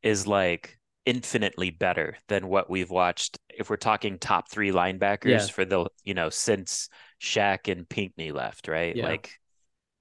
is 0.03 0.27
like 0.27 0.79
infinitely 1.07 1.71
better 1.71 2.19
than 2.29 2.49
what 2.49 2.69
we've 2.69 2.91
watched. 2.91 3.39
If 3.49 3.71
we're 3.71 3.77
talking 3.77 4.19
top 4.19 4.51
three 4.51 4.73
linebackers 4.73 5.25
yeah. 5.25 5.47
for 5.47 5.65
the 5.65 5.87
you 6.05 6.13
know 6.13 6.29
since 6.29 6.91
Shaq 7.21 7.71
and 7.71 7.89
Pinckney 7.89 8.33
left, 8.33 8.69
right? 8.69 8.95
Yeah. 8.95 9.07
Like 9.07 9.39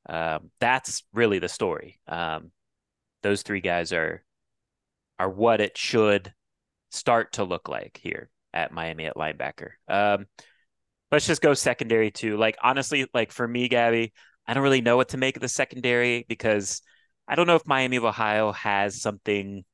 um, 0.07 0.51
that's 0.59 1.03
really 1.13 1.39
the 1.39 1.49
story. 1.49 1.99
Um, 2.07 2.51
those 3.23 3.41
three 3.41 3.61
guys 3.61 3.91
are 3.93 4.23
are 5.19 5.29
what 5.29 5.61
it 5.61 5.77
should 5.77 6.33
start 6.91 7.33
to 7.33 7.43
look 7.43 7.67
like 7.67 7.99
here 8.01 8.29
at 8.53 8.71
Miami 8.71 9.05
at 9.05 9.15
linebacker. 9.15 9.71
Um, 9.87 10.27
let's 11.11 11.27
just 11.27 11.41
go 11.41 11.53
secondary 11.53 12.11
too. 12.11 12.37
Like 12.37 12.57
honestly, 12.61 13.07
like 13.13 13.31
for 13.31 13.47
me, 13.47 13.67
Gabby, 13.67 14.13
I 14.47 14.53
don't 14.53 14.63
really 14.63 14.81
know 14.81 14.97
what 14.97 15.09
to 15.09 15.17
make 15.17 15.35
of 15.35 15.41
the 15.41 15.47
secondary 15.47 16.25
because 16.27 16.81
I 17.27 17.35
don't 17.35 17.47
know 17.47 17.55
if 17.55 17.67
Miami 17.67 17.97
of 17.97 18.05
Ohio 18.05 18.51
has 18.53 19.01
something 19.01 19.65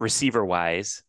receiver 0.00 0.44
wise 0.44 1.02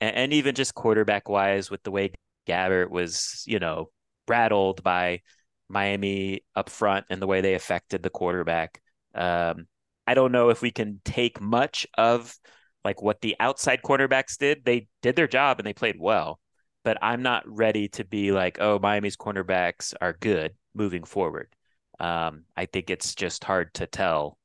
and, 0.00 0.16
and 0.16 0.32
even 0.32 0.54
just 0.54 0.74
quarterback 0.74 1.28
wise 1.28 1.70
with 1.70 1.82
the 1.82 1.90
way 1.90 2.12
Gabbert 2.48 2.90
was, 2.90 3.44
you 3.46 3.58
know, 3.58 3.90
rattled 4.28 4.82
by 4.82 5.20
Miami 5.68 6.42
up 6.54 6.70
front 6.70 7.06
and 7.10 7.20
the 7.20 7.26
way 7.26 7.40
they 7.40 7.54
affected 7.54 8.02
the 8.02 8.10
quarterback. 8.10 8.80
Um, 9.14 9.66
I 10.06 10.14
don't 10.14 10.32
know 10.32 10.50
if 10.50 10.62
we 10.62 10.70
can 10.70 11.00
take 11.04 11.40
much 11.40 11.86
of 11.96 12.34
like 12.84 13.00
what 13.02 13.20
the 13.20 13.36
outside 13.40 13.80
quarterbacks 13.82 14.36
did. 14.36 14.64
They 14.64 14.88
did 15.02 15.16
their 15.16 15.26
job 15.26 15.58
and 15.58 15.66
they 15.66 15.72
played 15.72 15.96
well, 15.98 16.38
but 16.84 16.98
I'm 17.00 17.22
not 17.22 17.44
ready 17.46 17.88
to 17.90 18.04
be 18.04 18.30
like, 18.32 18.58
oh, 18.60 18.78
Miami's 18.78 19.16
cornerbacks 19.16 19.94
are 20.00 20.16
good 20.20 20.52
moving 20.74 21.04
forward. 21.04 21.48
Um, 21.98 22.44
I 22.56 22.66
think 22.66 22.90
it's 22.90 23.14
just 23.14 23.44
hard 23.44 23.72
to 23.74 23.86
tell. 23.86 24.38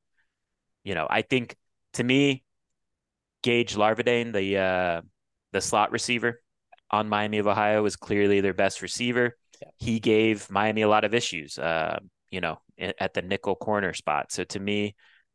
You 0.84 0.94
know, 0.94 1.06
I 1.10 1.22
think 1.22 1.56
to 1.94 2.04
me, 2.04 2.44
Gage 3.42 3.74
Larvadain, 3.74 4.32
the 4.32 4.58
uh, 4.58 5.02
the 5.52 5.60
slot 5.60 5.92
receiver 5.92 6.42
on 6.90 7.08
Miami 7.08 7.38
of 7.38 7.46
Ohio, 7.46 7.84
is 7.84 7.96
clearly 7.96 8.40
their 8.40 8.54
best 8.54 8.82
receiver 8.82 9.36
he 9.78 10.00
gave 10.00 10.50
Miami 10.50 10.82
a 10.82 10.88
lot 10.88 11.04
of 11.04 11.14
issues, 11.14 11.58
uh, 11.58 11.98
you 12.30 12.40
know, 12.40 12.58
at 12.78 13.14
the 13.14 13.22
nickel 13.22 13.56
corner 13.56 13.92
spot. 13.92 14.32
So 14.32 14.44
to 14.44 14.60
me, 14.60 14.94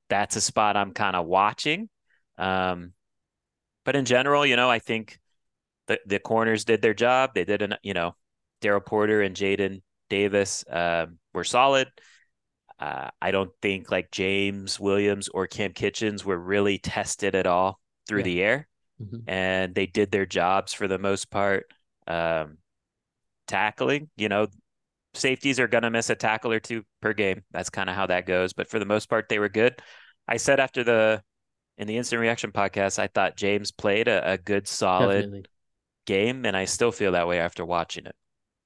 that's 0.10 0.36
a 0.36 0.42
spot 0.42 0.78
I'm 0.78 0.92
kind 0.92 1.16
of 1.16 1.26
watching. 1.26 1.90
Um, 2.38 2.94
but 3.84 3.96
in 3.96 4.06
general, 4.06 4.46
you 4.46 4.56
know, 4.56 4.70
I 4.70 4.80
think 4.80 5.20
the, 5.88 6.00
the 6.06 6.20
corners 6.20 6.66
did 6.66 6.82
their 6.82 6.94
job. 6.94 7.32
They 7.36 7.46
did, 7.46 7.62
an, 7.62 7.76
you 7.84 7.94
know, 7.94 8.16
Daryl 8.62 8.86
Porter 8.86 9.22
and 9.22 9.36
Jaden 9.36 9.82
Davis 10.10 10.66
uh, 10.68 11.08
were 11.34 11.44
solid. 11.44 11.88
Uh, 12.80 13.10
I 13.22 13.32
don't 13.32 13.52
think 13.62 13.92
like 13.92 14.12
James 14.12 14.80
Williams 14.80 15.30
or 15.30 15.48
Kam 15.48 15.72
Kinchens 15.72 16.26
were 16.26 16.38
really 16.38 16.78
tested 16.78 17.36
at 17.36 17.48
all 17.48 17.80
through 18.08 18.20
yeah. 18.20 18.24
the 18.24 18.44
air, 18.44 18.68
mm-hmm. 19.02 19.30
and 19.30 19.74
they 19.74 19.86
did 19.86 20.12
their 20.12 20.26
jobs 20.26 20.74
for 20.74 20.88
the 20.88 21.00
most 21.00 21.32
part. 21.32 21.66
Um, 22.06 22.58
tackling. 23.48 24.10
You 24.18 24.30
know, 24.30 24.48
safeties 25.14 25.60
are 25.60 25.68
going 25.68 25.84
to 25.84 25.90
miss 25.90 26.10
a 26.10 26.16
tackle 26.16 26.52
or 26.52 26.60
two 26.60 26.84
per 27.02 27.14
game. 27.14 27.44
That's 27.52 27.70
kind 27.70 27.90
of 27.90 27.96
how 27.96 28.08
that 28.08 28.26
goes. 28.26 28.54
But 28.54 28.70
for 28.70 28.80
the 28.80 28.86
most 28.86 29.10
part, 29.10 29.30
they 29.30 29.40
were 29.40 29.50
good. 29.50 29.80
I 30.28 30.38
said 30.38 30.60
after 30.60 30.84
the 30.84 31.24
in 31.78 31.88
the 31.88 31.98
instant 31.98 32.22
reaction 32.22 32.52
podcast, 32.52 33.00
I 33.00 33.08
thought 33.08 33.36
James 33.36 33.72
played 33.72 34.08
a, 34.08 34.34
a 34.34 34.38
good, 34.38 34.68
solid 34.68 35.16
Definitely. 35.16 35.46
game, 36.06 36.46
and 36.46 36.56
I 36.56 36.66
still 36.66 36.92
feel 36.92 37.12
that 37.14 37.28
way 37.28 37.40
after 37.40 37.66
watching 37.66 38.06
it. 38.06 38.16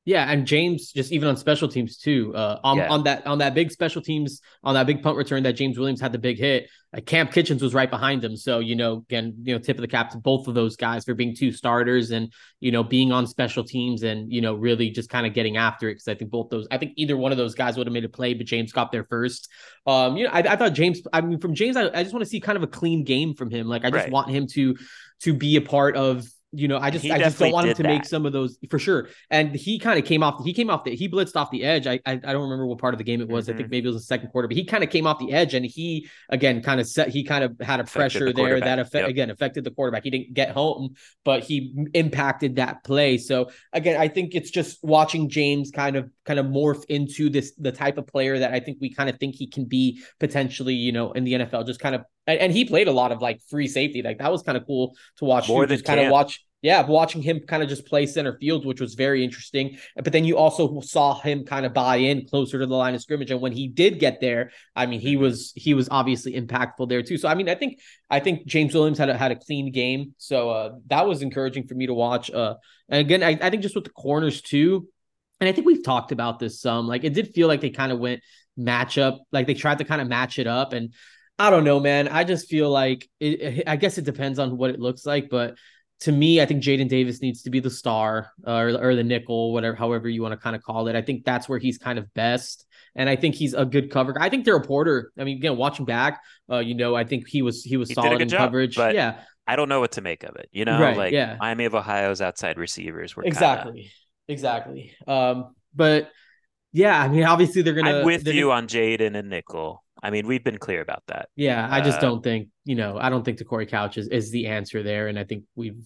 Yeah, 0.10 0.26
and 0.26 0.48
James 0.48 0.92
just 0.92 1.12
even 1.12 1.30
on 1.30 1.38
special 1.38 1.68
teams 1.68 1.96
too. 1.96 2.34
Uh, 2.36 2.60
on, 2.64 2.78
yeah. 2.78 2.90
on 2.90 3.04
that 3.04 3.28
on 3.28 3.38
that 3.38 3.54
big 3.54 3.70
special 3.70 4.02
teams 4.02 4.42
on 4.64 4.74
that 4.74 4.88
big 4.88 5.04
punt 5.04 5.18
return 5.18 5.44
that 5.44 5.54
James 5.54 5.78
Williams 5.78 6.02
had 6.02 6.12
the 6.12 6.18
big 6.18 6.40
hit. 6.40 6.68
Uh, 6.92 7.00
Kam 7.06 7.28
Kinchens 7.28 7.62
was 7.62 7.76
right 7.76 7.92
behind 7.92 8.24
him, 8.24 8.36
so 8.36 8.58
you 8.58 8.76
know 8.76 9.06
again 9.08 9.36
you 9.44 9.54
know 9.54 9.60
tip 9.60 9.78
of 9.78 9.82
the 9.82 9.88
cap 9.88 10.10
to 10.10 10.18
both 10.18 10.48
of 10.48 10.56
those 10.56 10.76
guys 10.76 11.06
for 11.06 11.14
being 11.14 11.36
two 11.36 11.52
starters 11.52 12.10
and 12.10 12.34
you 12.60 12.72
know 12.72 12.84
being 12.84 13.12
on 13.12 13.28
special 13.28 13.64
teams 13.64 14.02
and 14.02 14.34
you 14.34 14.42
know 14.42 14.56
really 14.56 14.90
just 14.90 15.12
kind 15.12 15.28
of 15.28 15.36
getting 15.36 15.58
after 15.58 15.90
it 15.90 15.94
because 15.94 16.08
I 16.08 16.16
think 16.16 16.32
both 16.32 16.50
those 16.50 16.68
I 16.72 16.80
think 16.80 16.94
either 16.96 17.16
one 17.16 17.32
of 17.32 17.38
those 17.38 17.54
guys 17.54 17.78
would 17.78 17.86
have 17.86 17.94
made 17.94 18.04
a 18.04 18.10
play, 18.10 18.34
but 18.34 18.48
James 18.48 18.72
got 18.72 18.92
there 18.92 19.04
first. 19.04 19.48
Um, 19.86 20.18
you 20.18 20.24
know 20.24 20.32
I, 20.32 20.40
I 20.40 20.56
thought 20.56 20.74
James 20.74 21.02
I 21.14 21.22
mean 21.22 21.40
from 21.40 21.54
James 21.54 21.78
I, 21.78 21.84
I 21.90 22.02
just 22.02 22.14
want 22.14 22.24
to 22.24 22.30
see 22.30 22.40
kind 22.40 22.56
of 22.56 22.64
a 22.64 22.68
clean 22.68 23.04
game 23.04 23.36
from 23.36 23.52
him. 23.52 23.68
Like 23.68 23.86
I 23.86 23.92
just 23.92 24.06
right. 24.06 24.12
want 24.12 24.32
him 24.32 24.48
to 24.54 24.76
to 25.22 25.36
be 25.36 25.56
a 25.58 25.62
part 25.62 25.96
of 25.96 26.28
you 26.52 26.68
know, 26.68 26.80
I 26.80 26.90
just 26.90 27.06
I 27.06 27.20
just 27.20 27.38
don't 27.38 27.52
want 27.52 27.68
him 27.68 27.76
to 27.76 27.84
that. 27.84 27.90
make 27.90 28.06
some 28.06 28.26
of 28.26 28.34
those 28.34 28.58
for 28.70 28.80
sure. 28.80 29.10
And 29.30 29.56
he 29.56 29.78
kind 29.78 30.00
of 30.00 30.06
came 30.06 30.24
off. 30.24 30.44
He 30.44 30.54
came 30.54 30.70
off 30.70 30.84
the 30.84 30.96
he 30.96 31.08
blitzed 31.08 31.36
off 31.36 31.52
the 31.52 31.64
edge. 31.64 31.86
I 31.86 32.00
I, 32.06 32.14
I 32.14 32.18
don't 32.18 32.42
remember 32.42 32.66
what 32.66 32.80
part 32.80 32.94
of 32.94 32.98
the 32.98 33.04
game 33.04 33.22
it 33.22 33.28
was. 33.28 33.46
Mm-hmm. 33.46 33.54
I 33.54 33.58
think 33.58 33.66
mm-hmm. 33.68 33.72
maybe 33.72 33.90
it 33.90 33.92
was 33.94 34.02
the 34.02 34.06
second 34.08 34.30
quarter, 34.30 34.48
but 34.48 34.58
he 34.58 34.66
kind 34.66 34.84
of 34.84 34.90
came 34.90 35.06
off 35.06 35.20
the 35.20 35.32
edge 35.32 35.54
and 35.54 35.64
he 35.64 36.10
again 36.30 36.64
kind 36.64 36.80
of 36.80 36.88
set. 36.88 37.10
He 37.10 37.24
kind 37.24 37.44
of 37.44 37.56
had 37.62 37.80
a 37.80 37.84
pressure 37.84 38.26
the 38.26 38.34
there 38.34 38.60
that 38.60 38.80
affect, 38.80 39.04
yep. 39.04 39.10
again 39.10 39.30
affected 39.30 39.64
the 39.64 39.72
quarterback. 39.72 40.04
He 40.04 40.10
didn't 40.10 40.34
get 40.34 40.50
home, 40.52 40.96
but 41.24 41.44
he 41.44 41.76
impacted 41.94 42.56
that 42.56 42.84
play. 42.84 43.18
So 43.20 43.52
again, 43.72 44.02
I 44.02 44.08
think 44.08 44.34
it's 44.34 44.50
just 44.50 44.80
watching 44.84 45.30
James 45.30 45.70
kind 45.70 45.96
of 45.96 46.10
kind 46.26 46.40
of 46.40 46.48
morph 46.48 46.84
into 46.90 47.30
this 47.30 47.54
the 47.60 47.72
type 47.72 48.00
of 48.00 48.08
player 48.08 48.40
that 48.40 48.54
I 48.54 48.60
think 48.60 48.80
we 48.82 48.92
kind 48.92 49.10
of 49.10 49.20
think 49.20 49.36
he 49.36 49.48
can 49.48 49.66
be 49.66 50.02
potentially. 50.20 50.74
You 50.74 50.94
know, 50.94 51.12
in 51.12 51.26
the 51.26 51.34
NFL, 51.34 51.68
just 51.68 51.80
kind 51.80 51.94
of 51.94 52.06
and, 52.38 52.52
he 52.52 52.66
played 52.66 52.88
a 52.88 52.92
lot 52.92 53.12
of 53.12 53.22
like 53.22 53.42
free 53.50 53.68
safety. 53.68 54.02
Like 54.02 54.20
that 54.20 54.32
was 54.32 54.44
kind 54.44 54.58
of 54.58 54.66
cool 54.66 54.96
to 55.18 55.26
watch. 55.26 55.48
More 55.48 55.66
than 55.66 55.78
just 55.78 55.86
kind 55.86 56.00
of 56.00 56.12
watch 56.12 56.39
yeah, 56.62 56.82
watching 56.86 57.22
him 57.22 57.40
kind 57.40 57.64
of 57.64 57.70
just 57.70 57.86
play 57.86 58.06
center 58.06 58.38
field, 58.38 58.66
which 58.66 58.82
was 58.82 58.96
very 58.96 59.24
interesting. 59.24 59.78
But 59.96 60.12
then 60.12 60.26
you 60.26 60.38
also 60.38 60.82
saw 60.82 61.20
him 61.20 61.46
kind 61.46 61.66
of 61.66 61.74
buy 61.74 61.98
in 61.98 62.28
closer 62.28 62.60
to 62.60 62.66
the 62.66 62.76
line 62.76 62.96
of 62.96 63.02
scrimmage, 63.02 63.32
and 63.32 63.40
when 63.40 63.54
he 63.54 63.70
did 63.70 64.00
get 64.00 64.20
there, 64.20 64.52
I 64.76 64.86
mean, 64.86 65.00
he 65.00 65.16
was 65.16 65.54
he 65.56 65.74
was 65.74 65.88
obviously 65.90 66.34
impactful 66.34 66.90
there 66.90 67.02
too. 67.02 67.18
So 67.18 67.30
I 67.30 67.36
mean, 67.36 67.48
I 67.48 67.56
think 67.56 67.80
I 68.10 68.20
think 68.20 68.46
James 68.46 68.74
Williams 68.74 68.98
had 68.98 69.10
a, 69.10 69.18
had 69.18 69.32
a 69.32 69.38
clean 69.38 69.72
game, 69.72 70.16
so 70.18 70.50
uh, 70.50 70.72
that 70.88 71.08
was 71.08 71.22
encouraging 71.22 71.66
for 71.66 71.76
me 71.76 71.88
to 71.88 71.94
watch. 71.94 72.30
Uh, 72.30 72.56
and 72.90 73.00
again, 73.00 73.24
I, 73.24 73.38
I 73.42 73.50
think 73.50 73.64
just 73.64 73.76
with 73.76 73.86
the 73.86 73.92
corners 73.92 74.42
too, 74.42 74.90
and 75.40 75.48
I 75.48 75.54
think 75.54 75.66
we've 75.66 75.84
talked 75.84 76.12
about 76.12 76.40
this 76.40 76.60
some. 76.60 76.88
Like 76.88 77.06
it 77.06 77.14
did 77.14 77.34
feel 77.34 77.48
like 77.48 77.62
they 77.62 77.70
kind 77.70 77.94
of 77.94 78.00
went 78.00 78.22
matchup, 78.60 79.20
like 79.32 79.48
they 79.48 79.54
tried 79.54 79.78
to 79.78 79.86
kind 79.86 80.02
of 80.02 80.10
match 80.10 80.40
it 80.40 80.48
up, 80.48 80.74
and 80.74 80.94
I 81.38 81.52
don't 81.52 81.64
know, 81.64 81.80
man. 81.80 82.10
I 82.10 82.26
just 82.26 82.50
feel 82.50 82.70
like 82.70 83.10
it, 83.22 83.64
I 83.66 83.78
guess 83.78 83.98
it 83.98 84.04
depends 84.04 84.40
on 84.40 84.58
what 84.58 84.72
it 84.72 84.80
looks 84.82 85.06
like, 85.06 85.30
but 85.30 85.56
to 86.02 86.12
me, 86.12 86.42
I 86.42 86.46
think 86.46 86.64
Jaden 86.64 86.88
Davis 86.88 87.22
needs 87.22 87.44
to 87.44 87.50
be 87.50 87.60
the 87.60 87.70
star 87.70 88.32
uh, 88.48 88.52
or, 88.52 88.70
or 88.70 88.96
the 88.96 89.04
nickel, 89.04 89.52
whatever, 89.52 89.76
however 89.76 90.08
you 90.08 90.22
want 90.22 90.32
to 90.32 90.38
kind 90.38 90.56
of 90.56 90.64
call 90.64 90.88
it. 90.88 90.96
I 90.96 91.02
think 91.02 91.26
that's 91.26 91.50
where 91.50 91.60
he's 91.60 91.78
kind 91.78 92.00
of 92.00 92.14
best. 92.14 92.66
And 92.96 93.10
I 93.10 93.16
think 93.16 93.36
he's 93.36 93.54
a 93.54 93.66
good 93.66 93.92
cover. 93.92 94.16
I 94.20 94.30
think 94.30 94.46
Daryl 94.46 94.66
Porter, 94.66 95.12
I 95.18 95.24
mean, 95.24 95.38
again, 95.38 95.58
watching 95.58 95.86
back, 95.86 96.22
uh, 96.50 96.60
you 96.60 96.74
know, 96.74 96.96
I 96.96 97.04
think 97.04 97.28
he 97.28 97.42
was, 97.42 97.64
he 97.64 97.78
was 97.78 97.90
he 97.90 97.96
solid 97.96 98.22
in 98.22 98.30
job, 98.30 98.40
coverage. 98.40 98.78
yeah. 98.78 99.20
I 99.46 99.56
don't 99.56 99.68
know 99.68 99.80
what 99.80 99.94
to 99.94 100.02
make 100.02 100.24
of 100.24 100.36
it. 100.36 100.48
You 100.52 100.64
know, 100.64 100.80
right, 100.80 100.96
like 100.96 101.12
yeah. 101.12 101.36
Miami 101.40 101.66
of 101.66 101.74
Ohio's 101.74 102.22
outside 102.22 102.60
receivers 102.60 103.16
were 103.16 103.24
exactly, 103.24 103.82
kinda... 103.82 103.90
exactly. 104.28 104.94
Um, 105.08 105.56
but 105.74 106.12
yeah, 106.72 107.02
I 107.02 107.08
mean, 107.08 107.24
obviously 107.24 107.64
they're 107.64 107.74
gonna. 107.74 108.00
I'm 108.00 108.06
with 108.06 108.28
you 108.28 108.50
gonna... 108.50 108.56
on 108.56 108.68
Jaden 108.68 109.18
and 109.18 109.28
nickel. 109.28 109.84
I 110.02 110.12
mean, 110.12 110.28
we've 110.28 110.44
been 110.44 110.58
clear 110.58 110.82
about 110.82 111.04
that. 111.08 111.30
Yeah, 111.36 111.68
I 111.70 111.82
just 111.82 111.98
uh, 111.98 112.02
don't 112.02 112.24
think 112.24 112.50
you 112.66 112.76
know. 112.76 112.98
I 113.00 113.10
don't 113.10 113.24
think 113.24 113.40
Te'Cory 113.40 113.68
Couch 113.68 113.98
is, 113.98 114.08
is 114.08 114.32
the 114.32 114.48
answer 114.48 114.84
there, 114.84 115.08
and 115.08 115.18
I 115.20 115.24
think 115.24 115.44
we've. 115.56 115.78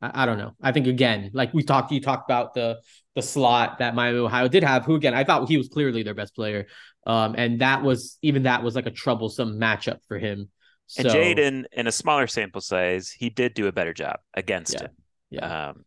I, 0.00 0.22
I, 0.22 0.26
don't 0.26 0.38
know. 0.38 0.52
I 0.62 0.72
think 0.72 0.86
again, 0.86 1.30
like 1.34 1.52
we 1.52 1.62
talked, 1.62 1.92
you 1.92 2.00
talked 2.00 2.30
about 2.30 2.54
the 2.54 2.80
the 3.14 3.22
slot 3.22 3.78
that 3.80 3.94
Miami 3.94 4.18
Ohio 4.18 4.48
did 4.48 4.62
have. 4.62 4.84
Who 4.84 4.94
again? 4.94 5.14
I 5.14 5.24
thought 5.24 5.48
he 5.48 5.56
was 5.56 5.68
clearly 5.68 6.02
their 6.02 6.14
best 6.14 6.34
player, 6.34 6.66
um, 7.06 7.34
and 7.36 7.60
that 7.60 7.82
was 7.82 8.18
even 8.22 8.44
that 8.44 8.62
was 8.62 8.74
like 8.74 8.86
a 8.86 8.90
troublesome 8.90 9.58
matchup 9.58 9.98
for 10.06 10.18
him. 10.18 10.48
So, 10.86 11.02
and 11.02 11.10
Jaden, 11.10 11.64
in 11.72 11.86
a 11.86 11.92
smaller 11.92 12.26
sample 12.26 12.62
size, 12.62 13.10
he 13.10 13.28
did 13.28 13.52
do 13.52 13.66
a 13.66 13.72
better 13.72 13.92
job 13.92 14.20
against 14.32 14.74
yeah, 14.74 14.80
him. 14.80 14.90
Yeah. 15.30 15.68
Um, 15.68 15.84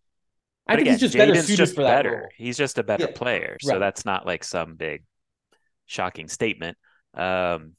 I 0.68 0.76
think 0.76 0.82
again, 0.82 0.94
he's 0.94 1.02
just 1.02 1.16
Jaden's 1.16 1.28
better 1.28 1.42
suited 1.42 1.58
just 1.58 1.76
for 1.76 1.82
that 1.84 2.04
better. 2.04 2.18
Role. 2.18 2.28
He's 2.38 2.58
just 2.58 2.78
a 2.78 2.84
better 2.84 3.06
yeah, 3.06 3.16
player, 3.18 3.58
so 3.60 3.72
right. 3.72 3.80
that's 3.80 4.06
not 4.06 4.28
like 4.28 4.44
some 4.44 4.76
big 4.76 5.04
shocking 5.88 6.28
statement. 6.28 6.78
Um, 7.14 7.74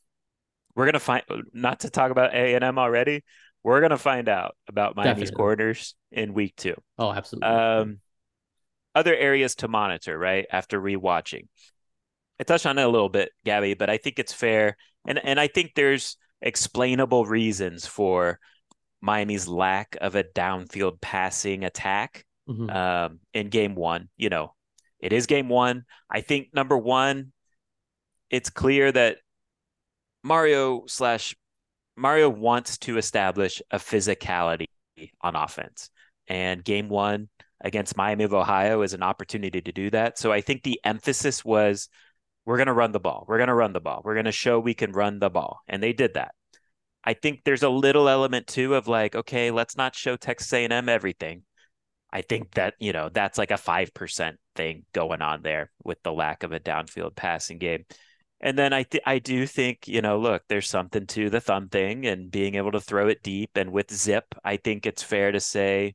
we're 0.74 0.86
gonna 0.86 1.00
find 1.00 1.22
not 1.52 1.80
to 1.80 1.90
talk 1.90 2.10
about 2.10 2.34
A 2.34 2.54
and 2.54 2.64
M 2.64 2.78
already. 2.78 3.24
We're 3.62 3.80
gonna 3.80 3.98
find 3.98 4.28
out 4.28 4.56
about 4.68 4.96
Miami's 4.96 5.30
Definitely. 5.30 5.36
corners 5.36 5.94
in 6.10 6.34
week 6.34 6.56
two. 6.56 6.74
Oh, 6.98 7.12
absolutely. 7.12 7.48
Um, 7.48 8.00
other 8.94 9.14
areas 9.14 9.54
to 9.56 9.68
monitor, 9.68 10.18
right? 10.18 10.46
After 10.50 10.80
rewatching, 10.80 11.46
I 12.40 12.44
touched 12.44 12.66
on 12.66 12.78
it 12.78 12.82
a 12.82 12.88
little 12.88 13.08
bit, 13.08 13.30
Gaby, 13.44 13.74
but 13.74 13.88
I 13.90 13.98
think 13.98 14.18
it's 14.18 14.32
fair, 14.32 14.76
and 15.06 15.18
and 15.24 15.38
I 15.38 15.46
think 15.48 15.72
there's 15.74 16.16
explainable 16.40 17.24
reasons 17.24 17.86
for 17.86 18.38
Miami's 19.00 19.48
lack 19.48 19.96
of 20.00 20.14
a 20.14 20.24
downfield 20.24 21.00
passing 21.00 21.64
attack 21.64 22.24
mm-hmm. 22.48 22.70
um, 22.70 23.20
in 23.32 23.48
game 23.48 23.74
one. 23.74 24.08
You 24.16 24.30
know, 24.30 24.54
it 24.98 25.12
is 25.12 25.26
game 25.26 25.48
one. 25.48 25.84
I 26.10 26.20
think 26.20 26.48
number 26.54 26.76
one, 26.76 27.32
it's 28.30 28.50
clear 28.50 28.90
that 28.92 29.18
Mario 30.22 30.84
slash 30.86 31.34
Mario 31.96 32.28
wants 32.28 32.78
to 32.78 32.96
establish 32.96 33.60
a 33.70 33.78
physicality 33.78 34.66
on 35.20 35.36
offense. 35.36 35.90
And 36.28 36.64
game 36.64 36.88
one 36.88 37.28
against 37.60 37.96
Miami 37.96 38.24
of 38.24 38.34
Ohio 38.34 38.82
is 38.82 38.94
an 38.94 39.02
opportunity 39.02 39.60
to 39.60 39.72
do 39.72 39.90
that. 39.90 40.18
So 40.18 40.32
I 40.32 40.40
think 40.40 40.62
the 40.62 40.80
emphasis 40.84 41.44
was 41.44 41.88
we're 42.44 42.56
going 42.56 42.66
to 42.66 42.72
run 42.72 42.92
the 42.92 43.00
ball. 43.00 43.24
We're 43.28 43.38
going 43.38 43.48
to 43.48 43.54
run 43.54 43.72
the 43.72 43.80
ball. 43.80 44.02
We're 44.04 44.14
going 44.14 44.24
to 44.26 44.32
show 44.32 44.58
we 44.58 44.74
can 44.74 44.92
run 44.92 45.18
the 45.18 45.30
ball. 45.30 45.60
And 45.68 45.82
they 45.82 45.92
did 45.92 46.14
that. 46.14 46.34
I 47.04 47.14
think 47.14 47.42
there's 47.44 47.62
a 47.62 47.68
little 47.68 48.08
element 48.08 48.46
too 48.46 48.74
of 48.74 48.88
like, 48.88 49.14
okay, 49.14 49.50
let's 49.50 49.76
not 49.76 49.94
show 49.94 50.16
Texas 50.16 50.52
A&M 50.52 50.88
everything. 50.88 51.42
I 52.12 52.22
think 52.22 52.52
that, 52.54 52.74
you 52.78 52.92
know, 52.92 53.08
that's 53.08 53.38
like 53.38 53.50
a 53.50 53.54
5% 53.54 54.34
thing 54.54 54.84
going 54.92 55.22
on 55.22 55.42
there 55.42 55.70
with 55.82 56.02
the 56.02 56.12
lack 56.12 56.42
of 56.42 56.52
a 56.52 56.60
downfield 56.60 57.16
passing 57.16 57.58
game. 57.58 57.84
And 58.42 58.58
then 58.58 58.72
I 58.72 58.82
th- 58.82 59.04
I 59.06 59.18
do 59.18 59.46
think 59.46 59.86
you 59.88 60.02
know 60.02 60.18
look 60.18 60.42
there's 60.48 60.68
something 60.68 61.06
to 61.08 61.30
the 61.30 61.40
thumb 61.40 61.68
thing 61.68 62.06
and 62.06 62.30
being 62.30 62.56
able 62.56 62.72
to 62.72 62.80
throw 62.80 63.08
it 63.08 63.22
deep 63.22 63.56
and 63.56 63.72
with 63.72 63.92
zip 63.92 64.24
I 64.44 64.56
think 64.56 64.86
it's 64.86 65.02
fair 65.02 65.32
to 65.32 65.40
say 65.40 65.94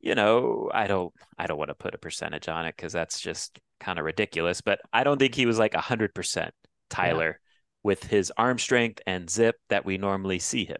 you 0.00 0.14
know 0.14 0.70
I 0.74 0.86
don't 0.86 1.12
I 1.38 1.46
don't 1.46 1.58
want 1.58 1.70
to 1.70 1.74
put 1.74 1.94
a 1.94 1.98
percentage 1.98 2.48
on 2.48 2.66
it 2.66 2.76
because 2.76 2.92
that's 2.92 3.20
just 3.20 3.58
kind 3.80 3.98
of 3.98 4.04
ridiculous 4.04 4.60
but 4.60 4.80
I 4.92 5.04
don't 5.04 5.18
think 5.18 5.34
he 5.34 5.46
was 5.46 5.58
like 5.58 5.74
hundred 5.74 6.14
percent 6.14 6.54
Tyler 6.90 7.38
yeah. 7.40 7.48
with 7.82 8.04
his 8.04 8.32
arm 8.36 8.58
strength 8.58 9.00
and 9.06 9.28
zip 9.28 9.56
that 9.68 9.84
we 9.84 9.98
normally 9.98 10.38
see 10.38 10.64
him. 10.64 10.78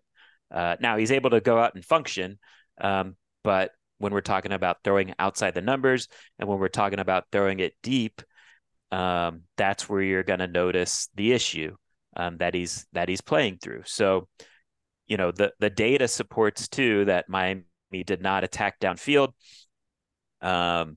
Uh, 0.51 0.77
now 0.81 0.97
he's 0.97 1.11
able 1.11 1.31
to 1.31 1.40
go 1.40 1.59
out 1.59 1.75
and 1.75 1.85
function, 1.85 2.38
um, 2.81 3.16
but 3.42 3.73
when 3.99 4.12
we're 4.12 4.20
talking 4.20 4.53
about 4.53 4.79
throwing 4.85 5.14
outside 5.18 5.55
the 5.55 5.61
numbers 5.61 6.09
and 6.38 6.49
when 6.49 6.59
we're 6.59 6.68
talking 6.68 7.01
about 7.01 7.25
throwing 7.33 7.61
it 7.61 7.75
deep 7.83 8.23
um, 8.95 9.41
that's 9.57 9.89
where 9.89 10.01
you're 10.01 10.23
going 10.23 10.39
to 10.39 10.47
notice 10.47 11.09
the 11.17 11.33
issue 11.33 11.75
um, 12.17 12.37
that 12.37 12.55
he's 12.55 12.87
that 12.93 13.09
he's 13.09 13.21
playing 13.21 13.59
through. 13.61 13.83
So, 13.87 14.29
you 15.09 15.17
know, 15.17 15.33
the 15.33 15.53
the 15.59 15.69
data 15.69 16.07
supports 16.07 16.69
too 16.69 17.05
that 17.07 17.29
Miami 17.29 17.65
did 18.07 18.23
not 18.23 18.45
attack 18.45 18.79
downfield. 18.79 19.33
Um, 20.41 20.97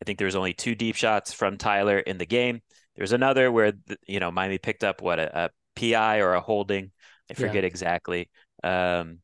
I 0.00 0.04
think 0.06 0.18
there 0.18 0.26
was 0.26 0.36
only 0.36 0.52
two 0.52 0.76
deep 0.76 0.94
shots 0.94 1.32
from 1.32 1.58
Tyler 1.58 1.98
in 1.98 2.16
the 2.16 2.26
game. 2.26 2.60
There's 2.94 3.12
another 3.12 3.50
where 3.50 3.72
you 4.06 4.20
know 4.20 4.30
Miami 4.30 4.58
picked 4.58 4.84
up 4.84 5.02
what 5.02 5.18
a, 5.18 5.46
a 5.46 5.50
PI 5.74 6.20
or 6.20 6.34
a 6.34 6.40
holding. 6.40 6.92
I 7.28 7.34
forget 7.34 7.64
yeah. 7.64 7.68
exactly. 7.68 8.30
Um, 8.62 9.18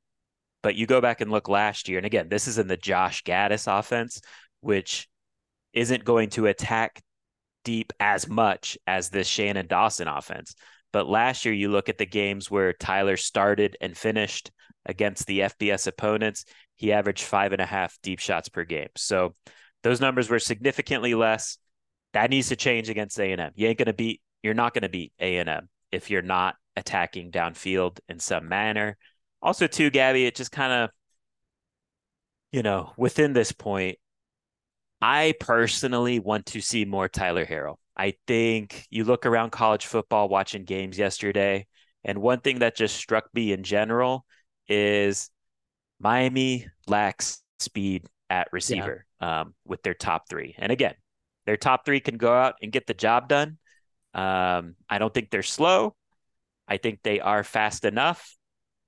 but 0.64 0.74
you 0.74 0.86
go 0.86 1.00
back 1.00 1.20
and 1.20 1.30
look 1.30 1.48
last 1.48 1.88
year, 1.88 1.98
and 1.98 2.06
again, 2.06 2.28
this 2.28 2.48
is 2.48 2.58
in 2.58 2.66
the 2.66 2.76
Josh 2.76 3.22
Gattis 3.22 3.68
offense, 3.68 4.20
which 4.60 5.08
isn't 5.72 6.04
going 6.04 6.30
to 6.30 6.46
attack 6.46 7.00
deep 7.68 7.92
as 8.00 8.26
much 8.26 8.78
as 8.86 9.10
this 9.10 9.26
Shannon 9.26 9.66
Dawson 9.66 10.08
offense. 10.08 10.54
But 10.90 11.06
last 11.06 11.44
year, 11.44 11.52
you 11.52 11.68
look 11.68 11.90
at 11.90 11.98
the 11.98 12.06
games 12.06 12.50
where 12.50 12.72
Tyler 12.72 13.18
started 13.18 13.76
and 13.82 13.94
finished 13.94 14.50
against 14.86 15.26
the 15.26 15.40
FBS 15.40 15.86
opponents, 15.86 16.46
he 16.76 16.92
averaged 16.94 17.24
five 17.24 17.52
and 17.52 17.60
a 17.60 17.66
half 17.66 17.98
deep 18.02 18.20
shots 18.20 18.48
per 18.48 18.64
game. 18.64 18.88
So 18.96 19.34
those 19.82 20.00
numbers 20.00 20.30
were 20.30 20.38
significantly 20.38 21.14
less. 21.14 21.58
That 22.14 22.30
needs 22.30 22.48
to 22.48 22.56
change 22.56 22.88
against 22.88 23.20
A&M. 23.20 23.52
You 23.54 23.68
ain't 23.68 23.76
going 23.76 23.84
to 23.84 23.92
beat, 23.92 24.22
you're 24.42 24.54
not 24.54 24.72
going 24.72 24.80
to 24.80 24.88
beat 24.88 25.12
A&M 25.20 25.68
if 25.92 26.08
you're 26.08 26.22
not 26.22 26.54
attacking 26.74 27.32
downfield 27.32 28.00
in 28.08 28.18
some 28.18 28.48
manner. 28.48 28.96
Also, 29.42 29.66
too, 29.66 29.90
Gaby, 29.90 30.24
it 30.24 30.34
just 30.34 30.52
kind 30.52 30.72
of, 30.72 30.90
you 32.50 32.62
know, 32.62 32.94
within 32.96 33.34
this 33.34 33.52
point, 33.52 33.98
I 35.00 35.34
personally 35.38 36.18
want 36.18 36.46
to 36.46 36.60
see 36.60 36.84
more 36.84 37.08
Tyler 37.08 37.46
Harrell. 37.46 37.76
I 37.96 38.14
think 38.26 38.86
you 38.90 39.04
look 39.04 39.26
around 39.26 39.50
college 39.50 39.86
football 39.86 40.28
watching 40.28 40.64
games 40.64 40.98
yesterday, 40.98 41.66
and 42.04 42.18
one 42.18 42.40
thing 42.40 42.60
that 42.60 42.76
just 42.76 42.96
struck 42.96 43.24
me 43.34 43.52
in 43.52 43.62
general 43.62 44.24
is 44.68 45.30
Miami 46.00 46.66
lacks 46.86 47.42
speed 47.58 48.06
at 48.30 48.48
receiver 48.52 49.04
yeah. 49.20 49.40
um, 49.40 49.54
with 49.64 49.82
their 49.82 49.94
top 49.94 50.28
three. 50.28 50.54
And 50.58 50.70
again, 50.70 50.94
their 51.46 51.56
top 51.56 51.84
three 51.84 52.00
can 52.00 52.18
go 52.18 52.32
out 52.32 52.54
and 52.62 52.70
get 52.70 52.86
the 52.86 52.94
job 52.94 53.28
done. 53.28 53.58
Um, 54.14 54.76
I 54.88 54.98
don't 54.98 55.12
think 55.12 55.30
they're 55.30 55.42
slow. 55.42 55.96
I 56.68 56.76
think 56.76 57.00
they 57.02 57.20
are 57.20 57.42
fast 57.42 57.84
enough, 57.84 58.36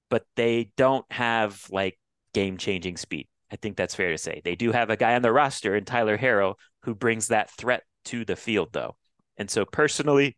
but 0.08 0.24
they 0.36 0.70
don't 0.76 1.10
have 1.10 1.66
like 1.70 1.98
game 2.34 2.58
changing 2.58 2.96
speed. 2.96 3.28
I 3.50 3.56
think 3.56 3.76
that's 3.76 3.94
fair 3.94 4.10
to 4.10 4.18
say. 4.18 4.40
They 4.44 4.54
do 4.54 4.72
have 4.72 4.90
a 4.90 4.96
guy 4.96 5.14
on 5.14 5.22
the 5.22 5.32
roster 5.32 5.74
in 5.74 5.84
Tyler 5.84 6.16
Harrell 6.16 6.54
who 6.82 6.94
brings 6.94 7.28
that 7.28 7.50
threat 7.50 7.82
to 8.06 8.24
the 8.24 8.36
field, 8.36 8.68
though. 8.72 8.96
And 9.36 9.50
so, 9.50 9.64
personally, 9.64 10.36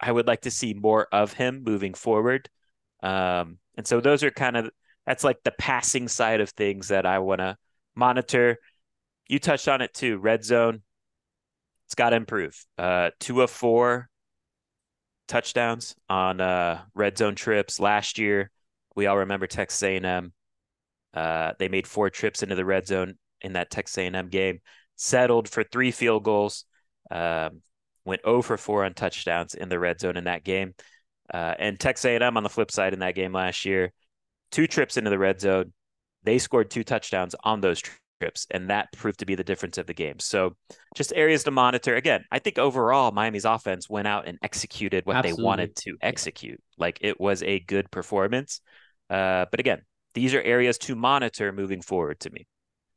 I 0.00 0.12
would 0.12 0.26
like 0.26 0.42
to 0.42 0.50
see 0.50 0.74
more 0.74 1.08
of 1.12 1.32
him 1.32 1.62
moving 1.64 1.94
forward. 1.94 2.48
Um, 3.02 3.58
and 3.76 3.86
so, 3.86 4.00
those 4.00 4.22
are 4.22 4.30
kind 4.30 4.56
of 4.56 4.70
that's 5.06 5.24
like 5.24 5.42
the 5.44 5.52
passing 5.52 6.08
side 6.08 6.40
of 6.40 6.50
things 6.50 6.88
that 6.88 7.06
I 7.06 7.20
want 7.20 7.40
to 7.40 7.56
monitor. 7.94 8.58
You 9.28 9.38
touched 9.38 9.68
on 9.68 9.80
it 9.80 9.94
too. 9.94 10.18
Red 10.18 10.44
zone, 10.44 10.82
it's 11.86 11.94
got 11.94 12.10
to 12.10 12.16
improve. 12.16 12.64
Uh, 12.76 13.10
two 13.20 13.42
of 13.42 13.50
four 13.50 14.08
touchdowns 15.28 15.94
on 16.08 16.40
uh, 16.40 16.82
red 16.94 17.18
zone 17.18 17.34
trips 17.34 17.80
last 17.80 18.18
year. 18.18 18.50
We 18.94 19.06
all 19.06 19.18
remember 19.18 19.46
Texas 19.46 19.82
A&M. 19.82 20.32
Uh, 21.16 21.54
they 21.58 21.68
made 21.68 21.86
four 21.86 22.10
trips 22.10 22.42
into 22.42 22.54
the 22.54 22.64
red 22.64 22.86
zone 22.86 23.14
in 23.40 23.54
that 23.54 23.70
Texas 23.70 23.96
A&M 23.98 24.28
game. 24.28 24.60
Settled 24.96 25.48
for 25.48 25.64
three 25.64 25.90
field 25.90 26.22
goals. 26.22 26.64
Um, 27.10 27.62
went 28.04 28.22
0 28.24 28.42
for 28.42 28.56
4 28.56 28.84
on 28.84 28.94
touchdowns 28.94 29.54
in 29.54 29.68
the 29.68 29.78
red 29.78 30.00
zone 30.00 30.16
in 30.16 30.24
that 30.24 30.44
game. 30.44 30.74
Uh, 31.32 31.54
and 31.58 31.80
Texas 31.80 32.04
A&M 32.04 32.36
on 32.36 32.42
the 32.42 32.48
flip 32.48 32.70
side 32.70 32.92
in 32.92 33.00
that 33.00 33.14
game 33.14 33.32
last 33.32 33.64
year, 33.64 33.92
two 34.52 34.66
trips 34.66 34.96
into 34.96 35.10
the 35.10 35.18
red 35.18 35.40
zone. 35.40 35.72
They 36.22 36.38
scored 36.38 36.70
two 36.70 36.84
touchdowns 36.84 37.34
on 37.42 37.60
those 37.60 37.82
trips, 38.20 38.46
and 38.50 38.70
that 38.70 38.92
proved 38.92 39.20
to 39.20 39.26
be 39.26 39.34
the 39.34 39.44
difference 39.44 39.78
of 39.78 39.86
the 39.86 39.94
game. 39.94 40.18
So, 40.18 40.56
just 40.94 41.12
areas 41.14 41.44
to 41.44 41.50
monitor. 41.50 41.96
Again, 41.96 42.24
I 42.30 42.38
think 42.38 42.58
overall 42.58 43.12
Miami's 43.12 43.44
offense 43.44 43.88
went 43.88 44.08
out 44.08 44.26
and 44.28 44.38
executed 44.42 45.04
what 45.04 45.16
Absolutely. 45.16 45.42
they 45.42 45.44
wanted 45.44 45.76
to 45.76 45.96
execute. 46.00 46.60
Like 46.78 46.98
it 47.00 47.20
was 47.20 47.42
a 47.42 47.60
good 47.60 47.90
performance. 47.90 48.60
Uh, 49.10 49.46
but 49.50 49.60
again, 49.60 49.82
these 50.16 50.34
are 50.34 50.40
areas 50.40 50.78
to 50.78 50.96
monitor 50.96 51.52
moving 51.52 51.82
forward 51.82 52.18
to 52.20 52.30
me. 52.30 52.46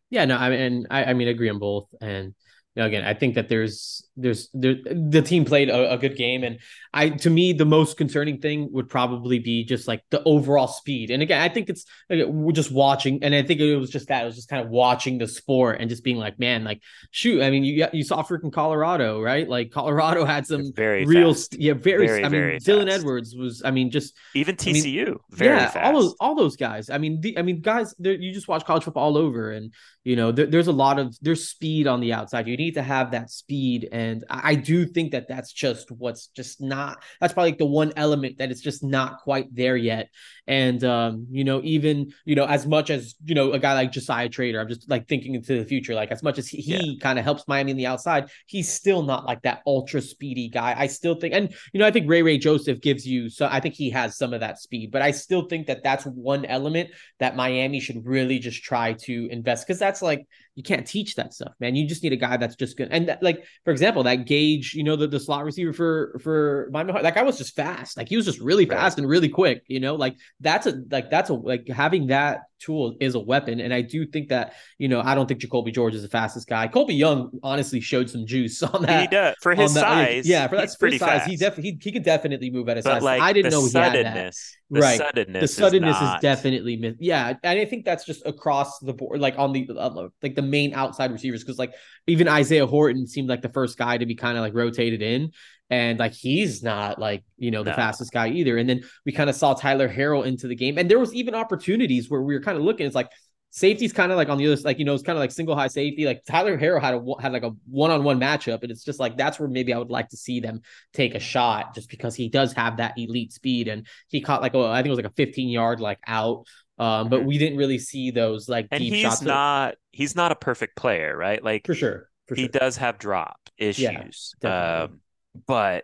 Yeah, 0.10 0.26
no, 0.26 0.38
I 0.38 0.50
mean, 0.50 0.88
I, 0.90 1.04
I 1.04 1.14
mean, 1.14 1.28
agree 1.28 1.50
on 1.50 1.60
both, 1.60 1.88
and 2.02 2.34
you 2.76 2.84
know, 2.84 2.88
again, 2.88 3.04
I 3.04 3.16
think 3.16 3.36
that 3.36 3.50
there's 3.50 4.08
there's 4.16 4.50
there, 4.54 4.76
the 4.86 5.24
team 5.24 5.44
played 5.44 5.70
a, 5.70 5.94
a, 5.94 5.98
good 5.98 6.16
game, 6.16 6.44
and 6.44 6.60
I 6.94 7.10
to 7.10 7.30
me 7.30 7.52
the 7.52 7.66
most 7.66 7.98
concerning 7.98 8.40
thing 8.40 8.72
would 8.74 8.90
probably 8.90 9.40
be 9.40 9.64
just 9.64 9.88
like 9.88 10.04
the 10.12 10.22
overall 10.24 10.68
speed. 10.68 11.10
And 11.10 11.24
again, 11.24 11.42
I 11.42 11.50
think 11.50 11.70
it's 11.70 11.86
like, 12.12 12.26
we're 12.28 12.52
just 12.52 12.72
watching, 12.72 13.24
and 13.24 13.34
I 13.34 13.42
think 13.42 13.60
it 13.60 13.76
was 13.76 13.90
just 13.90 14.10
that 14.10 14.22
it 14.22 14.26
was 14.26 14.36
just 14.36 14.50
kind 14.50 14.64
of 14.64 14.70
watching 14.70 15.18
the 15.18 15.28
sport 15.28 15.82
and 15.82 15.90
just 15.90 16.04
being 16.04 16.18
like, 16.18 16.38
man, 16.38 16.64
like 16.64 16.82
shoot. 17.10 17.42
I 17.42 17.50
mean, 17.50 17.64
you 17.64 17.88
you 17.92 18.04
saw 18.04 18.22
freaking 18.22 18.54
Colorado, 18.54 19.20
right? 19.20 19.50
Like 19.50 19.72
Colorado 19.72 20.24
had 20.24 20.46
some 20.46 20.72
very 20.76 21.06
real, 21.06 21.34
fast. 21.34 21.60
yeah, 21.60 21.74
very. 21.74 22.06
very 22.06 22.20
I 22.20 22.30
mean, 22.30 22.32
very 22.32 22.60
Dylan 22.60 22.88
fast. 22.88 23.00
Edwards 23.00 23.36
was, 23.36 23.64
I 23.66 23.72
mean, 23.72 23.90
just 23.90 24.16
even 24.36 24.56
TCU, 24.56 25.02
I 25.02 25.06
mean, 25.06 25.18
very 25.32 25.58
yeah, 25.58 25.70
fast. 25.70 25.78
all 25.78 26.02
those 26.02 26.16
all 26.20 26.36
those 26.36 26.56
guys. 26.56 26.92
I 26.92 27.00
mean, 27.00 27.20
the, 27.20 27.36
I 27.40 27.42
mean, 27.42 27.62
guys, 27.62 27.96
you 27.98 28.32
just 28.32 28.48
watch 28.48 28.64
college 28.64 28.84
football 28.84 29.06
all 29.06 29.18
over, 29.18 29.52
and 29.52 29.74
you 30.06 30.16
know, 30.16 30.32
there, 30.32 30.46
there's 30.46 30.68
a 30.68 30.74
lot 30.74 30.98
of 30.98 31.18
there's 31.22 31.50
speed 31.50 31.86
on 31.86 32.00
the 32.00 32.14
outside. 32.14 32.48
You 32.48 32.56
need 32.56 32.76
to 32.76 32.82
have 32.82 33.12
that 33.12 33.30
speed, 33.30 33.90
and 33.92 34.24
I, 34.30 34.52
I 34.52 34.56
do 34.56 34.86
think 34.86 35.12
that 35.12 35.28
that's 35.28 35.52
just 35.52 35.92
what's 35.92 36.28
just 36.28 36.62
not. 36.62 37.04
That's 37.20 37.34
probably 37.34 37.52
like 37.52 37.60
the 37.60 37.66
one 37.66 37.92
element 37.98 38.38
that 38.38 38.50
it's 38.50 38.62
just 38.62 38.82
not 38.82 39.20
quite 39.20 39.54
there 39.54 39.76
yet. 39.76 40.10
And 40.48 40.82
um, 40.86 41.28
you 41.30 41.44
know, 41.44 41.60
even 41.64 42.14
you 42.24 42.36
know, 42.36 42.46
as 42.46 42.66
much 42.66 42.90
as 42.90 43.16
you 43.26 43.36
know, 43.36 43.52
a 43.52 43.60
guy 43.60 43.74
like 43.74 43.92
Joshisa 43.92 44.32
Trader, 44.32 44.62
I'm 44.62 44.70
just 44.70 44.90
like 44.90 45.08
thinking 45.08 45.36
into 45.36 45.60
the 45.60 45.66
future. 45.66 45.94
Like 45.94 46.12
as 46.12 46.24
much 46.24 46.38
as 46.38 46.48
he, 46.48 46.62
he 46.62 46.94
yeah. 46.94 47.02
kind 47.02 47.20
of 47.20 47.26
helps 47.26 47.44
Miami 47.48 47.72
on 47.72 47.78
the 47.78 47.88
outside, 47.88 48.30
he's 48.46 48.72
still 48.72 49.04
not 49.04 49.26
like 49.26 49.42
that 49.42 49.62
ultra 49.68 50.02
speedy 50.02 50.48
guy. 50.48 50.76
I 50.78 50.88
still 50.88 51.16
think, 51.16 51.34
and 51.34 51.54
you 51.74 51.80
know, 51.80 51.86
I 51.86 51.92
think 51.92 52.10
Ray 52.10 52.22
Ray 52.22 52.38
Joseph 52.38 52.80
gives 52.80 53.06
you. 53.06 53.30
So 53.30 53.50
I 53.52 53.60
think 53.60 53.76
he 53.76 53.90
has 53.90 54.18
some 54.18 54.34
of 54.34 54.40
that 54.40 54.60
speed, 54.60 54.92
but 54.92 55.02
I 55.02 55.12
still 55.12 55.46
think 55.48 55.68
that 55.68 55.84
that's 55.84 56.06
one 56.06 56.46
element 56.46 56.92
that 57.20 57.36
Miami 57.36 57.82
should 57.82 58.06
really 58.06 58.40
just 58.40 58.64
try 58.64 58.94
to 58.94 59.28
invest 59.30 59.68
because 59.68 59.80
that's 59.90 60.02
like 60.04 60.28
you 60.56 60.64
can't 60.64 60.86
teach 60.86 61.16
that 61.16 61.34
stuff, 61.34 61.54
man. 61.60 61.76
You 61.76 61.88
just 61.88 62.04
need 62.04 62.14
a 62.14 62.18
guy 62.18 62.38
that's 62.38 62.56
just 62.56 62.78
good. 62.78 62.90
And 62.92 63.08
that, 63.08 63.24
like 63.24 63.46
for 63.64 63.72
example, 63.72 64.04
that 64.04 64.26
Gage, 64.26 64.74
you 64.74 64.84
know, 64.84 64.96
the, 64.96 65.08
the 65.08 65.20
slot 65.20 65.46
receiver 65.46 65.74
for 65.74 66.20
for 66.22 66.70
Miami, 66.72 66.94
that 67.02 67.16
guy 67.16 67.24
was 67.24 67.38
just 67.38 67.56
fast. 67.56 67.98
Like 67.98 68.10
he 68.10 68.18
was 68.18 68.26
just 68.26 68.40
really 68.40 68.66
fast 68.66 68.98
and 68.98 69.08
really 69.08 69.30
quick. 69.30 69.64
You 69.68 69.80
know, 69.80 69.96
like 69.96 70.18
that's 70.40 70.68
a 70.68 70.82
like 70.92 71.10
that's 71.10 71.30
a 71.30 71.34
like 71.34 71.68
having 71.68 72.08
that 72.08 72.42
tool 72.60 72.96
is 73.00 73.16
a 73.16 73.20
weapon. 73.20 73.60
And 73.60 73.74
I 73.74 73.82
do 73.82 74.06
think 74.06 74.30
that, 74.30 74.54
you 74.78 74.88
know, 74.88 75.02
I 75.02 75.16
don't 75.16 75.28
think 75.28 75.42
Jacolby 75.42 75.74
George 75.74 75.96
is 75.96 76.02
the 76.02 76.10
fastest 76.10 76.48
guy. 76.48 76.68
Colbie 76.68 76.98
Young 76.98 77.32
honestly 77.42 77.80
showed 77.80 78.10
some 78.10 78.26
juice 78.26 78.62
on 78.64 78.84
that. 78.84 79.02
He 79.02 79.08
does 79.08 79.36
for 79.42 79.56
his 79.56 79.74
size. 79.74 80.28
Yeah, 80.28 80.48
for 80.48 80.58
that 80.58 80.70
pretty 80.80 80.98
size. 80.98 81.20
Fast. 81.20 81.30
He 81.30 81.38
definitely 81.38 81.72
he, 81.72 81.80
he 81.82 81.92
could 81.92 82.04
definitely 82.04 82.50
move 82.50 82.70
at 82.70 82.78
his 82.78 82.86
but 82.86 82.96
size. 82.96 83.04
Like 83.04 83.22
I 83.22 83.34
didn't 83.34 83.52
know 83.52 83.66
he 83.66 83.78
had 83.78 83.94
that. 83.94 84.34
The 84.72 84.82
right. 84.82 84.98
suddenness. 85.00 85.42
The 85.42 85.48
suddenness 85.48 85.98
is, 85.98 86.10
is 86.10 86.22
definitely 86.22 86.96
yeah, 87.00 87.34
and 87.44 87.60
I 87.60 87.66
think 87.66 87.86
that's 87.86 88.06
just 88.06 88.24
across 88.28 88.78
the 88.80 88.94
board, 88.94 89.20
like 89.20 89.34
on 89.40 89.52
the 89.52 89.68
uh, 89.76 90.10
like 90.22 90.36
the 90.42 90.48
main 90.48 90.74
outside 90.74 91.12
receivers, 91.12 91.44
because 91.44 91.60
like 91.60 91.74
even 92.08 92.28
Isaiah 92.28 92.68
Horton 92.68 93.08
seemed 93.08 93.30
like 93.30 93.42
the 93.42 93.50
first 93.50 93.78
guy 93.78 93.98
to 93.98 94.06
be 94.06 94.16
kind 94.16 94.38
of 94.38 94.42
like 94.42 94.54
rotated 94.54 95.02
in, 95.02 95.32
and 95.70 96.00
like 96.00 96.14
he's 96.14 96.64
not 96.64 97.00
like 97.00 97.24
you 97.38 97.52
know 97.52 97.64
the 97.64 97.72
no. 97.72 97.76
fastest 97.76 98.12
guy 98.12 98.30
either. 98.30 98.58
And 98.58 98.70
then 98.70 98.82
we 99.06 99.12
kind 99.12 99.30
of 99.30 99.36
saw 99.36 99.54
Tyler 99.54 99.90
Harrell 99.90 100.26
into 100.26 100.48
the 100.48 100.56
game, 100.56 100.78
and 100.78 100.90
there 100.90 101.00
was 101.00 101.14
even 101.14 101.36
opportunities 101.36 102.10
where 102.10 102.22
we 102.22 102.34
were 102.34 102.42
kind 102.42 102.58
of 102.58 102.64
looking. 102.64 102.86
It's 102.86 102.96
like 102.96 103.10
safety's 103.52 103.94
kind 103.94 104.12
of 104.12 104.18
like 104.18 104.30
on 104.30 104.38
the 104.38 104.52
other, 104.52 104.62
like 104.64 104.80
you 104.80 104.86
know, 104.86 104.94
it's 104.94 105.04
kind 105.04 105.18
of 105.18 105.22
like 105.22 105.32
single 105.32 105.56
high 105.56 105.68
safety. 105.68 106.06
Like 106.06 106.24
Tyler 106.26 106.58
Harrell 106.58 106.82
had 106.82 106.94
a 106.94 107.22
had 107.22 107.34
like 107.34 107.44
a 107.44 107.52
one 107.70 107.92
on 107.92 108.04
one 108.04 108.20
matchup, 108.20 108.64
and 108.64 108.72
it's 108.72 108.84
just 108.84 109.00
like 109.00 109.18
that's 109.18 109.40
where 109.40 109.50
maybe 109.50 109.74
I 109.74 109.78
would 109.78 109.90
like 109.90 110.10
to 110.10 110.18
see 110.18 110.40
them 110.40 110.62
take 110.94 111.16
a 111.16 111.20
shot, 111.20 111.76
just 111.76 111.90
because 111.90 112.16
he 112.16 112.30
does 112.30 112.54
have 112.54 112.78
that 112.78 112.98
elite 112.98 113.34
speed, 113.34 113.68
and 113.68 113.88
he 114.08 114.22
caught 114.22 114.42
like 114.42 114.54
a, 114.54 114.60
I 114.60 114.78
think 114.78 114.88
it 114.88 114.92
was 114.92 115.00
like 115.00 115.12
a 115.12 115.16
15 115.16 115.50
yard 115.50 115.80
like 115.80 116.00
out. 116.08 116.46
Um, 116.80 117.10
but 117.10 117.20
mm-hmm. 117.20 117.28
we 117.28 117.38
didn't 117.38 117.58
really 117.58 117.78
see 117.78 118.10
those 118.10 118.48
like 118.48 118.68
and 118.72 118.80
deep 118.80 118.94
he's 118.94 119.02
shots. 119.02 119.22
not 119.22 119.76
he's 119.92 120.16
not 120.16 120.32
a 120.32 120.36
perfect 120.36 120.78
player, 120.78 121.16
right? 121.16 121.44
Like 121.44 121.66
for 121.68 121.76
sure, 121.76 122.10
for 122.28 122.36
he 122.36 122.44
sure. 122.44 122.50
does 122.50 122.78
have 122.78 122.98
drop 122.98 123.38
issues. 123.58 124.34
Yeah, 124.42 124.84
um, 124.84 125.02
but 125.46 125.84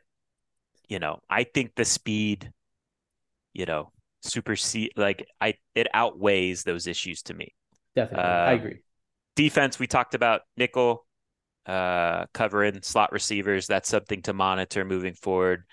you 0.88 1.00
know, 1.00 1.20
I 1.30 1.44
think 1.44 1.76
the 1.76 1.84
speed, 1.84 2.50
you 3.54 3.66
know, 3.66 3.92
supersede 4.22 4.92
like 4.96 5.28
I 5.42 5.56
it 5.76 5.88
outweighs 5.94 6.64
those 6.64 6.88
issues 6.88 7.24
to 7.24 7.34
me. 7.34 7.54
Definitely, 7.96 8.24
I 8.24 8.54
um, 8.54 8.60
agree. 8.60 8.80
Defense, 9.36 9.78
we 9.78 9.88
talked 9.88 10.16
about 10.16 10.42
nickel, 10.56 11.06
uh, 11.66 12.26
covering 12.34 12.82
slot 12.84 13.12
receivers. 13.12 13.68
That's 13.68 13.90
something 13.90 14.22
to 14.24 14.34
monitor 14.34 14.86
moving 14.86 15.14
forward. 15.14 15.64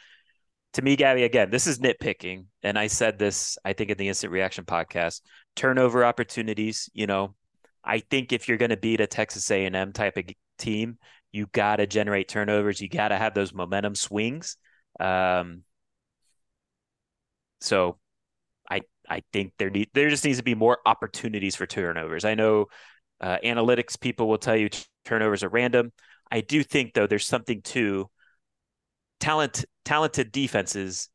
To 0.74 0.82
me, 0.82 0.96
Gaby, 0.96 1.24
again, 1.24 1.50
this 1.50 1.66
is 1.66 1.80
nitpicking, 1.80 2.46
and 2.62 2.78
I 2.78 2.86
said 2.86 3.18
this, 3.18 3.58
I 3.62 3.74
think, 3.74 3.90
in 3.90 3.98
the 3.98 4.08
Instant 4.08 4.32
Reaction 4.32 4.64
podcast. 4.64 5.20
Turnover 5.54 6.02
opportunities, 6.02 6.88
you 6.94 7.06
know, 7.06 7.34
I 7.84 7.98
think 7.98 8.32
if 8.32 8.48
you're 8.48 8.56
going 8.56 8.70
to 8.70 8.76
beat 8.78 9.00
a 9.00 9.06
Texas 9.06 9.50
A&M 9.50 9.92
type 9.92 10.16
of 10.16 10.24
team, 10.56 10.98
you 11.30 11.46
got 11.52 11.76
to 11.76 11.86
generate 11.86 12.28
turnovers. 12.28 12.80
You 12.80 12.88
got 12.88 13.08
to 13.08 13.18
have 13.18 13.34
those 13.34 13.52
momentum 13.52 13.94
swings. 13.94 14.56
Um, 14.98 15.62
so 17.60 17.98
I 18.68 18.82
I 19.08 19.22
think 19.32 19.52
there 19.58 19.70
need 19.70 19.90
there 19.94 20.10
just 20.10 20.24
needs 20.24 20.38
to 20.38 20.44
be 20.44 20.54
more 20.54 20.78
opportunities 20.86 21.56
for 21.56 21.66
turnovers. 21.66 22.24
I 22.24 22.34
know 22.34 22.66
uh, 23.20 23.38
analytics 23.44 23.98
people 23.98 24.28
will 24.28 24.38
tell 24.38 24.56
you 24.56 24.68
turnovers 25.04 25.42
are 25.42 25.48
random. 25.48 25.92
I 26.30 26.40
do 26.40 26.62
think 26.62 26.94
though 26.94 27.06
there's 27.06 27.26
something 27.26 27.62
to 27.62 28.10
talent 29.22 29.64
talented 29.84 30.32
defenses 30.32 31.08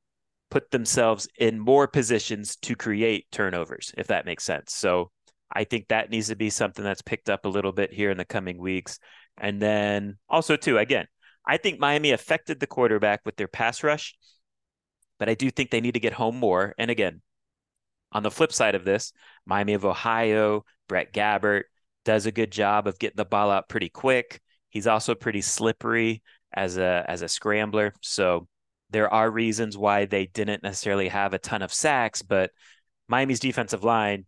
put 0.49 0.71
themselves 0.71 1.27
in 1.37 1.59
more 1.59 1.87
positions 1.87 2.55
to 2.55 2.73
create 2.73 3.29
turnovers, 3.31 3.93
if 3.97 4.07
that 4.07 4.25
makes 4.25 4.45
sense. 4.45 4.73
So 4.73 5.11
I 5.51 5.65
think 5.65 5.89
that 5.89 6.09
needs 6.09 6.29
to 6.29 6.37
be 6.37 6.49
something 6.49 6.85
that's 6.85 7.01
picked 7.01 7.29
up 7.29 7.43
a 7.43 7.49
little 7.49 7.73
bit 7.73 7.91
here 7.91 8.09
in 8.09 8.17
the 8.17 8.23
coming 8.23 8.57
weeks. 8.57 8.97
And 9.37 9.61
then 9.61 10.17
also 10.29 10.55
too, 10.55 10.77
again, 10.77 11.05
I 11.45 11.57
think 11.57 11.79
Miami 11.79 12.11
affected 12.11 12.61
the 12.61 12.67
quarterback 12.67 13.21
with 13.25 13.35
their 13.35 13.49
pass 13.49 13.83
rush, 13.83 14.15
but 15.19 15.27
I 15.27 15.33
do 15.33 15.51
think 15.51 15.69
they 15.69 15.81
need 15.81 15.95
to 15.95 15.99
get 15.99 16.13
home 16.13 16.37
more. 16.37 16.73
And 16.77 16.89
again, 16.89 17.21
on 18.13 18.23
the 18.23 18.31
flip 18.31 18.53
side 18.53 18.75
of 18.75 18.85
this, 18.85 19.11
Miami 19.45 19.73
of 19.73 19.83
Ohio, 19.83 20.63
Brett 20.87 21.13
Gabbert 21.13 21.63
does 22.05 22.25
a 22.25 22.31
good 22.31 22.53
job 22.53 22.87
of 22.87 22.99
getting 22.99 23.17
the 23.17 23.25
ball 23.25 23.51
out 23.51 23.67
pretty 23.67 23.89
quick. 23.89 24.39
He's 24.69 24.87
also 24.87 25.13
pretty 25.13 25.41
slippery 25.41 26.21
as 26.53 26.77
a 26.77 27.05
as 27.07 27.21
a 27.21 27.27
scrambler. 27.27 27.93
So 28.01 28.47
there 28.89 29.13
are 29.13 29.29
reasons 29.29 29.77
why 29.77 30.05
they 30.05 30.27
didn't 30.27 30.63
necessarily 30.63 31.09
have 31.09 31.33
a 31.33 31.39
ton 31.39 31.61
of 31.61 31.73
sacks, 31.73 32.21
but 32.21 32.51
Miami's 33.07 33.39
defensive 33.39 33.83
line 33.83 34.25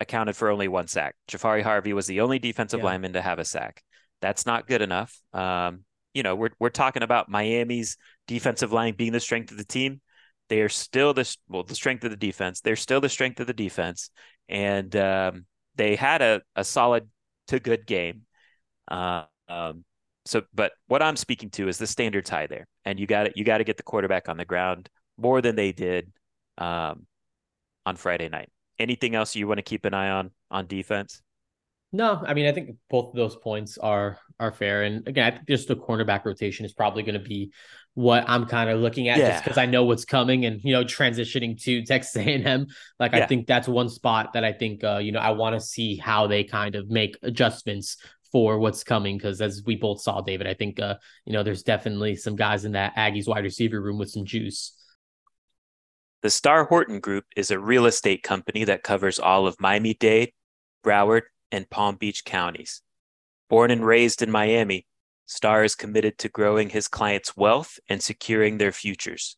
accounted 0.00 0.36
for 0.36 0.50
only 0.50 0.68
one 0.68 0.86
sack. 0.86 1.14
Jafari 1.30 1.62
Harvey 1.62 1.92
was 1.92 2.06
the 2.06 2.20
only 2.20 2.38
defensive 2.38 2.80
yeah. 2.80 2.86
lineman 2.86 3.12
to 3.14 3.22
have 3.22 3.38
a 3.38 3.44
sack. 3.44 3.82
That's 4.20 4.46
not 4.46 4.66
good 4.66 4.82
enough. 4.82 5.18
Um, 5.32 5.84
you 6.14 6.22
know, 6.22 6.34
we're 6.34 6.50
we're 6.58 6.70
talking 6.70 7.02
about 7.02 7.28
Miami's 7.28 7.96
defensive 8.26 8.72
line 8.72 8.94
being 8.94 9.12
the 9.12 9.20
strength 9.20 9.50
of 9.50 9.56
the 9.56 9.64
team. 9.64 10.00
They 10.48 10.60
are 10.60 10.68
still 10.68 11.14
the 11.14 11.36
well, 11.48 11.62
the 11.62 11.74
strength 11.74 12.04
of 12.04 12.10
the 12.10 12.16
defense. 12.16 12.60
They're 12.60 12.76
still 12.76 13.00
the 13.00 13.08
strength 13.08 13.40
of 13.40 13.46
the 13.46 13.54
defense, 13.54 14.10
and 14.48 14.94
um, 14.96 15.46
they 15.76 15.96
had 15.96 16.20
a, 16.20 16.42
a 16.54 16.64
solid 16.64 17.08
to 17.48 17.58
good 17.58 17.86
game. 17.86 18.22
Uh, 18.88 19.24
um, 19.48 19.84
so, 20.24 20.42
but 20.54 20.72
what 20.86 21.02
I'm 21.02 21.16
speaking 21.16 21.50
to 21.50 21.68
is 21.68 21.78
the 21.78 21.86
standards 21.86 22.30
high 22.30 22.46
there, 22.46 22.66
and 22.84 22.98
you 22.98 23.06
got 23.06 23.26
it. 23.26 23.32
You 23.36 23.44
got 23.44 23.58
to 23.58 23.64
get 23.64 23.76
the 23.76 23.82
quarterback 23.82 24.28
on 24.28 24.36
the 24.36 24.44
ground 24.44 24.88
more 25.18 25.40
than 25.40 25.56
they 25.56 25.72
did 25.72 26.12
um, 26.58 27.06
on 27.84 27.96
Friday 27.96 28.28
night. 28.28 28.50
Anything 28.78 29.14
else 29.14 29.34
you 29.34 29.46
want 29.48 29.58
to 29.58 29.62
keep 29.62 29.84
an 29.84 29.94
eye 29.94 30.10
on 30.10 30.30
on 30.50 30.66
defense? 30.66 31.22
No, 31.92 32.22
I 32.26 32.34
mean 32.34 32.46
I 32.46 32.52
think 32.52 32.76
both 32.88 33.10
of 33.10 33.16
those 33.16 33.36
points 33.36 33.78
are 33.78 34.18
are 34.38 34.52
fair, 34.52 34.84
and 34.84 35.06
again, 35.06 35.26
I 35.26 35.30
think 35.36 35.48
just 35.48 35.68
the 35.68 35.76
cornerback 35.76 36.24
rotation 36.24 36.64
is 36.64 36.72
probably 36.72 37.02
going 37.02 37.20
to 37.20 37.28
be 37.28 37.52
what 37.94 38.24
I'm 38.26 38.46
kind 38.46 38.70
of 38.70 38.80
looking 38.80 39.08
at, 39.08 39.18
yeah. 39.18 39.32
just 39.32 39.44
because 39.44 39.58
I 39.58 39.66
know 39.66 39.84
what's 39.84 40.04
coming, 40.04 40.46
and 40.46 40.60
you 40.62 40.72
know, 40.72 40.84
transitioning 40.84 41.60
to 41.64 41.82
Texas 41.86 42.16
A&M, 42.16 42.66
like 42.98 43.12
yeah. 43.12 43.24
I 43.24 43.26
think 43.26 43.46
that's 43.46 43.68
one 43.68 43.88
spot 43.88 44.32
that 44.32 44.44
I 44.44 44.52
think 44.52 44.84
uh, 44.84 44.98
you 44.98 45.12
know 45.12 45.18
I 45.18 45.30
want 45.30 45.54
to 45.54 45.60
see 45.60 45.96
how 45.96 46.28
they 46.28 46.44
kind 46.44 46.76
of 46.76 46.88
make 46.88 47.18
adjustments 47.22 47.98
for 48.32 48.58
what's 48.58 48.82
coming 48.82 49.18
because 49.18 49.40
as 49.40 49.62
we 49.64 49.76
both 49.76 50.00
saw, 50.00 50.22
David, 50.22 50.46
I 50.46 50.54
think 50.54 50.80
uh, 50.80 50.96
you 51.24 51.32
know 51.32 51.42
there's 51.42 51.62
definitely 51.62 52.16
some 52.16 52.34
guys 52.34 52.64
in 52.64 52.72
that 52.72 52.96
Aggies 52.96 53.28
wide 53.28 53.44
receiver 53.44 53.80
room 53.80 53.98
with 53.98 54.10
some 54.10 54.24
juice. 54.24 54.74
The 56.22 56.30
Starr 56.30 56.64
Horton 56.64 57.00
Group 57.00 57.24
is 57.36 57.50
a 57.50 57.58
real 57.58 57.84
estate 57.86 58.22
company 58.22 58.64
that 58.64 58.82
covers 58.82 59.18
all 59.18 59.46
of 59.46 59.60
Miami 59.60 59.94
Dade, 59.94 60.32
Broward, 60.84 61.22
and 61.50 61.68
Palm 61.68 61.96
Beach 61.96 62.24
counties. 62.24 62.80
Born 63.50 63.70
and 63.70 63.84
raised 63.84 64.22
in 64.22 64.30
Miami, 64.30 64.86
Starr 65.26 65.64
is 65.64 65.74
committed 65.74 66.18
to 66.18 66.28
growing 66.28 66.70
his 66.70 66.88
clients' 66.88 67.36
wealth 67.36 67.78
and 67.88 68.02
securing 68.02 68.58
their 68.58 68.72
futures. 68.72 69.36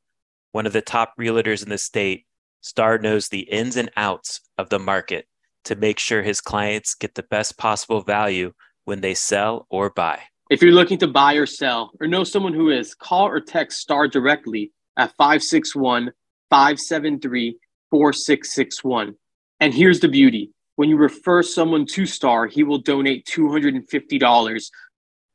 One 0.52 0.66
of 0.66 0.72
the 0.72 0.82
top 0.82 1.14
realtors 1.18 1.62
in 1.62 1.68
the 1.68 1.78
state, 1.78 2.26
Starr 2.60 2.98
knows 2.98 3.28
the 3.28 3.40
ins 3.40 3.76
and 3.76 3.90
outs 3.96 4.40
of 4.56 4.68
the 4.68 4.78
market 4.78 5.26
to 5.64 5.76
make 5.76 5.98
sure 5.98 6.22
his 6.22 6.40
clients 6.40 6.94
get 6.94 7.14
the 7.14 7.22
best 7.22 7.58
possible 7.58 8.02
value 8.02 8.52
when 8.84 9.00
they 9.00 9.14
sell 9.14 9.66
or 9.70 9.90
buy. 9.90 10.20
If 10.50 10.62
you're 10.62 10.72
looking 10.72 10.98
to 10.98 11.08
buy 11.08 11.34
or 11.34 11.46
sell 11.46 11.92
or 12.00 12.06
know 12.06 12.24
someone 12.24 12.52
who 12.52 12.70
is, 12.70 12.94
call 12.94 13.26
or 13.26 13.40
text 13.40 13.80
STARR 13.80 14.08
directly 14.08 14.72
at 14.96 15.16
561 15.16 16.12
573 16.50 17.58
4661. 17.90 19.14
And 19.60 19.72
here's 19.72 20.00
the 20.00 20.08
beauty 20.08 20.50
when 20.76 20.88
you 20.88 20.96
refer 20.96 21.42
someone 21.42 21.86
to 21.86 22.04
STARR, 22.04 22.48
he 22.48 22.64
will 22.64 22.78
donate 22.78 23.26
$250 23.26 24.70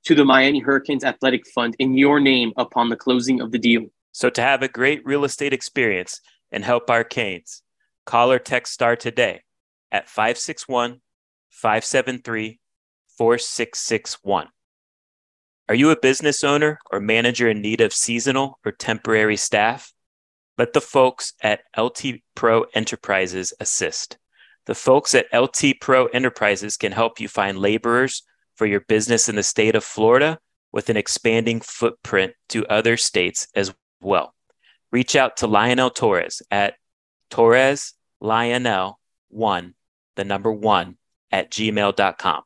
to 0.05 0.15
the 0.15 0.25
Miami 0.25 0.59
Hurricanes 0.59 1.03
Athletic 1.03 1.47
Fund 1.47 1.75
in 1.79 1.97
your 1.97 2.19
name 2.19 2.51
upon 2.57 2.89
the 2.89 2.95
closing 2.95 3.41
of 3.41 3.51
the 3.51 3.59
deal. 3.59 3.85
So, 4.11 4.29
to 4.29 4.41
have 4.41 4.63
a 4.63 4.67
great 4.67 5.05
real 5.05 5.23
estate 5.23 5.53
experience 5.53 6.19
and 6.51 6.63
help 6.63 6.89
our 6.89 7.03
Canes, 7.03 7.63
call 8.05 8.31
or 8.31 8.39
text 8.39 8.73
STARR 8.73 8.97
today 8.97 9.41
at 9.91 10.09
561 10.09 11.01
573 11.49 12.59
4661. 13.19 14.47
Are 15.67 15.75
you 15.75 15.89
a 15.89 15.99
business 15.99 16.41
owner 16.41 16.79
or 16.89 17.01
manager 17.01 17.49
in 17.49 17.61
need 17.61 17.81
of 17.81 17.91
seasonal 17.91 18.57
or 18.65 18.71
temporary 18.71 19.35
staff? 19.35 19.91
Let 20.57 20.71
the 20.71 20.79
folks 20.79 21.33
at 21.43 21.59
LT 21.77 22.21
Pro 22.33 22.63
Enterprises 22.73 23.53
assist. 23.59 24.17
The 24.67 24.73
folks 24.73 25.13
at 25.15 25.25
LT 25.33 25.81
Pro 25.81 26.05
Enterprises 26.05 26.77
can 26.77 26.93
help 26.93 27.19
you 27.19 27.27
find 27.27 27.59
laborers 27.59 28.23
for 28.55 28.65
your 28.65 28.79
business 28.79 29.27
in 29.27 29.35
the 29.35 29.43
state 29.43 29.75
of 29.75 29.83
Florida 29.83 30.39
with 30.71 30.89
an 30.89 30.95
expanding 30.95 31.59
footprint 31.59 32.35
to 32.47 32.65
other 32.67 32.95
states 32.95 33.49
as 33.53 33.73
well. 33.99 34.33
Reach 34.93 35.17
out 35.17 35.35
to 35.37 35.47
Lionel 35.47 35.89
Torres 35.89 36.41
at 36.49 36.75
Torres 37.29 37.95
Lionel 38.21 38.97
1, 39.27 39.73
the 40.15 40.23
number 40.23 40.53
1 40.53 40.97
at 41.33 41.51
gmail.com. 41.51 42.43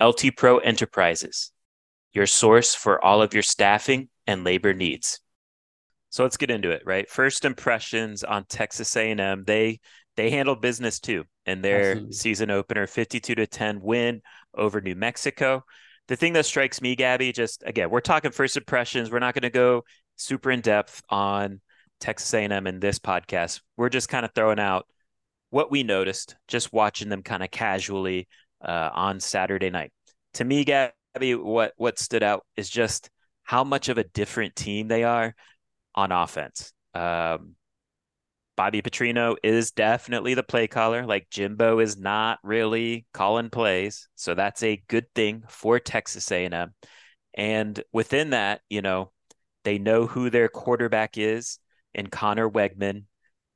LT 0.00 0.36
Pro 0.36 0.58
Enterprises, 0.58 1.52
your 2.12 2.26
source 2.26 2.74
for 2.74 3.02
all 3.04 3.22
of 3.22 3.34
your 3.34 3.42
staffing 3.42 4.08
and 4.26 4.44
labor 4.44 4.74
needs. 4.74 5.20
So 6.10 6.22
let's 6.22 6.36
get 6.36 6.50
into 6.50 6.70
it, 6.70 6.82
right? 6.86 7.08
First 7.08 7.44
impressions 7.44 8.24
on 8.24 8.44
Texas 8.44 8.96
A&M. 8.96 9.44
They 9.44 9.80
they 10.16 10.30
handled 10.30 10.60
business 10.60 10.98
too 10.98 11.24
in 11.46 11.62
their 11.62 11.92
Absolutely. 11.92 12.12
season 12.12 12.50
opener 12.50 12.86
52 12.86 13.34
to 13.36 13.46
10 13.46 13.80
win 13.80 14.20
over 14.54 14.80
New 14.80 14.96
Mexico. 14.96 15.64
The 16.08 16.16
thing 16.16 16.32
that 16.32 16.46
strikes 16.46 16.80
me, 16.80 16.96
Gaby, 16.96 17.32
just 17.32 17.62
again, 17.64 17.90
we're 17.90 18.00
talking 18.00 18.32
first 18.32 18.56
impressions. 18.56 19.10
We're 19.10 19.20
not 19.20 19.34
going 19.34 19.42
to 19.42 19.50
go 19.50 19.84
super 20.16 20.50
in 20.50 20.60
depth 20.60 21.02
on 21.08 21.60
Texas 22.00 22.32
A&M 22.34 22.66
in 22.66 22.80
this 22.80 22.98
podcast. 22.98 23.60
We're 23.76 23.90
just 23.90 24.08
kind 24.08 24.24
of 24.24 24.32
throwing 24.34 24.58
out 24.58 24.86
what 25.50 25.70
we 25.70 25.82
noticed 25.82 26.36
just 26.46 26.72
watching 26.72 27.08
them 27.08 27.22
kind 27.22 27.42
of 27.42 27.50
casually 27.50 28.28
uh, 28.62 28.90
on 28.92 29.20
Saturday 29.20 29.70
night. 29.70 29.92
To 30.34 30.44
me, 30.44 30.64
Gaby, 30.64 31.34
what 31.34 31.72
what 31.76 31.98
stood 31.98 32.22
out 32.22 32.44
is 32.56 32.68
just 32.68 33.10
how 33.44 33.64
much 33.64 33.88
of 33.88 33.98
a 33.98 34.04
different 34.04 34.54
team 34.56 34.88
they 34.88 35.04
are 35.04 35.34
on 35.94 36.12
offense. 36.12 36.72
Um, 36.94 37.54
Bobby 38.56 38.82
Petrino 38.82 39.36
is 39.42 39.70
definitely 39.70 40.34
the 40.34 40.42
play 40.42 40.66
caller. 40.66 41.06
Like 41.06 41.30
Jimbo 41.30 41.78
is 41.78 41.96
not 41.96 42.40
really 42.42 43.06
calling 43.14 43.50
plays, 43.50 44.08
so 44.16 44.34
that's 44.34 44.62
a 44.62 44.82
good 44.88 45.06
thing 45.14 45.44
for 45.48 45.78
Texas 45.78 46.30
A&M. 46.32 46.74
And 47.34 47.82
within 47.92 48.30
that, 48.30 48.60
you 48.68 48.82
know, 48.82 49.12
they 49.64 49.78
know 49.78 50.06
who 50.06 50.28
their 50.28 50.48
quarterback 50.48 51.16
is 51.16 51.58
in 51.94 52.08
Conner 52.08 52.50
Weigman. 52.50 53.04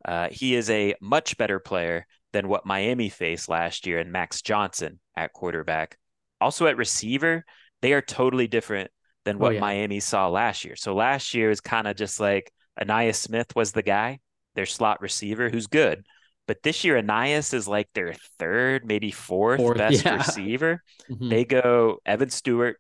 Uh, 0.05 0.29
he 0.31 0.55
is 0.55 0.71
a 0.71 0.95
much 1.01 1.37
better 1.37 1.59
player 1.59 2.07
than 2.33 2.49
what 2.49 2.67
Miami 2.67 3.09
faced 3.09 3.49
last 3.49 3.87
year 3.87 3.99
and 3.99 4.13
Max 4.13 4.43
Johnson 4.43 5.01
at 5.17 5.33
quarterback. 5.33 5.99
Also 6.41 6.67
at 6.67 6.77
receiver, 6.77 7.45
they 7.83 7.93
are 7.93 8.03
totally 8.03 8.49
different 8.49 8.91
than 9.25 9.37
oh, 9.37 9.39
what 9.41 9.53
oh, 9.53 9.55
yeah. 9.55 9.61
Miami 9.61 10.01
saw 10.01 10.29
last 10.29 10.65
year. 10.65 10.77
So 10.77 10.95
last 10.95 11.35
year 11.35 11.51
is 11.51 11.61
kind 11.61 11.87
of 11.87 11.97
just 11.97 12.21
like 12.21 12.53
Ainias 12.81 13.17
Smith 13.17 13.55
was 13.55 13.73
the 13.73 13.83
guy 13.83 14.21
their 14.55 14.67
slot 14.67 15.01
receiver 15.01 15.49
who's 15.49 15.67
good. 15.67 16.07
But 16.47 16.63
this 16.63 16.85
year, 16.85 17.01
Ainias 17.01 17.55
is 17.55 17.69
like 17.69 17.89
their 17.95 18.15
third, 18.39 18.85
maybe 18.85 19.11
fourth, 19.11 19.61
fourth 19.61 19.79
best 19.79 20.05
yeah. 20.05 20.17
receiver. 20.17 20.83
Mm-hmm. 21.11 21.29
They 21.29 21.45
go 21.45 21.99
Evan 22.05 22.31
Stewart, 22.31 22.79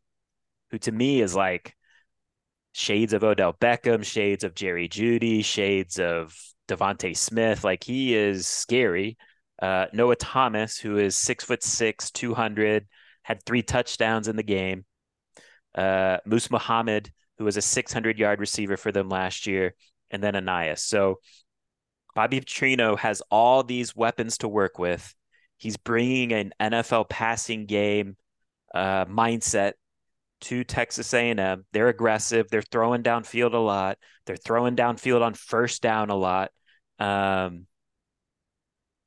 who 0.71 0.79
to 0.79 0.93
me 0.93 1.23
is 1.23 1.35
like 1.35 1.75
shades 2.73 3.13
of 3.13 3.23
Odell 3.23 3.55
Beckham, 3.55 4.05
shades 4.05 4.45
of 4.45 4.55
Jerry 4.55 4.89
Jeudy, 4.89 5.45
shades 5.45 5.99
of 5.99 6.37
DeVonta 6.69 7.17
Smith. 7.17 7.63
Like 7.63 7.85
he 7.85 8.15
is 8.15 8.49
scary. 8.49 9.17
Uh, 9.63 9.87
Noah 9.93 10.17
Thomas, 10.17 10.77
who 10.77 10.99
is 10.99 11.17
six 11.17 11.45
foot 11.45 11.63
six, 11.63 12.11
200, 12.11 12.87
had 13.23 13.45
three 13.45 13.63
touchdowns 13.63 14.27
in 14.27 14.35
the 14.35 14.43
game. 14.43 14.85
Uh, 15.73 16.19
Moose 16.27 16.51
Muhammad, 16.51 17.13
who 17.39 17.45
was 17.45 17.57
a 17.57 17.63
600 17.63 18.19
yard 18.19 18.41
receiver 18.41 18.77
for 18.77 18.91
them 18.91 19.09
last 19.09 19.47
year, 19.47 19.75
and 20.11 20.21
then 20.21 20.35
Ainias. 20.35 20.81
So 20.81 21.21
Bobby 22.17 22.41
Petrino 22.41 22.99
has 22.99 23.23
all 23.31 23.63
these 23.63 23.95
weapons 23.95 24.39
to 24.39 24.49
work 24.49 24.81
with. 24.81 25.15
He's 25.59 25.77
bringing 25.77 26.33
an 26.33 26.53
NFL 26.61 27.09
passing 27.09 27.67
game 27.67 28.17
uh, 28.75 29.05
mindset 29.05 29.75
to 30.43 30.65
Texas 30.65 31.15
A&M. 31.15 31.65
They're 31.73 31.89
aggressive. 31.89 32.49
They're 32.51 32.63
throwing 32.63 33.05
downfield 33.05 33.55
a 33.55 33.59
lot. 33.59 33.99
They're 34.27 34.37
throwing 34.37 34.75
downfield 34.75 35.23
on 35.23 35.35
first 35.35 35.83
down 35.83 36.11
a 36.11 36.17
lot. 36.17 36.51
Um, 36.99 37.67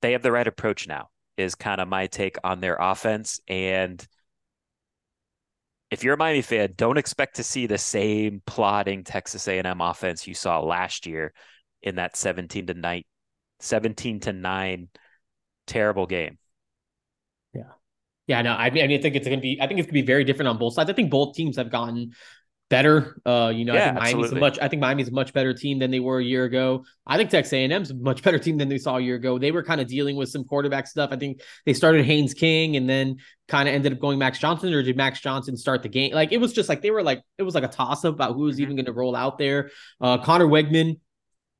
they 0.01 0.13
have 0.13 0.21
the 0.21 0.31
right 0.31 0.47
approach 0.47 0.87
now. 0.87 1.09
Is 1.37 1.55
kind 1.55 1.81
of 1.81 1.89
my 1.89 2.07
take 2.07 2.37
on 2.45 2.61
their 2.61 2.77
offense. 2.79 3.41
And 3.47 4.05
if 5.91 6.03
you're 6.03 6.13
a 6.13 6.17
Miami 6.17 6.41
fan, 6.41 6.73
don't 6.77 6.97
expect 6.97 7.35
to 7.35 7.43
see 7.43 7.67
the 7.67 7.77
same 7.77 8.41
plodding 8.45 9.03
Texas 9.03 9.47
A&M 9.47 9.81
offense 9.81 10.27
you 10.27 10.33
saw 10.33 10.61
last 10.61 11.05
year 11.05 11.33
in 11.81 11.95
that 11.95 12.15
17 12.15 12.67
to 12.67 12.73
9 12.73 13.03
17 13.59 14.19
to 14.21 14.33
9 14.33 14.87
terrible 15.67 16.05
game. 16.05 16.37
Yeah. 17.53 17.63
Yeah, 18.27 18.41
no, 18.41 18.53
I 18.53 18.71
mean, 18.71 18.83
I, 18.83 18.87
mean, 18.87 18.99
I 18.99 19.01
think 19.01 19.15
it's 19.15 19.27
going 19.27 19.39
to 19.39 19.41
be, 19.41 19.59
I 19.61 19.67
think 19.67 19.79
it's 19.79 19.85
going 19.85 19.95
to 19.95 20.01
be 20.01 20.07
very 20.07 20.23
different 20.23 20.49
on 20.49 20.57
both 20.57 20.73
sides. 20.73 20.89
I 20.89 20.93
think 20.93 21.11
both 21.11 21.35
teams 21.35 21.57
have 21.57 21.69
gotten 21.69 22.13
better. 22.69 23.21
Uh, 23.25 23.51
you 23.53 23.65
know, 23.65 23.73
yeah, 23.73 23.95
I 23.99 24.07
think 24.07 24.17
Miami's 24.17 24.31
a 24.31 24.35
much, 24.35 24.59
I 24.59 24.67
think 24.67 24.81
Miami's 24.81 25.07
a 25.09 25.11
much 25.11 25.33
better 25.33 25.53
team 25.53 25.79
than 25.79 25.91
they 25.91 25.99
were 25.99 26.19
a 26.19 26.23
year 26.23 26.45
ago. 26.45 26.85
I 27.05 27.17
think 27.17 27.29
Texas 27.29 27.53
A&M's 27.53 27.91
a 27.91 27.95
much 27.95 28.23
better 28.23 28.39
team 28.39 28.57
than 28.57 28.69
they 28.69 28.77
saw 28.77 28.97
a 28.97 29.01
year 29.01 29.15
ago. 29.15 29.37
They 29.37 29.51
were 29.51 29.63
kind 29.63 29.81
of 29.81 29.87
dealing 29.87 30.15
with 30.15 30.29
some 30.29 30.43
quarterback 30.43 30.87
stuff. 30.87 31.09
I 31.11 31.17
think 31.17 31.41
they 31.65 31.73
started 31.73 32.05
Haynes 32.05 32.33
King 32.33 32.75
and 32.75 32.89
then 32.89 33.17
kind 33.47 33.69
of 33.69 33.75
ended 33.75 33.93
up 33.93 33.99
going 33.99 34.17
Max 34.17 34.39
Johnson, 34.39 34.73
or 34.73 34.81
did 34.81 34.97
Max 34.97 35.19
Johnson 35.19 35.55
start 35.57 35.83
the 35.83 35.89
game? 35.89 36.13
Like 36.13 36.31
it 36.31 36.37
was 36.37 36.53
just 36.53 36.69
like 36.69 36.81
they 36.81 36.91
were 36.91 37.03
like 37.03 37.21
it 37.37 37.43
was 37.43 37.55
like 37.55 37.63
a 37.63 37.69
toss 37.69 38.03
up 38.03 38.13
about 38.13 38.33
who 38.33 38.41
was 38.41 38.55
mm-hmm. 38.55 38.63
even 38.63 38.75
going 38.77 38.85
to 38.85 38.93
roll 38.93 39.15
out 39.15 39.37
there. 39.37 39.69
Uh, 40.01 40.17
Conner 40.17 40.47
Weigman 40.47 40.99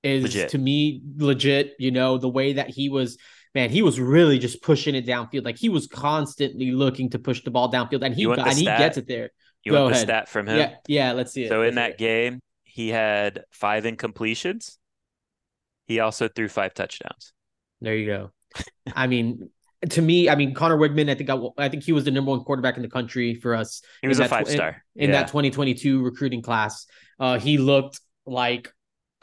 is 0.04 0.24
legit. 0.24 0.50
to 0.50 0.58
me 0.58 1.02
legit. 1.18 1.74
You 1.78 1.92
know, 1.92 2.18
the 2.18 2.30
way 2.30 2.54
that 2.54 2.70
he 2.70 2.90
was, 2.90 3.18
man, 3.54 3.70
he 3.70 3.84
was 3.84 4.00
really 4.00 4.40
just 4.40 4.64
pushing 4.64 4.96
it 4.96 5.06
downfield. 5.06 5.46
Like 5.46 5.58
he 5.58 5.70
was 5.70 5.86
constantly 5.86 6.72
looking 6.72 7.12
to 7.12 7.20
push 7.20 7.44
the 7.44 7.52
ball 7.52 7.72
downfield, 7.72 8.04
and 8.04 8.16
he 8.16 8.24
and 8.26 8.58
he 8.58 8.66
gets 8.66 8.98
it 8.98 9.08
there. 9.08 9.30
You 9.66 9.72
Go 9.72 9.82
want 9.82 9.94
ahead. 9.94 10.08
the 10.08 10.12
stat 10.12 10.30
from 10.30 10.48
him? 10.48 10.58
Yeah, 10.58 10.76
yeah. 10.88 11.12
Let's 11.14 11.34
see 11.34 11.44
it. 11.44 11.50
So 11.50 11.60
let's 11.60 11.70
in 11.70 11.76
that 11.76 11.92
it. 11.92 11.98
game, 11.98 12.40
he 12.64 12.90
had 12.90 13.44
five 13.52 13.84
incompletions. 13.84 14.78
He 15.88 16.00
also 16.00 16.28
threw 16.28 16.48
five 16.48 16.74
touchdowns. 16.74 17.34
There 17.82 17.96
you 17.96 18.06
go. 18.06 18.32
I 18.96 19.08
mean, 19.08 19.50
to 19.90 20.02
me, 20.02 20.30
I 20.30 20.36
mean, 20.36 20.54
Conner 20.54 20.78
Weigman, 20.78 21.10
I 21.10 21.16
think 21.16 21.30
I, 21.30 21.38
I, 21.58 21.70
think 21.70 21.84
he 21.84 21.92
was 21.92 22.06
the 22.06 22.12
number 22.12 22.32
one 22.32 22.44
quarterback 22.44 22.78
in 22.78 22.84
the 22.84 22.90
country 22.90 23.36
for 23.36 23.56
us. 23.56 23.82
He 24.02 24.08
was 24.08 24.20
a 24.20 24.28
five 24.28 24.48
star 24.48 24.84
in, 24.96 25.06
in 25.06 25.10
yeah. 25.10 25.22
that 25.22 25.28
2022 25.28 26.02
recruiting 26.02 26.42
class. 26.42 26.86
Uh, 27.20 27.40
he 27.40 27.58
looked 27.58 28.00
like 28.26 28.72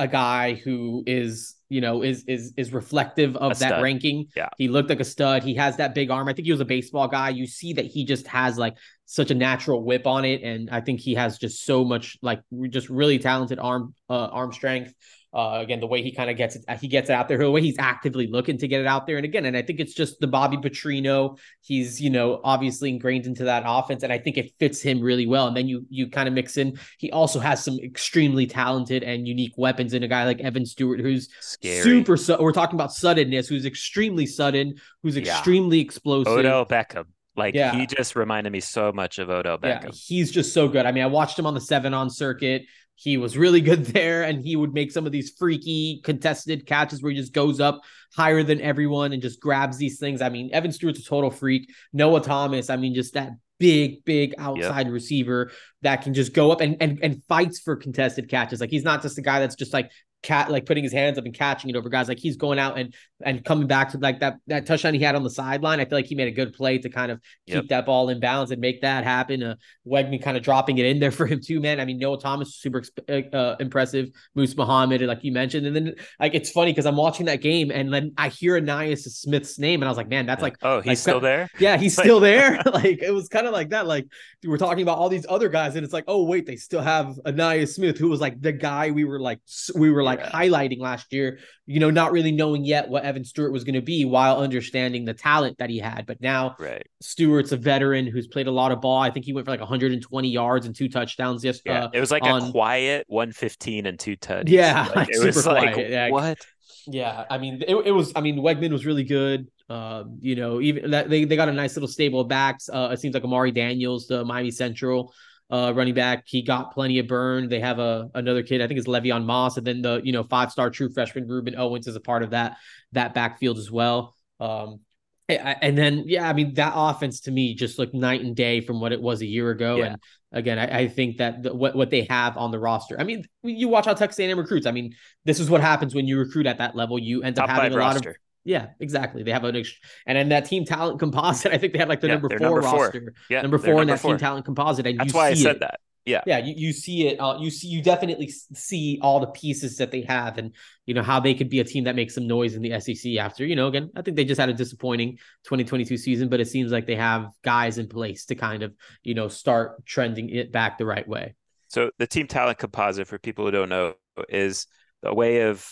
a 0.03 0.09
guy 0.09 0.55
who 0.55 1.05
is 1.07 1.55
you 1.69 1.81
know 1.81 2.03
is 2.03 2.25
is 2.27 2.53
is 2.57 2.73
reflective 2.73 3.37
of 3.37 3.59
that 3.61 3.81
ranking. 3.81 4.27
Yeah, 4.37 4.49
he 4.59 4.69
looked 4.69 4.91
like 4.91 5.01
a 5.01 5.05
stud. 5.05 5.45
He 5.45 5.55
has 5.55 5.77
that 5.77 5.95
big 5.95 6.11
arm. 6.11 6.29
I 6.29 6.33
think 6.33 6.47
he 6.47 6.53
was 6.53 6.61
a 6.61 6.65
baseball 6.67 7.07
guy. 7.07 7.31
You 7.31 7.47
see 7.47 7.73
that 7.75 7.87
he 7.87 8.05
just 8.05 8.27
has 8.27 8.59
like 8.59 8.77
such 9.07 9.31
a 9.31 9.35
natural 9.35 9.85
whip 9.85 10.07
on 10.07 10.25
it, 10.25 10.43
and 10.43 10.69
I 10.71 10.81
think 10.81 11.01
he 11.01 11.15
has 11.15 11.39
just 11.39 11.65
so 11.65 11.85
much 11.85 12.19
like 12.21 12.41
just 12.69 12.91
really 12.91 13.19
talented 13.19 13.61
arm 13.61 13.95
uh, 14.11 14.27
arm 14.27 14.53
strength. 14.53 14.93
Uh, 15.35 15.61
again, 15.63 15.81
the 15.81 15.87
way 15.87 16.03
he 16.03 16.13
kind 16.13 16.29
of 16.29 16.37
gets 16.37 16.57
it, 16.57 16.65
he 16.79 16.89
gets 16.89 17.09
it 17.09 17.15
out 17.15 17.27
there, 17.27 17.39
the 17.39 17.51
way 17.51 17.63
he's 17.63 17.79
actively 17.79 18.27
looking 18.27 18.59
to 18.59 18.69
get 18.69 18.83
it 18.83 18.87
out 18.87 19.07
there. 19.07 19.17
And 19.17 19.25
again, 19.25 19.47
and 19.47 19.57
I 19.57 19.63
think 19.63 19.81
it's 19.81 19.95
just 19.95 20.21
the 20.21 20.27
Bobby 20.27 20.59
Petrino. 20.59 21.39
He's, 21.63 22.03
you 22.03 22.11
know, 22.11 22.41
obviously 22.45 22.91
ingrained 22.91 23.25
into 23.25 23.45
that 23.45 23.63
offense. 23.65 24.03
And 24.03 24.13
I 24.13 24.19
think 24.19 24.37
it 24.37 24.53
fits 24.59 24.83
him 24.83 25.01
really 25.01 25.27
well. 25.27 25.47
And 25.47 25.57
then 25.57 25.69
you 25.69 25.87
you 25.89 26.11
kind 26.11 26.29
of 26.29 26.35
mix 26.35 26.59
in, 26.59 26.79
he 26.99 27.11
also 27.11 27.41
has 27.41 27.65
some 27.65 27.79
extremely 27.83 28.47
talented 28.47 29.03
and 29.03 29.27
unique 29.27 29.55
weapons 29.57 29.95
in 29.95 30.03
a 30.03 30.09
guy 30.09 30.27
like 30.27 30.41
Evan 30.41 30.67
Stewart, 30.67 31.01
who's 31.01 31.31
Scary. 31.41 31.83
super 31.83 32.19
su- 32.19 32.37
we're 32.39 32.53
talking 32.53 32.77
about 32.77 32.93
suddenness, 32.93 33.49
who's 33.49 33.65
extremely 33.65 34.27
sudden, 34.27 34.75
who's 35.03 35.17
yeah. 35.17 35.23
extremely 35.23 35.81
explosive. 35.81 36.33
Odell 36.33 36.67
Beckham. 36.67 37.05
Like 37.35 37.55
yeah. 37.55 37.75
he 37.75 37.87
just 37.87 38.15
reminded 38.15 38.53
me 38.53 38.61
so 38.61 38.93
much 38.93 39.19
of 39.19 39.31
Odell 39.31 39.57
Beckham. 39.57 39.85
Yeah, 39.85 39.91
he's 39.95 40.31
just 40.31 40.53
so 40.53 40.69
good. 40.69 40.85
I 40.85 40.93
mean, 40.93 41.03
I 41.03 41.07
watched 41.07 41.39
him 41.39 41.47
on 41.47 41.55
the 41.55 41.61
seven 41.63 41.95
on 41.95 42.11
circuit. 42.11 42.65
He 42.95 43.17
was 43.17 43.37
really 43.37 43.61
good 43.61 43.85
there, 43.87 44.23
and 44.23 44.45
he 44.45 44.57
would 44.57 44.75
make 44.75 44.93
some 44.93 45.07
of 45.07 45.13
these 45.13 45.33
freaky 45.39 46.01
contested 46.05 46.67
catches 46.67 47.03
where 47.03 47.13
he 47.13 47.19
just 47.19 47.33
goes 47.33 47.61
up 47.61 47.81
higher 48.15 48.43
than 48.43 48.61
everyone 48.61 49.13
and 49.13 49.23
just 49.23 49.41
grabs 49.41 49.79
these 49.79 49.99
things. 49.99 50.21
I 50.21 50.29
mean, 50.29 50.51
Evan 50.53 50.73
Stewart's 50.73 51.01
a 51.01 51.05
total 51.05 51.31
freak. 51.31 51.71
Noah 51.93 52.21
Thomas, 52.21 52.71
I 52.71 52.77
mean, 52.77 52.95
just 52.95 53.15
that 53.15 53.33
big, 53.59 54.05
big 54.05 54.35
outside 54.39 54.87
yep. 54.87 54.93
receiver 54.93 55.53
that 55.83 56.03
can 56.03 56.15
just 56.15 56.33
go 56.33 56.51
up 56.51 56.61
and, 56.61 56.77
and 56.81 56.99
and 57.03 57.23
fights 57.29 57.61
for 57.61 57.77
contested 57.77 58.29
catches. 58.29 58.61
Like 58.61 58.71
he's 58.71 58.85
not 58.85 59.03
just 59.03 59.19
a 59.19 59.23
guy 59.23 59.41
that's 59.41 59.55
just 59.55 59.73
like 59.73 59.91
cat 60.23 60.51
like 60.51 60.67
putting 60.67 60.85
his 60.85 60.93
hands 60.93 61.19
up 61.19 61.25
and 61.25 61.35
catching 61.35 61.71
it 61.71 61.77
over 61.77 61.89
guys. 61.89 62.09
Like 62.09 62.19
he's 62.19 62.37
going 62.37 62.59
out 62.59 62.79
and 62.79 62.95
and 63.25 63.45
coming 63.45 63.67
back 63.67 63.91
to 63.91 63.99
like 63.99 64.21
that 64.21 64.37
that 64.47 64.67
touchdown 64.67 64.95
he 64.95 65.01
had 65.01 65.15
on 65.15 65.23
the 65.23 65.31
sideline. 65.31 65.81
I 65.81 65.85
feel 65.85 65.99
like 65.99 66.07
he 66.07 66.15
made 66.15 66.29
a 66.29 66.33
good 66.33 66.53
play 66.53 66.79
to 66.79 66.89
kind 66.89 67.11
of 67.11 67.21
keep 67.47 67.57
yep. 67.57 67.69
that 67.69 67.87
ball 67.87 68.09
in 68.09 68.21
balance 68.21 68.51
and 68.51 68.61
make 68.61 68.83
that 68.83 69.05
happen. 69.05 69.43
Uh, 69.43 69.55
Weigman 69.87 70.23
kind 70.23 70.37
of 70.37 70.43
dropping 70.43 70.79
it 70.79 70.87
in 70.87 71.01
there 71.01 71.11
for 71.11 71.27
him 71.27 71.41
too, 71.41 71.61
man. 71.61 71.81
I 71.81 71.85
mean, 71.85 71.99
Noah 71.99 72.21
Thomas 72.21 72.55
super 72.57 72.83
uh, 73.09 73.13
uh, 73.13 73.57
impressive. 73.61 74.11
Moose 74.35 74.57
Muhammad, 74.57 75.03
like 75.03 75.23
you 75.23 75.33
mentioned, 75.33 75.67
and 75.67 75.75
then 75.75 75.95
like 76.21 76.35
it's 76.35 76.51
funny 76.51 76.73
because 76.73 76.87
I'm 76.87 76.97
watching 76.97 77.27
that 77.27 77.41
game 77.41 77.71
and 77.71 77.93
then 77.93 78.13
I 78.17 78.29
hear 78.29 78.61
Ainias 78.61 79.03
Smith's 79.03 79.59
name 79.59 79.83
and 79.83 79.89
I 79.89 79.91
was 79.91 79.99
like, 79.99 80.09
man, 80.09 80.27
that's 80.27 80.43
like 80.43 80.57
oh 80.63 80.81
he's 80.81 80.87
like, 80.87 80.99
still 80.99 81.21
there. 81.21 81.49
Yeah, 81.59 81.77
he's 81.77 81.97
still 81.97 82.21
there. 82.33 82.61
like 82.73 83.03
it 83.03 83.13
was 83.13 83.29
kind 83.29 83.47
of 83.47 83.53
like 83.53 83.71
that. 83.71 83.87
Like 83.87 84.07
we're 84.45 84.59
talking 84.59 84.83
about 84.83 84.99
all 84.99 85.09
these 85.09 85.27
other 85.29 85.49
guys 85.49 85.77
and 85.77 85.85
it's 85.85 85.93
like 85.93 86.05
oh 86.07 86.25
wait, 86.25 86.47
they 86.47 86.57
still 86.57 86.83
have 86.83 87.19
Ainias 87.27 87.75
Smith 87.75 87.99
who 87.99 88.09
was 88.09 88.21
like 88.21 88.41
the 88.41 88.53
guy 88.53 88.91
we 88.91 89.05
were 89.05 89.21
like 89.21 89.41
we 89.75 89.91
were 89.91 90.03
like 90.03 90.12
yeah. 90.19 90.31
highlighting 90.31 90.79
last 90.79 91.13
year. 91.13 91.39
You 91.67 91.81
know, 91.81 91.91
not 91.91 92.13
really 92.13 92.33
knowing 92.33 92.65
yet 92.65 92.89
what 92.89 93.05
Evan 93.05 93.25
Stewart 93.25 93.53
was 93.53 93.65
going 93.65 93.75
to 93.75 93.83
be 93.83 94.05
while 94.05 94.39
understanding 94.39 95.05
the 95.05 95.15
talent 95.15 95.59
that 95.59 95.71
he 95.71 95.79
had. 95.79 96.07
But 96.07 96.21
now 96.21 96.57
right. 96.59 96.87
Stewart's 97.01 97.53
a 97.53 97.57
veteran 97.57 98.07
who's 98.07 98.27
played 98.27 98.47
a 98.47 98.51
lot 98.51 98.73
of 98.73 98.81
ball. 98.81 99.01
I 99.01 99.11
think 99.11 99.25
he 99.25 99.33
went 99.33 99.47
for 99.47 99.51
like 99.53 99.61
120 99.61 100.29
yards 100.29 100.67
and 100.67 100.75
two 100.75 100.89
touchdowns. 100.89 101.45
Yes, 101.45 101.61
yeah. 101.65 101.85
Uh, 101.85 101.91
it 101.93 102.01
was 102.01 102.11
like 102.11 102.25
on... 102.25 102.43
a 102.43 102.51
quiet 102.51 103.07
115 103.09 103.87
and 103.87 103.99
two 103.99 104.17
touchdowns. 104.17 104.51
Yeah, 104.51 104.91
like, 104.97 105.09
it 105.11 105.25
was 105.25 105.43
quiet. 105.43 105.77
like 105.77 105.89
yeah. 105.89 106.11
what? 106.11 106.39
Yeah, 106.87 107.25
I 107.31 107.39
mean, 107.39 107.63
it, 107.67 107.75
it 107.75 107.93
was. 107.93 108.13
I 108.17 108.21
mean, 108.21 108.39
Weigman 108.39 108.73
was 108.73 108.85
really 108.85 109.05
good. 109.05 109.49
Um, 109.69 110.19
you 110.21 110.35
know, 110.35 110.61
even 110.61 110.91
that 110.91 111.09
they, 111.09 111.25
they 111.25 111.37
got 111.37 111.49
a 111.49 111.53
nice 111.53 111.77
little 111.77 111.89
stable 111.89 112.21
of 112.21 112.29
backs. 112.29 112.69
Uh, 112.69 112.91
it 112.93 113.01
seems 113.01 113.15
like 113.15 113.25
Amari 113.25 113.53
Daniels, 113.53 114.07
the 114.07 114.25
Miami 114.25 114.51
Central 114.51 115.15
uh, 115.53 115.71
running 115.77 115.93
back. 115.93 116.25
He 116.27 116.41
got 116.41 116.73
plenty 116.73 116.99
of 116.99 117.07
burn. 117.07 117.51
They 117.51 117.61
have 117.61 117.79
a 117.79 118.11
another 118.15 118.43
kid, 118.43 118.63
I 118.63 118.67
think 118.67 118.79
it's 118.79 118.89
Le'Veon 118.89 119.25
Moss, 119.25 119.59
and 119.59 119.67
then 119.67 119.83
the 119.83 120.01
you 120.03 120.11
know 120.11 120.25
five 120.25 120.51
star 120.51 120.71
true 120.71 120.91
freshman 120.91 121.29
Rueben 121.29 121.57
Owens 121.57 121.87
is 121.87 121.95
a 121.95 122.01
part 122.01 122.23
of 122.23 122.31
that 122.31 122.57
that 122.93 123.13
backfield 123.13 123.59
as 123.59 123.71
well. 123.71 124.17
Um, 124.41 124.81
and 125.29 125.79
then 125.79 126.05
yeah, 126.07 126.29
I 126.29 126.33
mean 126.33 126.55
that 126.55 126.73
offense 126.75 127.21
to 127.21 127.31
me 127.31 127.55
just 127.55 127.79
looked 127.79 127.95
night 127.95 128.23
and 128.23 128.35
day 128.35 128.61
from 128.61 128.81
what 128.81 128.93
it 128.93 129.01
was 129.01 129.21
a 129.21 129.27
year 129.27 129.51
ago. 129.51 129.77
Yeah. 129.77 129.85
And 129.85 129.99
again, 130.33 130.59
I, 130.59 130.81
I 130.81 130.89
think 130.89 131.19
that 131.19 131.43
the, 131.43 131.55
what 131.55 131.77
what 131.77 131.91
they 131.91 132.07
have 132.09 132.39
on 132.39 132.51
the 132.51 132.59
roster. 132.59 132.99
I 132.99 133.05
mean, 133.05 133.25
you 133.43 133.69
watch 133.69 133.85
how 133.85 133.95
Texas 133.95 134.21
A&M 134.21 134.39
recruits. 134.39 134.67
I 134.67 134.73
mean, 134.73 134.95
this 135.25 135.39
is 135.39 135.51
what 135.51 135.61
happens 135.61 135.95
when 135.95 136.07
you 136.07 136.19
recruit 136.19 136.47
at 136.47 136.59
that 136.59 136.75
level. 136.75 136.99
You 136.99 137.23
end 137.23 137.39
up 137.39 137.47
Top 137.47 137.57
having 137.57 137.75
a 137.75 137.79
roster. 137.79 137.99
lot 138.01 138.17
of 138.17 138.17
yeah, 138.45 138.69
exactly. 138.81 139.23
They 139.23 139.31
have 139.31 139.45
an 139.45 139.57
ex- 139.57 139.73
and 140.07 140.19
in 140.19 140.31
that 140.31 140.47
team 140.47 140.65
talent 140.65 140.99
composite, 140.99 141.53
I 141.53 141.59
think 141.59 141.73
they 141.73 141.79
have 141.79 141.89
like 141.89 142.01
the 142.01 142.09
yeah, 142.09 142.15
number, 142.15 142.29
four 142.29 142.39
number 142.39 142.61
roster. 142.61 143.01
Four. 143.01 143.13
Yeah, 143.31 143.43
number 143.43 143.59
four 143.59 143.83
in 143.83 143.89
that 143.89 144.01
four. 144.01 144.13
team 144.13 144.19
talent 144.19 144.45
composite. 144.45 144.87
And 144.87 144.99
that's 144.99 145.15
why 145.15 145.29
I 145.29 145.35
said 145.35 145.57
it. 145.57 145.61
that. 145.61 145.81
Yeah, 146.05 146.23
yeah, 146.27 146.39
you, 146.39 146.55
you 146.57 146.73
see 146.73 147.07
it. 147.07 147.21
Uh, 147.21 147.39
you 147.39 147.49
see, 147.49 147.69
you 147.69 147.81
definitely 147.81 148.29
see 148.29 148.99
all 149.03 149.21
the 149.21 149.29
pieces 149.29 149.77
that 149.77 149.93
they 149.93 150.03
have, 150.03 150.37
and 150.37 150.53
you 150.85 150.95
know 150.95 151.03
how 151.03 151.21
they 151.21 151.33
could 151.33 151.49
be 151.49 151.61
a 151.61 151.65
team 151.65 151.85
that 151.85 151.95
makes 151.95 152.17
some 152.17 152.27
noise 152.27 152.57
in 152.57 152.63
the 152.63 152.81
SEC. 152.81 153.19
After 153.19 153.47
you 153.47 153.55
know, 153.55 153.69
again, 153.69 153.89
I 153.95 154.03
think 154.03 154.17
they 154.17 154.25
just 154.25 154.41
had 154.41 154.49
a 154.49 154.55
disappointing 154.55 155.19
2022 155.45 155.97
season, 155.97 156.29
but 156.29 156.41
it 156.41 156.49
seems 156.49 156.73
like 156.73 156.87
they 156.87 156.97
have 156.97 157.29
guys 157.45 157.79
in 157.79 157.87
place 157.87 158.25
to 158.27 158.35
kind 158.35 158.65
of 158.65 158.75
you 159.05 159.15
know 159.15 159.29
start 159.29 159.87
trending 159.87 160.29
it 160.31 160.51
back 160.51 160.77
the 160.77 160.87
right 160.87 161.07
way. 161.07 161.37
So 161.69 161.93
the 161.99 162.09
team 162.09 162.27
talent 162.27 162.59
composite, 162.59 163.07
for 163.07 163.21
people 163.21 163.45
who 163.45 163.53
don't 163.53 163.69
know, 163.69 163.95
is 164.29 164.67
a 165.05 165.15
way 165.15 165.43
of 165.43 165.65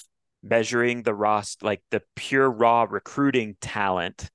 measuring 0.43 1.03
the 1.03 1.15
roster, 1.15 1.67
like 1.67 1.83
the 1.91 2.03
pure 2.17 2.51
raw 2.51 2.87
recruiting 2.89 3.57
talent 3.61 4.31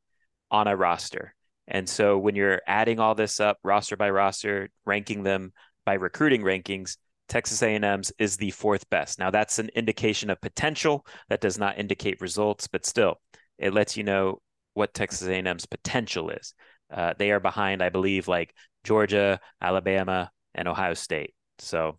on 0.52 0.68
a 0.68 0.76
roster. 0.76 1.34
And 1.68 1.90
so 1.90 2.18
when 2.18 2.36
you're 2.36 2.62
adding 2.68 3.00
all 3.00 3.16
this 3.16 3.40
up, 3.40 3.58
roster 3.64 3.98
by 3.98 4.10
roster, 4.10 4.70
ranking 4.86 5.24
them 5.24 5.52
by 5.86 5.94
recruiting 5.94 6.44
rankings, 6.44 6.98
Texas 7.28 7.64
A&M's 7.64 8.12
is 8.20 8.38
the 8.38 8.52
fourth 8.52 8.88
best. 8.90 9.18
Now 9.18 9.32
that's 9.32 9.58
an 9.58 9.70
indication 9.76 10.30
of 10.30 10.40
potential. 10.42 11.06
That 11.30 11.42
does 11.42 11.58
not 11.58 11.80
indicate 11.80 12.22
results, 12.22 12.68
but 12.68 12.86
still, 12.86 13.20
it 13.58 13.74
lets 13.74 13.98
you 13.98 14.04
know 14.04 14.42
what 14.76 14.94
Texas 14.94 15.28
A&M's 15.28 15.66
potential 15.66 16.30
is. 16.30 16.54
Uh, 16.94 17.14
they 17.18 17.32
are 17.32 17.40
behind, 17.40 17.82
I 17.82 17.90
believe, 17.90 18.28
like 18.28 18.54
Georgia, 18.84 19.40
Alabama, 19.60 20.30
and 20.54 20.68
Ohio 20.68 20.94
State. 20.94 21.34
So 21.58 21.98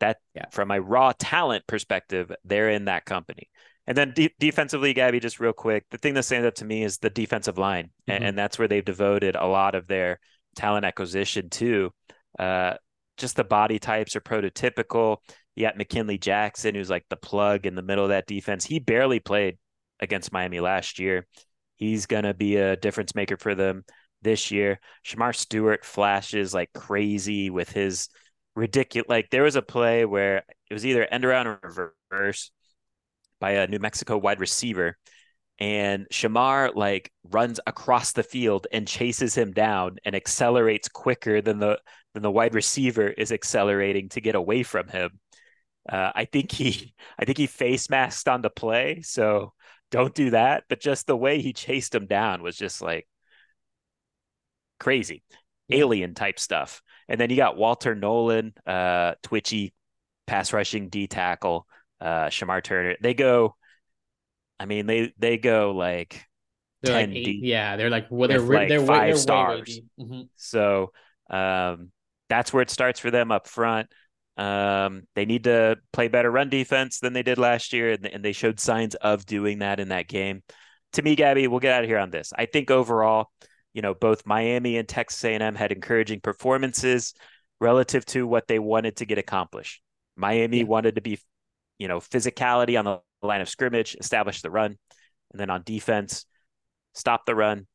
that 0.00 0.18
yeah. 0.34 0.46
from 0.50 0.70
a 0.70 0.80
raw 0.80 1.12
talent 1.18 1.66
perspective, 1.66 2.32
they're 2.44 2.70
in 2.70 2.86
that 2.86 3.04
company. 3.04 3.48
And 3.86 3.96
then 3.96 4.12
de- 4.14 4.34
defensively, 4.38 4.92
Gaby, 4.92 5.18
just 5.18 5.40
real 5.40 5.52
quick, 5.54 5.86
the 5.90 5.98
thing 5.98 6.14
that 6.14 6.24
stands 6.24 6.46
out 6.46 6.56
to 6.56 6.64
me 6.64 6.84
is 6.84 6.98
the 6.98 7.10
defensive 7.10 7.56
line, 7.56 7.86
mm-hmm. 7.86 8.10
and, 8.10 8.24
and, 8.24 8.38
that's 8.38 8.58
where 8.58 8.68
they've 8.68 8.84
devoted 8.84 9.34
a 9.34 9.46
lot 9.46 9.74
of 9.74 9.86
their 9.86 10.20
talent 10.56 10.84
acquisition 10.84 11.48
to. 11.50 11.90
Uh, 12.38 12.74
just 13.16 13.34
the 13.34 13.44
body 13.44 13.78
types 13.78 14.14
are 14.14 14.20
prototypical. 14.20 15.18
You 15.56 15.66
got 15.66 15.78
McKinley 15.78 16.18
Jackson, 16.18 16.74
who's 16.74 16.90
like 16.90 17.06
the 17.08 17.16
plug 17.16 17.66
in 17.66 17.74
the 17.74 17.82
middle 17.82 18.04
of 18.04 18.10
that 18.10 18.26
defense. 18.26 18.64
He 18.64 18.78
barely 18.78 19.20
played 19.20 19.58
against 20.00 20.32
Miami 20.32 20.60
last 20.60 20.98
year. 20.98 21.26
He's 21.76 22.06
gonna 22.06 22.34
be 22.34 22.56
a 22.56 22.76
difference 22.76 23.14
maker 23.14 23.36
for 23.36 23.54
them 23.54 23.84
this 24.22 24.50
year. 24.50 24.80
Shemar 25.04 25.34
Stewart 25.34 25.84
flashes 25.84 26.54
like 26.54 26.72
crazy 26.74 27.50
with 27.50 27.70
his 27.70 28.08
ridiculous. 28.58 29.08
Like 29.08 29.30
there 29.30 29.44
was 29.44 29.56
a 29.56 29.62
play 29.62 30.04
where 30.04 30.38
it 30.70 30.74
was 30.74 30.84
either 30.84 31.04
end 31.04 31.24
around 31.24 31.46
or 31.46 31.60
reverse 32.10 32.50
by 33.40 33.52
a 33.52 33.66
New 33.68 33.78
Mexico 33.78 34.18
wide 34.18 34.40
receiver, 34.40 34.98
and 35.60 36.06
Shemar 36.12 36.74
like 36.74 37.12
runs 37.24 37.60
across 37.66 38.12
the 38.12 38.22
field 38.22 38.66
and 38.72 38.86
chases 38.86 39.34
him 39.34 39.52
down 39.52 39.98
and 40.04 40.14
accelerates 40.14 40.88
quicker 40.88 41.40
than 41.40 41.58
the 41.58 41.80
than 42.14 42.22
the 42.22 42.30
wide 42.30 42.54
receiver 42.54 43.08
is 43.08 43.32
accelerating 43.32 44.08
to 44.10 44.20
get 44.20 44.34
away 44.34 44.62
from 44.62 44.88
him. 44.88 45.20
Uh, 45.88 46.12
I 46.14 46.24
think 46.26 46.52
he 46.52 46.94
I 47.18 47.24
think 47.24 47.38
he 47.38 47.46
face 47.46 47.90
masked 47.90 48.28
on 48.28 48.42
the 48.42 48.50
play, 48.50 49.02
so 49.02 49.54
don't 49.90 50.14
do 50.14 50.30
that. 50.30 50.64
But 50.68 50.80
just 50.80 51.06
the 51.06 51.16
way 51.16 51.40
he 51.40 51.52
chased 51.52 51.94
him 51.94 52.06
down 52.06 52.42
was 52.42 52.56
just 52.56 52.82
like 52.82 53.06
crazy, 54.80 55.22
alien 55.70 56.14
type 56.14 56.38
stuff. 56.38 56.82
And 57.08 57.20
then 57.20 57.30
you 57.30 57.36
got 57.36 57.56
Walter 57.56 57.94
Nolen, 57.94 58.52
uh, 58.66 59.14
twitchy 59.22 59.72
pass 60.26 60.52
rushing 60.52 60.88
D 60.88 61.06
tackle, 61.06 61.66
uh, 62.00 62.26
Shemar 62.26 62.62
Turner. 62.62 62.96
They 63.00 63.14
go, 63.14 63.56
I 64.60 64.66
mean, 64.66 64.86
they 64.86 65.12
they 65.18 65.38
go 65.38 65.72
like 65.72 66.24
they're 66.82 66.94
10 66.94 67.08
like 67.08 67.16
eight, 67.16 67.24
deep. 67.24 67.40
Yeah, 67.42 67.76
they're 67.76 67.90
like 67.90 68.06
well, 68.10 68.28
they're, 68.28 68.40
like 68.40 68.68
they're 68.68 68.84
five 68.84 69.14
they're 69.14 69.16
stars. 69.16 69.80
Mm-hmm. 69.98 70.22
So 70.36 70.92
um, 71.30 71.90
that's 72.28 72.52
where 72.52 72.62
it 72.62 72.70
starts 72.70 73.00
for 73.00 73.10
them 73.10 73.32
up 73.32 73.48
front. 73.48 73.88
Um, 74.36 75.02
they 75.16 75.24
need 75.24 75.44
to 75.44 75.76
play 75.92 76.06
better 76.06 76.30
run 76.30 76.48
defense 76.48 77.00
than 77.00 77.12
they 77.12 77.24
did 77.24 77.38
last 77.38 77.72
year, 77.72 77.92
and, 77.92 78.06
and 78.06 78.24
they 78.24 78.32
showed 78.32 78.60
signs 78.60 78.94
of 78.94 79.26
doing 79.26 79.58
that 79.58 79.80
in 79.80 79.88
that 79.88 80.06
game. 80.06 80.42
To 80.92 81.02
me, 81.02 81.16
Gaby, 81.16 81.48
we'll 81.48 81.60
get 81.60 81.74
out 81.74 81.82
of 81.82 81.90
here 81.90 81.98
on 81.98 82.10
this. 82.10 82.32
I 82.36 82.46
think 82.46 82.70
overall, 82.70 83.30
you 83.74 83.82
know, 83.82 83.94
both 83.94 84.26
Miami 84.26 84.76
and 84.76 84.88
Texas 84.88 85.22
A&M 85.24 85.54
had 85.54 85.72
encouraging 85.72 86.20
performances 86.20 87.14
relative 87.60 88.04
to 88.06 88.26
what 88.26 88.46
they 88.48 88.58
wanted 88.58 88.96
to 88.96 89.04
get 89.04 89.18
accomplished. 89.18 89.82
Miami 90.16 90.58
yeah. 90.58 90.64
wanted 90.64 90.96
to 90.96 91.00
be, 91.00 91.18
you 91.78 91.88
know, 91.88 92.00
physicality 92.00 92.78
on 92.78 92.84
the 92.84 93.26
line 93.26 93.40
of 93.40 93.48
scrimmage, 93.48 93.96
establish 94.00 94.42
the 94.42 94.50
run, 94.50 94.76
and 95.32 95.40
then 95.40 95.50
on 95.50 95.62
defense, 95.64 96.24
stop 96.94 97.26
the 97.26 97.34
run, 97.34 97.66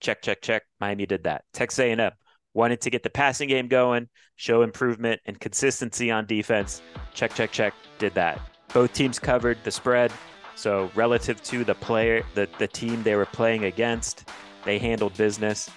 Check, 0.00 0.22
check, 0.22 0.40
check. 0.40 0.62
Miami 0.80 1.06
did 1.06 1.24
that. 1.24 1.44
Texas 1.52 1.80
A&M 1.80 2.12
wanted 2.54 2.80
to 2.82 2.90
get 2.90 3.02
the 3.02 3.10
passing 3.10 3.48
game 3.48 3.68
going, 3.68 4.08
show 4.36 4.62
improvement 4.62 5.20
and 5.26 5.38
consistency 5.38 6.10
on 6.10 6.26
defense. 6.26 6.82
Check, 7.14 7.34
check, 7.34 7.50
check. 7.50 7.74
Did 7.98 8.14
that. 8.14 8.40
Both 8.72 8.92
teams 8.92 9.18
covered 9.18 9.58
the 9.64 9.70
spread. 9.70 10.12
So 10.54 10.90
relative 10.94 11.42
to 11.44 11.64
the 11.64 11.74
player, 11.74 12.24
the, 12.34 12.48
the 12.58 12.68
team 12.68 13.02
they 13.02 13.16
were 13.16 13.26
playing 13.26 13.64
against, 13.64 14.28
they 14.68 14.78
handled 14.78 15.16
business. 15.16 15.70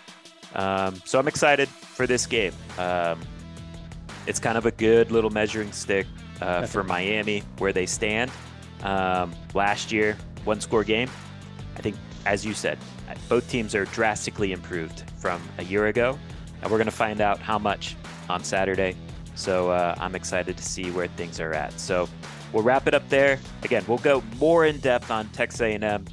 Um, 0.53 1.01
so 1.05 1.17
I'm 1.17 1.27
excited 1.27 1.69
for 1.69 2.05
this 2.05 2.25
game. 2.25 2.53
Um, 2.77 3.21
it's 4.27 4.39
kind 4.39 4.57
of 4.57 4.65
a 4.65 4.71
good 4.71 5.11
little 5.11 5.29
measuring 5.29 5.71
stick 5.71 6.05
uh, 6.41 6.65
for 6.65 6.83
Miami 6.83 7.43
where 7.57 7.71
they 7.71 7.85
stand. 7.85 8.29
Um, 8.83 9.33
last 9.53 9.91
year, 9.91 10.17
one 10.43 10.59
score 10.59 10.83
game. 10.83 11.09
I 11.77 11.81
think, 11.81 11.95
as 12.25 12.45
you 12.45 12.53
said, 12.53 12.77
both 13.29 13.49
teams 13.49 13.73
are 13.75 13.85
drastically 13.85 14.51
improved 14.51 15.03
from 15.17 15.41
a 15.57 15.63
year 15.63 15.87
ago. 15.87 16.19
And 16.61 16.69
we're 16.69 16.77
going 16.77 16.85
to 16.85 16.91
find 16.91 17.21
out 17.21 17.39
how 17.39 17.57
much 17.57 17.95
on 18.29 18.43
Saturday. 18.43 18.95
So 19.35 19.71
uh, 19.71 19.95
I'm 19.99 20.15
excited 20.15 20.57
to 20.57 20.63
see 20.63 20.91
where 20.91 21.07
things 21.07 21.39
are 21.39 21.53
at. 21.53 21.79
So 21.79 22.09
we'll 22.51 22.63
wrap 22.63 22.87
it 22.87 22.93
up 22.93 23.07
there. 23.09 23.39
Again, 23.63 23.83
we'll 23.87 23.99
go 23.99 24.21
more 24.37 24.65
in 24.65 24.79
depth 24.79 25.09
on 25.09 25.29
Texas 25.29 25.61
A&M 25.61 26.05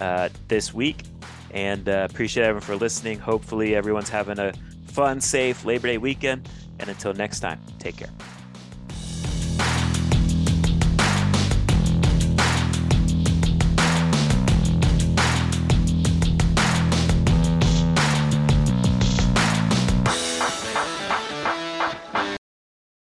uh, 0.00 0.28
this 0.48 0.72
week. 0.72 1.04
And 1.52 1.88
uh, 1.88 2.06
appreciate 2.10 2.44
everyone 2.44 2.62
for 2.62 2.76
listening. 2.76 3.18
Hopefully, 3.18 3.74
everyone's 3.74 4.08
having 4.08 4.38
a 4.38 4.52
fun, 4.86 5.20
safe 5.20 5.64
Labor 5.64 5.88
Day 5.88 5.98
weekend. 5.98 6.48
And 6.78 6.88
until 6.88 7.12
next 7.12 7.40
time, 7.40 7.60
take 7.78 7.96
care. 7.96 8.10